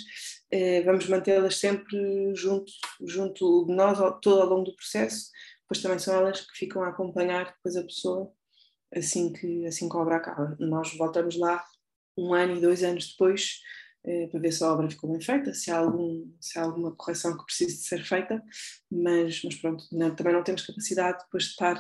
eh, 0.50 0.81
vamos 0.85 1.07
mantê-las 1.07 1.59
sempre 1.59 2.35
junto, 2.35 2.72
junto 3.05 3.66
de 3.66 3.74
nós 3.74 3.98
todo 4.22 4.40
ao 4.40 4.48
longo 4.48 4.64
do 4.64 4.74
processo, 4.74 5.28
pois 5.68 5.83
também 5.83 5.98
são 5.98 6.14
elas 6.14 6.40
que 6.40 6.57
ficam 6.57 6.83
a 6.83 6.88
acompanhar 6.88 7.52
depois 7.55 7.76
a 7.76 7.85
pessoa 7.85 8.33
assim 8.96 9.35
que, 9.35 9.66
assim 9.66 9.87
que 9.87 9.94
a 9.94 10.00
obra 10.00 10.16
acaba. 10.16 10.57
Nós 10.59 10.96
voltamos 10.96 11.37
lá 11.37 11.62
um 12.16 12.33
ano 12.33 12.57
e 12.57 12.61
dois 12.62 12.83
anos 12.83 13.11
depois 13.11 13.61
eh, 14.05 14.27
para 14.29 14.41
ver 14.41 14.53
se 14.53 14.65
a 14.65 14.73
obra 14.73 14.91
ficou 14.91 15.11
bem 15.11 15.21
feita, 15.21 15.55
se 15.55 15.71
há, 15.71 15.79
algum, 15.79 16.31
se 16.41 16.59
há 16.59 16.62
alguma 16.62 16.95
correção 16.95 17.37
que 17.37 17.45
precise 17.45 17.77
de 17.77 17.85
ser 17.85 18.05
feita, 18.05 18.43
mas, 18.91 19.43
mas 19.45 19.55
pronto, 19.57 19.85
não, 19.93 20.15
também 20.15 20.33
não 20.33 20.43
temos 20.43 20.67
capacidade 20.67 21.19
depois 21.25 21.45
de 21.45 21.51
estar 21.51 21.79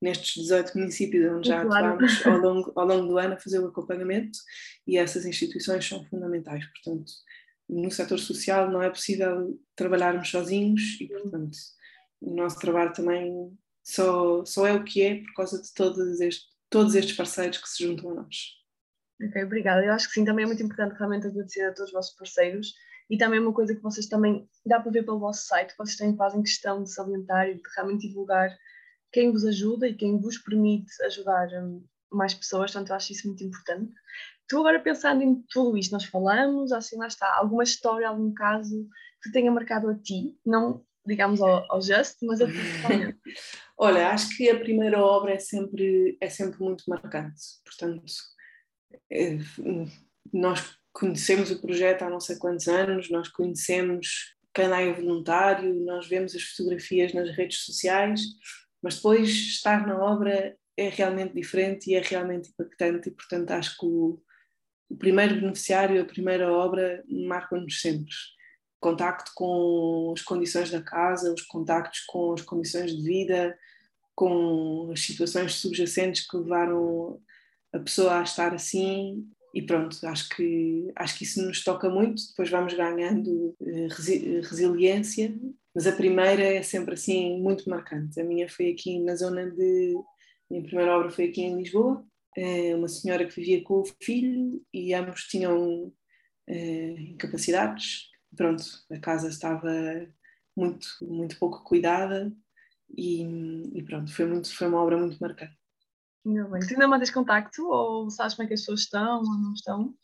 nestes 0.00 0.42
18 0.42 0.78
municípios 0.78 1.32
onde 1.32 1.48
já 1.48 1.64
claro. 1.64 1.94
atuamos 1.94 2.22
ao 2.26 2.38
longo, 2.38 2.72
ao 2.74 2.86
longo 2.86 3.08
do 3.08 3.18
ano 3.18 3.34
a 3.34 3.38
fazer 3.38 3.58
o 3.58 3.66
acompanhamento 3.66 4.38
e 4.86 4.96
essas 4.96 5.26
instituições 5.26 5.86
são 5.86 6.04
fundamentais, 6.06 6.64
portanto 6.66 7.12
no 7.68 7.90
setor 7.90 8.18
social 8.18 8.70
não 8.70 8.80
é 8.80 8.88
possível 8.88 9.60
trabalharmos 9.76 10.30
sozinhos 10.30 10.98
e 11.00 11.08
portanto 11.08 11.58
o 12.20 12.34
nosso 12.34 12.58
trabalho 12.58 12.92
também 12.92 13.52
só, 13.84 14.44
só 14.44 14.66
é 14.66 14.72
o 14.72 14.84
que 14.84 15.02
é 15.02 15.16
por 15.16 15.34
causa 15.34 15.60
de 15.60 15.72
todos 15.72 16.20
estes, 16.20 16.46
todos 16.70 16.94
estes 16.94 17.16
parceiros 17.16 17.58
que 17.58 17.68
se 17.68 17.84
juntam 17.84 18.10
a 18.10 18.14
nós. 18.14 18.58
Ok, 19.22 19.44
obrigada. 19.44 19.84
Eu 19.84 19.92
acho 19.92 20.08
que 20.08 20.14
sim, 20.14 20.24
também 20.24 20.44
é 20.44 20.46
muito 20.46 20.62
importante 20.62 20.96
realmente 20.96 21.26
agradecer 21.26 21.62
a 21.62 21.72
todos 21.72 21.88
os 21.88 21.92
vossos 21.92 22.14
parceiros 22.16 22.72
e 23.10 23.16
também 23.16 23.40
uma 23.40 23.52
coisa 23.52 23.74
que 23.74 23.82
vocês 23.82 24.06
também, 24.06 24.48
dá 24.64 24.80
para 24.80 24.92
ver 24.92 25.04
pelo 25.04 25.18
vosso 25.18 25.46
site, 25.46 25.74
vocês 25.76 25.96
também 25.96 26.16
fazem 26.16 26.42
questão 26.42 26.82
de 26.82 26.92
salientar 26.92 27.48
e 27.48 27.54
de 27.54 27.62
realmente 27.74 28.06
divulgar 28.06 28.56
quem 29.12 29.32
vos 29.32 29.44
ajuda 29.44 29.88
e 29.88 29.94
quem 29.94 30.20
vos 30.20 30.38
permite 30.38 30.90
ajudar 31.04 31.48
um, 31.54 31.84
mais 32.12 32.34
pessoas, 32.34 32.70
portanto 32.70 32.90
eu 32.90 32.96
acho 32.96 33.12
isso 33.12 33.26
muito 33.26 33.42
importante. 33.42 33.92
Tu 34.46 34.58
agora 34.58 34.80
pensando 34.80 35.22
em 35.22 35.42
tudo 35.48 35.76
isto, 35.76 35.92
nós 35.92 36.04
falamos, 36.04 36.72
assim 36.72 36.96
lá 36.96 37.06
está, 37.06 37.34
alguma 37.34 37.62
história, 37.62 38.08
algum 38.08 38.32
caso 38.32 38.88
que 39.22 39.32
tenha 39.32 39.50
marcado 39.50 39.88
a 39.88 39.94
ti, 39.94 40.36
não 40.44 40.84
digamos 41.06 41.40
ao, 41.40 41.64
ao 41.72 41.80
Just, 41.80 42.16
mas 42.22 42.40
a 42.40 42.46
ti. 42.46 42.52
Olha, 43.78 44.10
acho 44.10 44.36
que 44.36 44.50
a 44.50 44.58
primeira 44.58 45.00
obra 45.00 45.32
é 45.32 45.38
sempre, 45.38 46.18
é 46.20 46.28
sempre 46.28 46.60
muito 46.60 46.84
marcante, 46.86 47.40
portanto 47.64 48.02
nós 50.32 50.76
conhecemos 50.92 51.50
o 51.50 51.60
projeto 51.60 52.02
há 52.02 52.10
não 52.10 52.20
sei 52.20 52.36
quantos 52.36 52.66
anos, 52.68 53.10
nós 53.10 53.28
conhecemos 53.28 54.34
quem 54.54 54.66
é 54.66 54.92
voluntário, 54.92 55.74
nós 55.84 56.08
vemos 56.08 56.34
as 56.34 56.42
fotografias 56.42 57.12
nas 57.12 57.30
redes 57.30 57.60
sociais, 57.60 58.20
mas 58.82 58.96
depois 58.96 59.28
estar 59.28 59.86
na 59.86 59.96
obra 59.96 60.56
é 60.76 60.88
realmente 60.88 61.34
diferente 61.34 61.90
e 61.90 61.94
é 61.94 62.00
realmente 62.00 62.50
impactante 62.50 63.08
e 63.08 63.12
portanto 63.12 63.50
acho 63.50 63.76
que 63.78 63.86
o, 63.86 64.20
o 64.88 64.96
primeiro 64.96 65.36
beneficiário, 65.36 66.00
a 66.00 66.04
primeira 66.04 66.52
obra 66.52 67.04
marca-nos 67.08 67.80
sempre. 67.80 68.14
Contacto 68.80 69.32
com 69.34 70.12
as 70.16 70.22
condições 70.22 70.70
da 70.70 70.80
casa, 70.80 71.32
os 71.32 71.42
contactos 71.42 72.00
com 72.06 72.32
as 72.32 72.42
condições 72.42 72.96
de 72.96 73.02
vida, 73.02 73.58
com 74.14 74.90
as 74.92 75.00
situações 75.00 75.54
subjacentes 75.54 76.28
que 76.28 76.36
levaram 76.36 77.20
a 77.72 77.78
pessoa 77.78 78.18
a 78.18 78.22
estar 78.22 78.54
assim 78.54 79.26
e 79.54 79.62
pronto, 79.62 79.98
acho 80.06 80.28
que, 80.30 80.92
acho 80.94 81.18
que 81.18 81.24
isso 81.24 81.42
nos 81.44 81.64
toca 81.64 81.88
muito, 81.88 82.22
depois 82.28 82.50
vamos 82.50 82.74
ganhando 82.74 83.56
eh, 83.62 83.88
resi 83.90 84.40
resiliência, 84.40 85.34
mas 85.74 85.86
a 85.86 85.92
primeira 85.92 86.42
é 86.42 86.62
sempre 86.62 86.94
assim 86.94 87.40
muito 87.40 87.68
marcante. 87.68 88.20
A 88.20 88.24
minha 88.24 88.48
foi 88.48 88.70
aqui 88.70 89.00
na 89.00 89.16
zona 89.16 89.50
de. 89.50 89.94
A 90.50 90.54
minha 90.54 90.62
primeira 90.64 90.96
obra 90.96 91.10
foi 91.10 91.26
aqui 91.26 91.42
em 91.42 91.56
Lisboa, 91.56 92.04
é 92.36 92.74
uma 92.74 92.88
senhora 92.88 93.26
que 93.26 93.34
vivia 93.36 93.62
com 93.62 93.80
o 93.80 93.84
filho 94.02 94.62
e 94.72 94.94
ambos 94.94 95.22
tinham 95.24 95.92
incapacidades. 96.48 98.08
Pronto, 98.36 98.64
a 98.90 98.98
casa 98.98 99.28
estava 99.28 99.70
muito, 100.56 100.86
muito 101.02 101.38
pouco 101.38 101.64
cuidada 101.64 102.32
e, 102.96 103.22
e 103.74 103.82
pronto, 103.82 104.12
foi, 104.14 104.26
muito, 104.26 104.54
foi 104.54 104.68
uma 104.68 104.82
obra 104.82 104.98
muito 104.98 105.18
marcante. 105.18 105.56
Ainda 106.26 106.44
bem. 106.44 106.60
Tu 106.60 106.74
ainda 106.74 106.88
mandas 106.88 107.10
contacto 107.10 107.66
ou 107.66 108.10
sabes 108.10 108.34
como 108.34 108.44
é 108.44 108.48
que 108.48 108.54
as 108.54 108.60
pessoas 108.60 108.80
estão 108.80 109.20
ou 109.20 109.38
não 109.38 109.52
estão? 109.52 109.94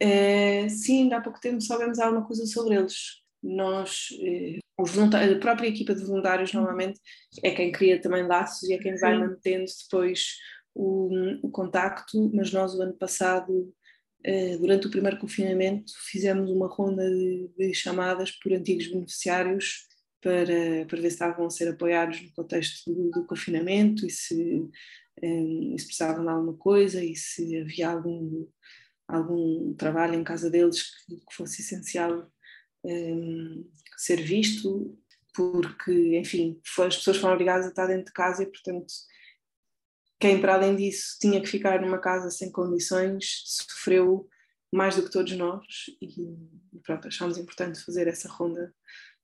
É, 0.00 0.68
sim, 0.68 1.02
ainda 1.02 1.18
há 1.18 1.20
pouco 1.20 1.40
tempo 1.40 1.60
soubemos 1.60 1.98
alguma 1.98 2.26
coisa 2.26 2.46
sobre 2.46 2.76
eles. 2.76 3.22
Nós, 3.42 4.08
eh, 4.20 4.58
os 4.78 4.98
a 4.98 5.38
própria 5.38 5.68
equipa 5.68 5.94
de 5.94 6.04
voluntários 6.04 6.52
normalmente 6.52 6.98
é 7.42 7.50
quem 7.50 7.70
cria 7.70 8.00
também 8.00 8.26
laços 8.26 8.68
e 8.68 8.72
é 8.72 8.78
quem 8.78 8.96
vai 8.96 9.18
mantendo 9.18 9.70
depois 9.82 10.36
o, 10.74 11.08
o 11.42 11.50
contacto, 11.50 12.30
mas 12.34 12.52
nós 12.52 12.74
o 12.74 12.82
ano 12.82 12.94
passado, 12.94 13.72
eh, 14.24 14.56
durante 14.56 14.86
o 14.86 14.90
primeiro 14.90 15.18
confinamento, 15.18 15.92
fizemos 16.10 16.50
uma 16.50 16.66
ronda 16.66 17.08
de, 17.08 17.50
de 17.56 17.74
chamadas 17.74 18.32
por 18.32 18.52
antigos 18.52 18.88
beneficiários 18.88 19.86
para, 20.20 20.86
para 20.88 21.00
ver 21.00 21.10
se 21.10 21.16
estavam 21.16 21.46
a 21.46 21.50
ser 21.50 21.68
apoiados 21.68 22.20
no 22.22 22.32
contexto 22.32 22.92
do, 22.92 23.10
do 23.10 23.26
confinamento 23.26 24.06
e 24.06 24.10
se 24.10 24.68
um, 25.22 25.76
se 25.78 25.86
precisavam 25.86 26.24
de 26.24 26.30
alguma 26.30 26.56
coisa 26.56 27.02
e 27.04 27.14
se 27.14 27.56
havia 27.56 27.90
algum, 27.90 28.46
algum 29.08 29.74
trabalho 29.74 30.14
em 30.14 30.24
casa 30.24 30.50
deles 30.50 30.82
que, 31.04 31.16
que 31.16 31.34
fosse 31.34 31.62
essencial 31.62 32.30
um, 32.84 33.70
ser 33.96 34.20
visto, 34.22 34.98
porque, 35.34 36.18
enfim, 36.18 36.60
as 36.78 36.96
pessoas 36.96 37.16
foram 37.16 37.34
obrigadas 37.34 37.66
a 37.66 37.70
estar 37.70 37.86
dentro 37.86 38.06
de 38.06 38.12
casa 38.12 38.42
e, 38.42 38.46
portanto, 38.46 38.92
quem, 40.20 40.40
para 40.40 40.54
além 40.54 40.76
disso, 40.76 41.18
tinha 41.20 41.40
que 41.40 41.48
ficar 41.48 41.80
numa 41.80 41.98
casa 41.98 42.30
sem 42.30 42.50
condições, 42.50 43.42
sofreu 43.44 44.28
mais 44.72 44.96
do 44.96 45.04
que 45.04 45.10
todos 45.10 45.32
nós 45.36 45.64
e, 46.00 46.80
pronto, 46.82 47.08
achámos 47.08 47.38
importante 47.38 47.84
fazer 47.84 48.06
essa 48.08 48.28
ronda 48.28 48.74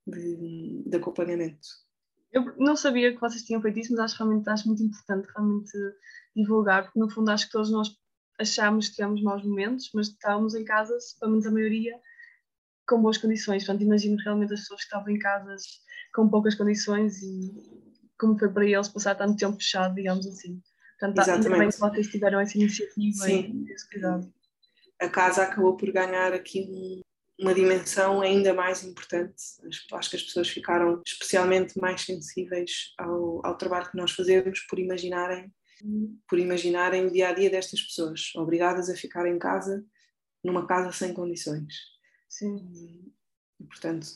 de, 0.07 0.83
de 0.87 0.96
acompanhamento. 0.96 1.68
Eu 2.33 2.55
não 2.57 2.77
sabia 2.77 3.12
que 3.12 3.21
vocês 3.21 3.43
tinham 3.43 3.61
feito 3.61 3.81
isso, 3.81 3.93
mas 3.93 4.01
acho 4.01 4.19
realmente 4.23 4.49
acho 4.49 4.66
muito 4.66 4.83
importante 4.83 5.29
realmente 5.35 5.73
divulgar, 6.35 6.85
porque 6.85 6.99
no 6.99 7.11
fundo 7.11 7.31
acho 7.31 7.47
que 7.47 7.53
todos 7.53 7.71
nós 7.71 7.88
achámos 8.38 8.88
que 8.88 8.97
tivemos 8.97 9.23
maus 9.23 9.45
momentos, 9.45 9.90
mas 9.95 10.09
estávamos 10.09 10.55
em 10.55 10.64
casas, 10.64 11.16
pelo 11.19 11.33
menos 11.33 11.47
a 11.47 11.51
maioria, 11.51 11.95
com 12.88 13.03
boas 13.03 13.19
condições. 13.19 13.64
Portanto, 13.64 13.85
imagino 13.85 14.16
realmente 14.25 14.55
as 14.55 14.61
pessoas 14.61 14.81
que 14.81 14.87
estavam 14.87 15.11
em 15.11 15.19
casas 15.19 15.62
com 16.14 16.29
poucas 16.29 16.55
condições 16.55 17.21
e 17.23 17.53
como 18.19 18.38
foi 18.38 18.49
para 18.49 18.64
eles 18.64 18.88
passar 18.88 19.14
tanto 19.14 19.37
tempo 19.37 19.57
fechado, 19.57 19.95
digamos 19.95 20.27
assim. 20.27 20.61
Portanto, 20.99 21.19
Exatamente. 21.19 21.47
ainda 21.47 21.59
bem 21.59 21.69
que 21.71 21.79
vocês 21.81 22.09
tiveram 22.09 22.40
essa 22.40 22.59
iniciativa 22.59 23.25
Sim. 23.25 23.64
e 23.66 23.73
esse 23.73 23.88
cuidado. 23.88 24.33
A 25.01 25.09
casa 25.09 25.45
acabou 25.45 25.76
por 25.76 25.91
ganhar 25.91 26.33
aqui 26.33 27.01
uma 27.41 27.55
dimensão 27.55 28.20
ainda 28.20 28.53
mais 28.53 28.84
importante. 28.84 29.43
Acho 29.93 30.11
que 30.11 30.16
as 30.16 30.22
pessoas 30.22 30.49
ficaram 30.49 31.03
especialmente 31.07 31.80
mais 31.80 32.03
sensíveis 32.03 32.93
ao, 32.99 33.45
ao 33.45 33.57
trabalho 33.57 33.91
que 33.91 33.97
nós 33.97 34.12
fazemos 34.12 34.61
por 34.61 34.78
imaginarem 34.78 35.53
por 36.28 36.38
imaginarem 36.38 37.07
o 37.07 37.11
dia 37.11 37.30
a 37.30 37.32
dia 37.32 37.49
destas 37.49 37.80
pessoas, 37.80 38.34
obrigadas 38.36 38.91
a 38.91 38.95
ficar 38.95 39.26
em 39.26 39.38
casa, 39.38 39.82
numa 40.45 40.66
casa 40.66 40.93
sem 40.93 41.14
condições. 41.14 41.74
Sim. 42.28 42.57
E, 43.59 43.64
portanto, 43.64 44.07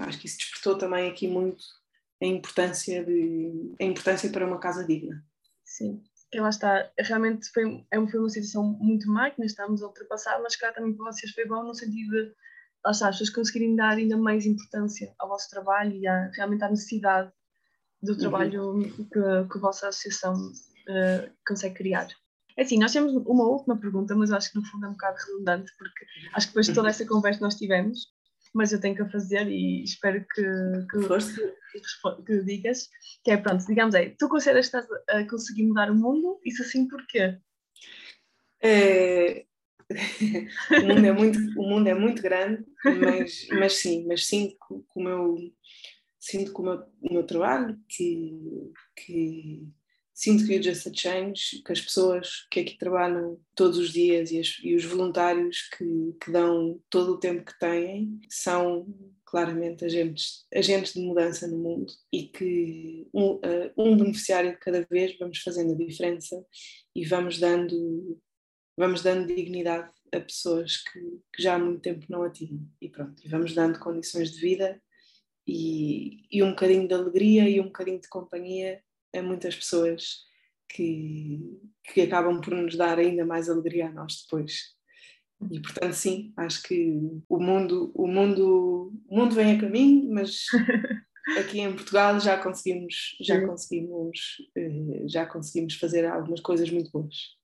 acho 0.00 0.18
que 0.18 0.26
isso 0.26 0.38
despertou 0.38 0.76
também 0.76 1.08
aqui 1.08 1.28
muito 1.28 1.64
a 2.20 2.26
importância, 2.26 3.04
de, 3.04 3.74
a 3.80 3.84
importância 3.84 4.30
para 4.30 4.46
uma 4.46 4.58
casa 4.58 4.84
digna. 4.84 5.24
Sim. 5.64 6.02
que 6.30 6.40
lá 6.40 6.50
está, 6.50 6.90
realmente 6.98 7.48
foi, 7.52 7.86
é 7.90 8.06
foi 8.06 8.20
uma 8.20 8.28
situação 8.28 8.64
muito 8.64 9.08
má 9.08 9.30
que 9.30 9.40
nós 9.40 9.52
estamos 9.52 9.82
a 9.82 9.86
ultrapassar, 9.86 10.40
mas 10.42 10.56
que 10.56 10.72
também 10.72 10.94
para 10.94 11.12
vocês 11.12 11.32
foi 11.32 11.46
bom 11.46 11.62
no 11.62 11.74
sentido 11.74 12.10
de 12.10 12.34
lá 12.84 12.90
está, 12.90 13.08
as 13.08 13.18
pessoas 13.18 13.30
conseguirem 13.30 13.76
dar 13.76 13.96
ainda 13.96 14.16
mais 14.16 14.46
importância 14.46 15.14
ao 15.18 15.28
vosso 15.28 15.48
trabalho 15.50 15.92
e 15.92 16.06
a, 16.06 16.30
realmente 16.34 16.64
à 16.64 16.68
necessidade 16.68 17.30
do 18.02 18.12
uhum. 18.12 18.18
trabalho 18.18 18.70
uhum. 18.72 18.82
que, 18.82 19.48
que 19.50 19.58
a 19.58 19.60
vossa 19.60 19.88
associação 19.88 20.34
uh, 20.34 21.30
consegue 21.46 21.76
criar. 21.76 22.08
É 22.56 22.62
assim, 22.62 22.78
nós 22.78 22.92
temos 22.92 23.14
uma 23.14 23.44
última 23.44 23.78
pergunta, 23.78 24.14
mas 24.14 24.30
acho 24.30 24.50
que 24.50 24.58
no 24.58 24.66
fundo 24.66 24.86
é 24.86 24.88
um 24.88 24.92
bocado 24.92 25.16
redundante, 25.18 25.72
porque 25.78 26.04
acho 26.34 26.46
que 26.46 26.52
depois 26.52 26.66
de 26.66 26.74
toda 26.74 26.88
essa 26.88 27.06
conversa 27.06 27.38
que 27.38 27.44
nós 27.44 27.54
tivemos, 27.54 28.08
mas 28.54 28.72
eu 28.72 28.80
tenho 28.80 28.94
que 28.94 29.02
a 29.02 29.08
fazer 29.08 29.48
e 29.48 29.82
espero 29.82 30.24
que, 30.34 30.42
que, 30.90 31.08
que, 31.08 32.22
que 32.26 32.44
digas, 32.44 32.90
que 33.24 33.30
é 33.30 33.36
pronto, 33.38 33.64
digamos 33.66 33.94
aí, 33.94 34.14
tu 34.18 34.28
consideras 34.28 34.68
que 34.68 34.76
estás 34.76 35.00
a 35.08 35.26
conseguir 35.28 35.66
mudar 35.66 35.90
o 35.90 35.94
mundo? 35.94 36.38
Isso 36.44 36.62
assim 36.62 36.86
porquê? 36.86 37.38
É... 38.62 39.46
o, 40.82 40.86
mundo 40.86 41.06
é 41.06 41.12
muito, 41.12 41.38
o 41.60 41.68
mundo 41.68 41.88
é 41.88 41.94
muito 41.94 42.22
grande, 42.22 42.64
mas, 42.84 43.46
mas 43.50 43.74
sim, 43.74 44.06
mas 44.06 44.26
sinto 44.26 44.56
que 44.56 44.98
o 44.98 45.02
meu, 45.02 45.36
sinto 46.18 46.52
o 46.56 46.62
meu, 46.62 46.84
o 47.00 47.12
meu 47.14 47.24
trabalho, 47.24 47.78
que, 47.88 48.32
que 48.96 49.66
sinto 50.14 50.46
que 50.46 50.58
o 50.58 50.62
Just 50.62 50.86
a 50.86 50.92
Change, 50.94 51.62
que 51.64 51.72
as 51.72 51.80
pessoas 51.80 52.46
que 52.50 52.60
aqui 52.60 52.78
trabalham 52.78 53.40
todos 53.54 53.78
os 53.78 53.92
dias 53.92 54.30
e, 54.30 54.38
as, 54.38 54.58
e 54.62 54.74
os 54.74 54.84
voluntários 54.84 55.68
que, 55.76 56.14
que, 56.22 56.30
dão 56.30 56.80
todo 56.88 57.14
o 57.14 57.18
tempo 57.18 57.44
que 57.44 57.58
têm 57.58 58.20
são 58.28 58.86
claramente 59.24 59.84
agentes, 59.84 60.44
agentes 60.54 60.92
de 60.92 61.00
mudança 61.00 61.48
no 61.48 61.56
mundo 61.56 61.92
e 62.12 62.24
que 62.24 63.08
um, 63.14 63.32
uh, 63.36 63.72
um 63.78 63.96
beneficiário 63.96 64.52
de 64.52 64.58
cada 64.58 64.86
vez 64.90 65.16
vamos 65.18 65.38
fazendo 65.38 65.72
a 65.72 65.76
diferença 65.76 66.44
e 66.94 67.04
vamos 67.06 67.38
dando, 67.38 68.20
vamos 68.76 69.02
dando 69.02 69.26
dignidade 69.26 69.90
a 70.12 70.20
pessoas 70.20 70.78
que, 70.78 71.00
que 71.32 71.42
já 71.42 71.54
há 71.54 71.58
muito 71.58 71.80
tempo 71.80 72.06
não 72.08 72.22
a 72.22 72.30
tinham. 72.30 72.66
E 72.80 72.88
pronto, 72.88 73.20
e 73.24 73.28
vamos 73.28 73.54
dando 73.54 73.78
condições 73.78 74.32
de 74.32 74.40
vida 74.40 74.80
e, 75.46 76.22
e 76.30 76.42
um 76.42 76.50
bocadinho 76.50 76.86
de 76.86 76.94
alegria 76.94 77.48
e 77.48 77.60
um 77.60 77.64
bocadinho 77.64 78.00
de 78.00 78.08
companhia 78.08 78.82
a 79.14 79.22
muitas 79.22 79.56
pessoas 79.56 80.20
que, 80.68 81.60
que 81.84 82.02
acabam 82.02 82.40
por 82.40 82.54
nos 82.54 82.76
dar 82.76 82.98
ainda 82.98 83.24
mais 83.24 83.48
alegria 83.48 83.88
a 83.88 83.92
nós 83.92 84.22
depois. 84.22 84.74
E 85.50 85.60
portanto 85.60 85.94
sim, 85.94 86.32
acho 86.36 86.62
que 86.62 86.98
o 87.28 87.40
mundo, 87.40 87.90
o 87.94 88.06
mundo, 88.06 88.92
o 89.08 89.16
mundo 89.16 89.34
vem 89.34 89.56
a 89.56 89.60
caminho, 89.60 90.08
mas 90.12 90.46
aqui 91.38 91.60
em 91.60 91.74
Portugal 91.74 92.20
já 92.20 92.40
conseguimos, 92.40 93.16
já 93.20 93.44
conseguimos, 93.44 94.36
eh, 94.56 95.04
já 95.08 95.26
conseguimos 95.26 95.74
fazer 95.74 96.04
algumas 96.06 96.40
coisas 96.40 96.70
muito 96.70 96.92
boas. 96.92 97.41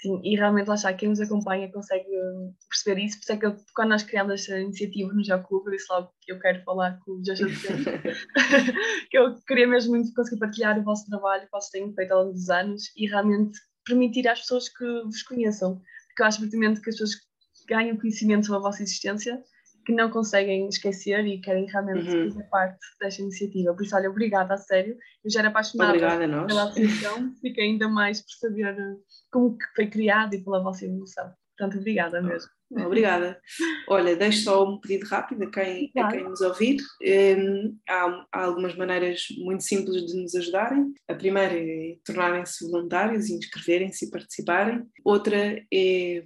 Sim, 0.00 0.18
e 0.24 0.34
realmente 0.34 0.66
lá 0.66 0.76
está, 0.76 0.94
quem 0.94 1.10
nos 1.10 1.20
acompanha 1.20 1.70
consegue 1.70 2.08
hum, 2.08 2.54
perceber 2.70 3.02
isso, 3.02 3.18
por 3.18 3.22
isso 3.24 3.32
é 3.32 3.36
que 3.36 3.46
eu, 3.46 3.56
quando 3.74 3.90
nós 3.90 4.02
criamos 4.02 4.32
esta 4.32 4.58
iniciativa 4.58 5.12
no 5.12 5.22
Jacub, 5.22 5.66
eu 5.66 5.72
disse 5.72 5.92
logo 5.92 6.10
que 6.22 6.32
eu 6.32 6.40
quero 6.40 6.62
falar 6.64 6.98
com 7.04 7.12
o 7.12 7.22
Joshua 7.22 7.48
que 9.10 9.18
eu 9.18 9.34
queria 9.46 9.66
mesmo 9.66 9.90
muito 9.90 10.14
conseguir 10.14 10.40
partilhar 10.40 10.78
o 10.78 10.84
vosso 10.84 11.04
trabalho, 11.06 11.44
que 11.44 11.50
vocês 11.52 11.70
têm 11.70 11.94
feito 11.94 12.12
ao 12.12 12.20
longo 12.20 12.32
dos 12.32 12.48
anos 12.48 12.84
e 12.96 13.06
realmente 13.06 13.58
permitir 13.84 14.26
às 14.26 14.40
pessoas 14.40 14.70
que 14.70 14.84
vos 15.02 15.22
conheçam, 15.22 15.78
porque 16.06 16.22
eu 16.22 16.26
acho 16.26 16.40
pertinente 16.40 16.80
que 16.80 16.88
as 16.88 16.96
pessoas 16.96 17.20
ganhem 17.68 17.96
conhecimento 17.98 18.46
sobre 18.46 18.58
a 18.58 18.62
vossa 18.62 18.82
existência 18.82 19.42
que 19.90 19.96
não 19.96 20.08
conseguem 20.08 20.68
esquecer 20.68 21.26
e 21.26 21.40
querem 21.40 21.66
realmente 21.66 22.08
uhum. 22.08 22.30
fazer 22.30 22.44
parte 22.44 22.78
desta 23.00 23.22
iniciativa. 23.22 23.74
Por 23.74 23.84
isso, 23.84 23.96
olha, 23.96 24.08
obrigada, 24.08 24.54
a 24.54 24.56
sério. 24.56 24.96
Eu 25.24 25.30
já 25.30 25.40
era 25.40 25.48
apaixonada 25.48 25.90
obrigada 25.90 26.46
pela 26.46 26.64
associação, 26.64 27.34
fiquei 27.40 27.64
ainda 27.64 27.88
mais 27.88 28.20
por 28.20 28.30
saber 28.30 28.78
eh, 28.78 28.96
como 29.30 29.58
que 29.58 29.64
foi 29.74 29.88
criado 29.88 30.34
e 30.34 30.42
pela 30.42 30.62
vossa 30.62 30.84
evolução. 30.84 31.32
Portanto, 31.58 31.78
obrigada 31.78 32.22
mesmo. 32.22 32.48
Obrigada. 32.72 33.38
Olha, 33.88 34.14
deixo 34.14 34.44
só 34.44 34.64
um 34.64 34.80
pedido 34.80 35.06
rápido 35.08 35.42
a 35.42 35.50
quem, 35.50 35.90
a 35.96 36.08
quem 36.08 36.22
nos 36.22 36.40
ouvir. 36.40 36.80
Um, 37.02 37.76
há, 37.88 38.26
há, 38.32 38.44
algumas 38.44 38.76
maneiras 38.76 39.24
muito 39.38 39.64
simples 39.64 40.06
de 40.06 40.22
nos 40.22 40.34
ajudarem. 40.36 40.92
A 41.08 41.14
primeira 41.14 41.52
é 41.52 41.96
tornarem-se 42.04 42.64
voluntários 42.70 43.28
e 43.28 43.34
inscreverem-se 43.34 44.06
e 44.06 44.10
participarem. 44.10 44.86
Outra 45.04 45.60
é 45.70 46.24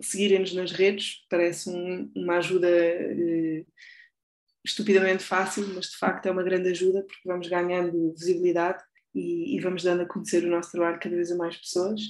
seguirem-nos 0.00 0.52
nas 0.54 0.72
redes, 0.72 1.26
parece 1.28 1.70
um, 1.70 2.10
uma 2.14 2.38
ajuda 2.38 2.68
eh, 2.68 3.64
estupidamente 4.64 5.22
fácil, 5.22 5.66
mas 5.74 5.86
de 5.86 5.96
facto 5.96 6.26
é 6.26 6.30
uma 6.30 6.42
grande 6.42 6.68
ajuda 6.70 7.02
porque 7.02 7.28
vamos 7.28 7.48
ganhando 7.48 8.12
visibilidade 8.12 8.82
e, 9.14 9.56
e 9.56 9.60
vamos 9.60 9.82
dando 9.82 10.02
a 10.02 10.06
conhecer 10.06 10.44
o 10.44 10.50
nosso 10.50 10.72
trabalho 10.72 11.00
cada 11.00 11.14
vez 11.16 11.30
a 11.30 11.36
mais 11.36 11.56
pessoas. 11.56 12.00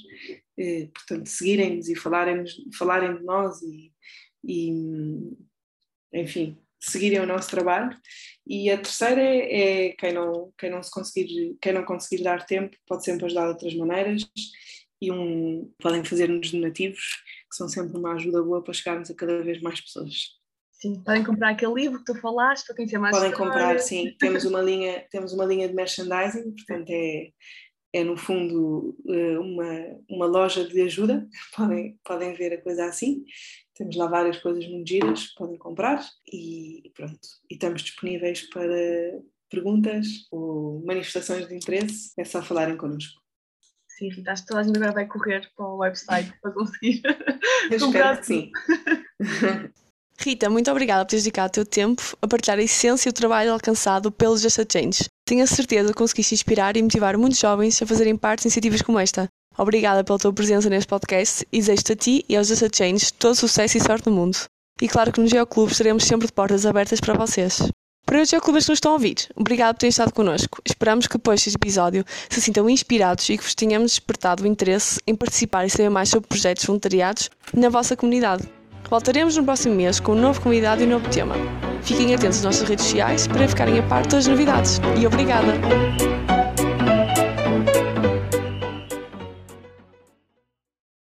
Eh, 0.58 0.88
portanto, 0.92 1.26
seguirem-nos 1.28 1.88
e 1.88 1.94
falarem, 1.94 2.44
falarem 2.76 3.16
de 3.16 3.24
nós 3.24 3.62
e, 3.62 3.92
e, 4.44 4.72
enfim, 6.12 6.58
seguirem 6.80 7.20
o 7.20 7.26
nosso 7.26 7.50
trabalho. 7.50 7.96
E 8.46 8.70
a 8.70 8.78
terceira 8.78 9.20
é, 9.20 9.88
é, 9.88 9.92
quem, 9.92 10.12
não, 10.12 10.52
quem, 10.58 10.70
não 10.70 10.82
se 10.82 10.90
conseguir, 10.90 11.56
quem 11.60 11.72
não 11.72 11.84
conseguir 11.84 12.22
dar 12.22 12.44
tempo 12.46 12.76
pode 12.86 13.04
sempre 13.04 13.26
ajudar 13.26 13.44
de 13.44 13.48
outras 13.48 13.74
maneiras 13.74 14.22
e 15.00 15.12
um, 15.12 15.70
podem 15.78 16.04
fazer-nos 16.04 16.50
donativos 16.50 17.22
que 17.56 17.58
são 17.58 17.68
sempre 17.68 17.96
uma 17.96 18.12
ajuda 18.12 18.42
boa 18.42 18.62
para 18.62 18.74
chegarmos 18.74 19.10
a 19.10 19.14
cada 19.14 19.42
vez 19.42 19.60
mais 19.62 19.80
pessoas. 19.80 20.36
Sim, 20.72 21.02
podem 21.02 21.24
comprar 21.24 21.50
aquele 21.52 21.72
livro 21.72 21.98
que 21.98 22.12
tu 22.12 22.20
falaste, 22.20 22.66
para 22.66 22.76
quem 22.76 22.86
quer 22.86 22.98
mais 22.98 23.16
Podem 23.16 23.32
comprar, 23.32 23.78
sim. 23.78 24.14
Temos 24.20 24.44
uma 24.44 24.60
linha, 24.60 25.06
temos 25.10 25.32
uma 25.32 25.46
linha 25.46 25.66
de 25.66 25.74
merchandising, 25.74 26.54
portanto 26.54 26.90
é, 26.90 27.30
é 27.94 28.04
no 28.04 28.14
fundo 28.14 28.94
eh, 29.08 29.38
uma, 29.38 29.70
uma 30.10 30.26
loja 30.26 30.68
de 30.68 30.82
ajuda, 30.82 31.26
podem, 31.56 31.98
podem 32.04 32.34
ver 32.34 32.52
a 32.52 32.62
coisa 32.62 32.84
assim. 32.84 33.24
Temos 33.74 33.96
lá 33.96 34.06
várias 34.06 34.38
coisas 34.38 34.66
muito 34.68 34.86
giras, 34.86 35.32
podem 35.34 35.56
comprar 35.56 36.04
e 36.30 36.92
pronto. 36.94 37.26
E 37.50 37.54
estamos 37.54 37.82
disponíveis 37.82 38.42
para 38.50 39.18
perguntas 39.50 40.06
ou 40.30 40.84
manifestações 40.84 41.48
de 41.48 41.54
interesse, 41.54 42.12
é 42.18 42.24
só 42.24 42.42
falarem 42.42 42.76
connosco. 42.76 43.25
Sim, 43.96 44.10
Rita, 44.10 44.32
acho 44.32 44.42
que 44.42 44.48
toda 44.48 44.60
a 44.60 44.62
gente 44.62 44.76
agora 44.76 44.92
vai 44.92 45.06
correr 45.06 45.48
para 45.56 45.66
o 45.66 45.78
website 45.78 46.30
para 46.42 46.52
conseguir 46.52 47.00
Eu 47.70 47.76
espero 47.78 48.18
que 48.18 48.26
sim. 48.26 48.50
Rita, 50.18 50.50
muito 50.50 50.70
obrigada 50.70 51.02
por 51.02 51.10
teres 51.10 51.24
dedicado 51.24 51.48
o 51.48 51.52
teu 51.52 51.64
tempo 51.64 52.02
a 52.20 52.28
partilhar 52.28 52.58
a 52.58 52.62
essência 52.62 53.08
e 53.08 53.10
o 53.10 53.12
trabalho 53.14 53.52
alcançado 53.52 54.12
pelo 54.12 54.36
Just 54.36 54.58
a 54.58 54.66
Change. 54.70 55.04
Tenho 55.26 55.42
a 55.42 55.46
certeza 55.46 55.88
que 55.88 55.98
conseguiste 55.98 56.34
inspirar 56.34 56.76
e 56.76 56.82
motivar 56.82 57.16
muitos 57.16 57.38
jovens 57.38 57.80
a 57.80 57.86
fazerem 57.86 58.18
parte 58.18 58.40
de 58.40 58.48
iniciativas 58.48 58.82
como 58.82 58.98
esta. 58.98 59.28
Obrigada 59.56 60.04
pela 60.04 60.18
tua 60.18 60.32
presença 60.32 60.68
neste 60.68 60.88
podcast 60.88 61.46
e 61.50 61.58
desejo-te 61.58 61.92
a 61.92 61.96
ti 61.96 62.24
e 62.28 62.36
aos 62.36 62.48
Just 62.48 62.64
a 62.64 62.68
Change 62.70 63.14
todo 63.14 63.34
sucesso 63.34 63.78
e 63.78 63.80
sorte 63.80 64.10
no 64.10 64.14
mundo. 64.14 64.36
E 64.78 64.88
claro 64.88 65.10
que 65.10 65.20
no 65.20 65.26
Geoclube 65.26 65.72
estaremos 65.72 66.04
sempre 66.04 66.26
de 66.26 66.34
portas 66.34 66.66
abertas 66.66 67.00
para 67.00 67.14
vocês. 67.14 67.62
Para 68.06 68.22
os 68.22 68.28
geoclubers 68.28 68.64
que 68.64 68.70
nos 68.70 68.76
estão 68.76 68.92
a 68.92 68.94
ouvir, 68.94 69.16
obrigado 69.34 69.74
por 69.74 69.80
terem 69.80 69.90
estado 69.90 70.12
connosco. 70.12 70.62
Esperamos 70.64 71.08
que 71.08 71.18
depois 71.18 71.42
deste 71.42 71.56
episódio 71.56 72.04
se 72.30 72.40
sintam 72.40 72.70
inspirados 72.70 73.28
e 73.28 73.36
que 73.36 73.42
vos 73.42 73.52
tenhamos 73.52 73.90
despertado 73.90 74.44
o 74.44 74.46
interesse 74.46 75.00
em 75.08 75.14
participar 75.16 75.66
e 75.66 75.70
saber 75.70 75.90
mais 75.90 76.08
sobre 76.08 76.28
projetos 76.28 76.64
voluntariados 76.64 77.28
na 77.52 77.68
vossa 77.68 77.96
comunidade. 77.96 78.48
Voltaremos 78.88 79.36
no 79.36 79.42
próximo 79.42 79.74
mês 79.74 79.98
com 79.98 80.12
um 80.12 80.20
novo 80.20 80.40
convidado 80.40 80.82
e 80.82 80.86
um 80.86 80.90
novo 80.90 81.10
tema. 81.10 81.34
Fiquem 81.82 82.14
atentos 82.14 82.38
às 82.38 82.44
nossas 82.44 82.68
redes 82.68 82.84
sociais 82.84 83.26
para 83.26 83.48
ficarem 83.48 83.80
a 83.80 83.82
par 83.82 84.06
das 84.06 84.28
novidades. 84.28 84.80
E 84.96 85.04
obrigada! 85.04 86.15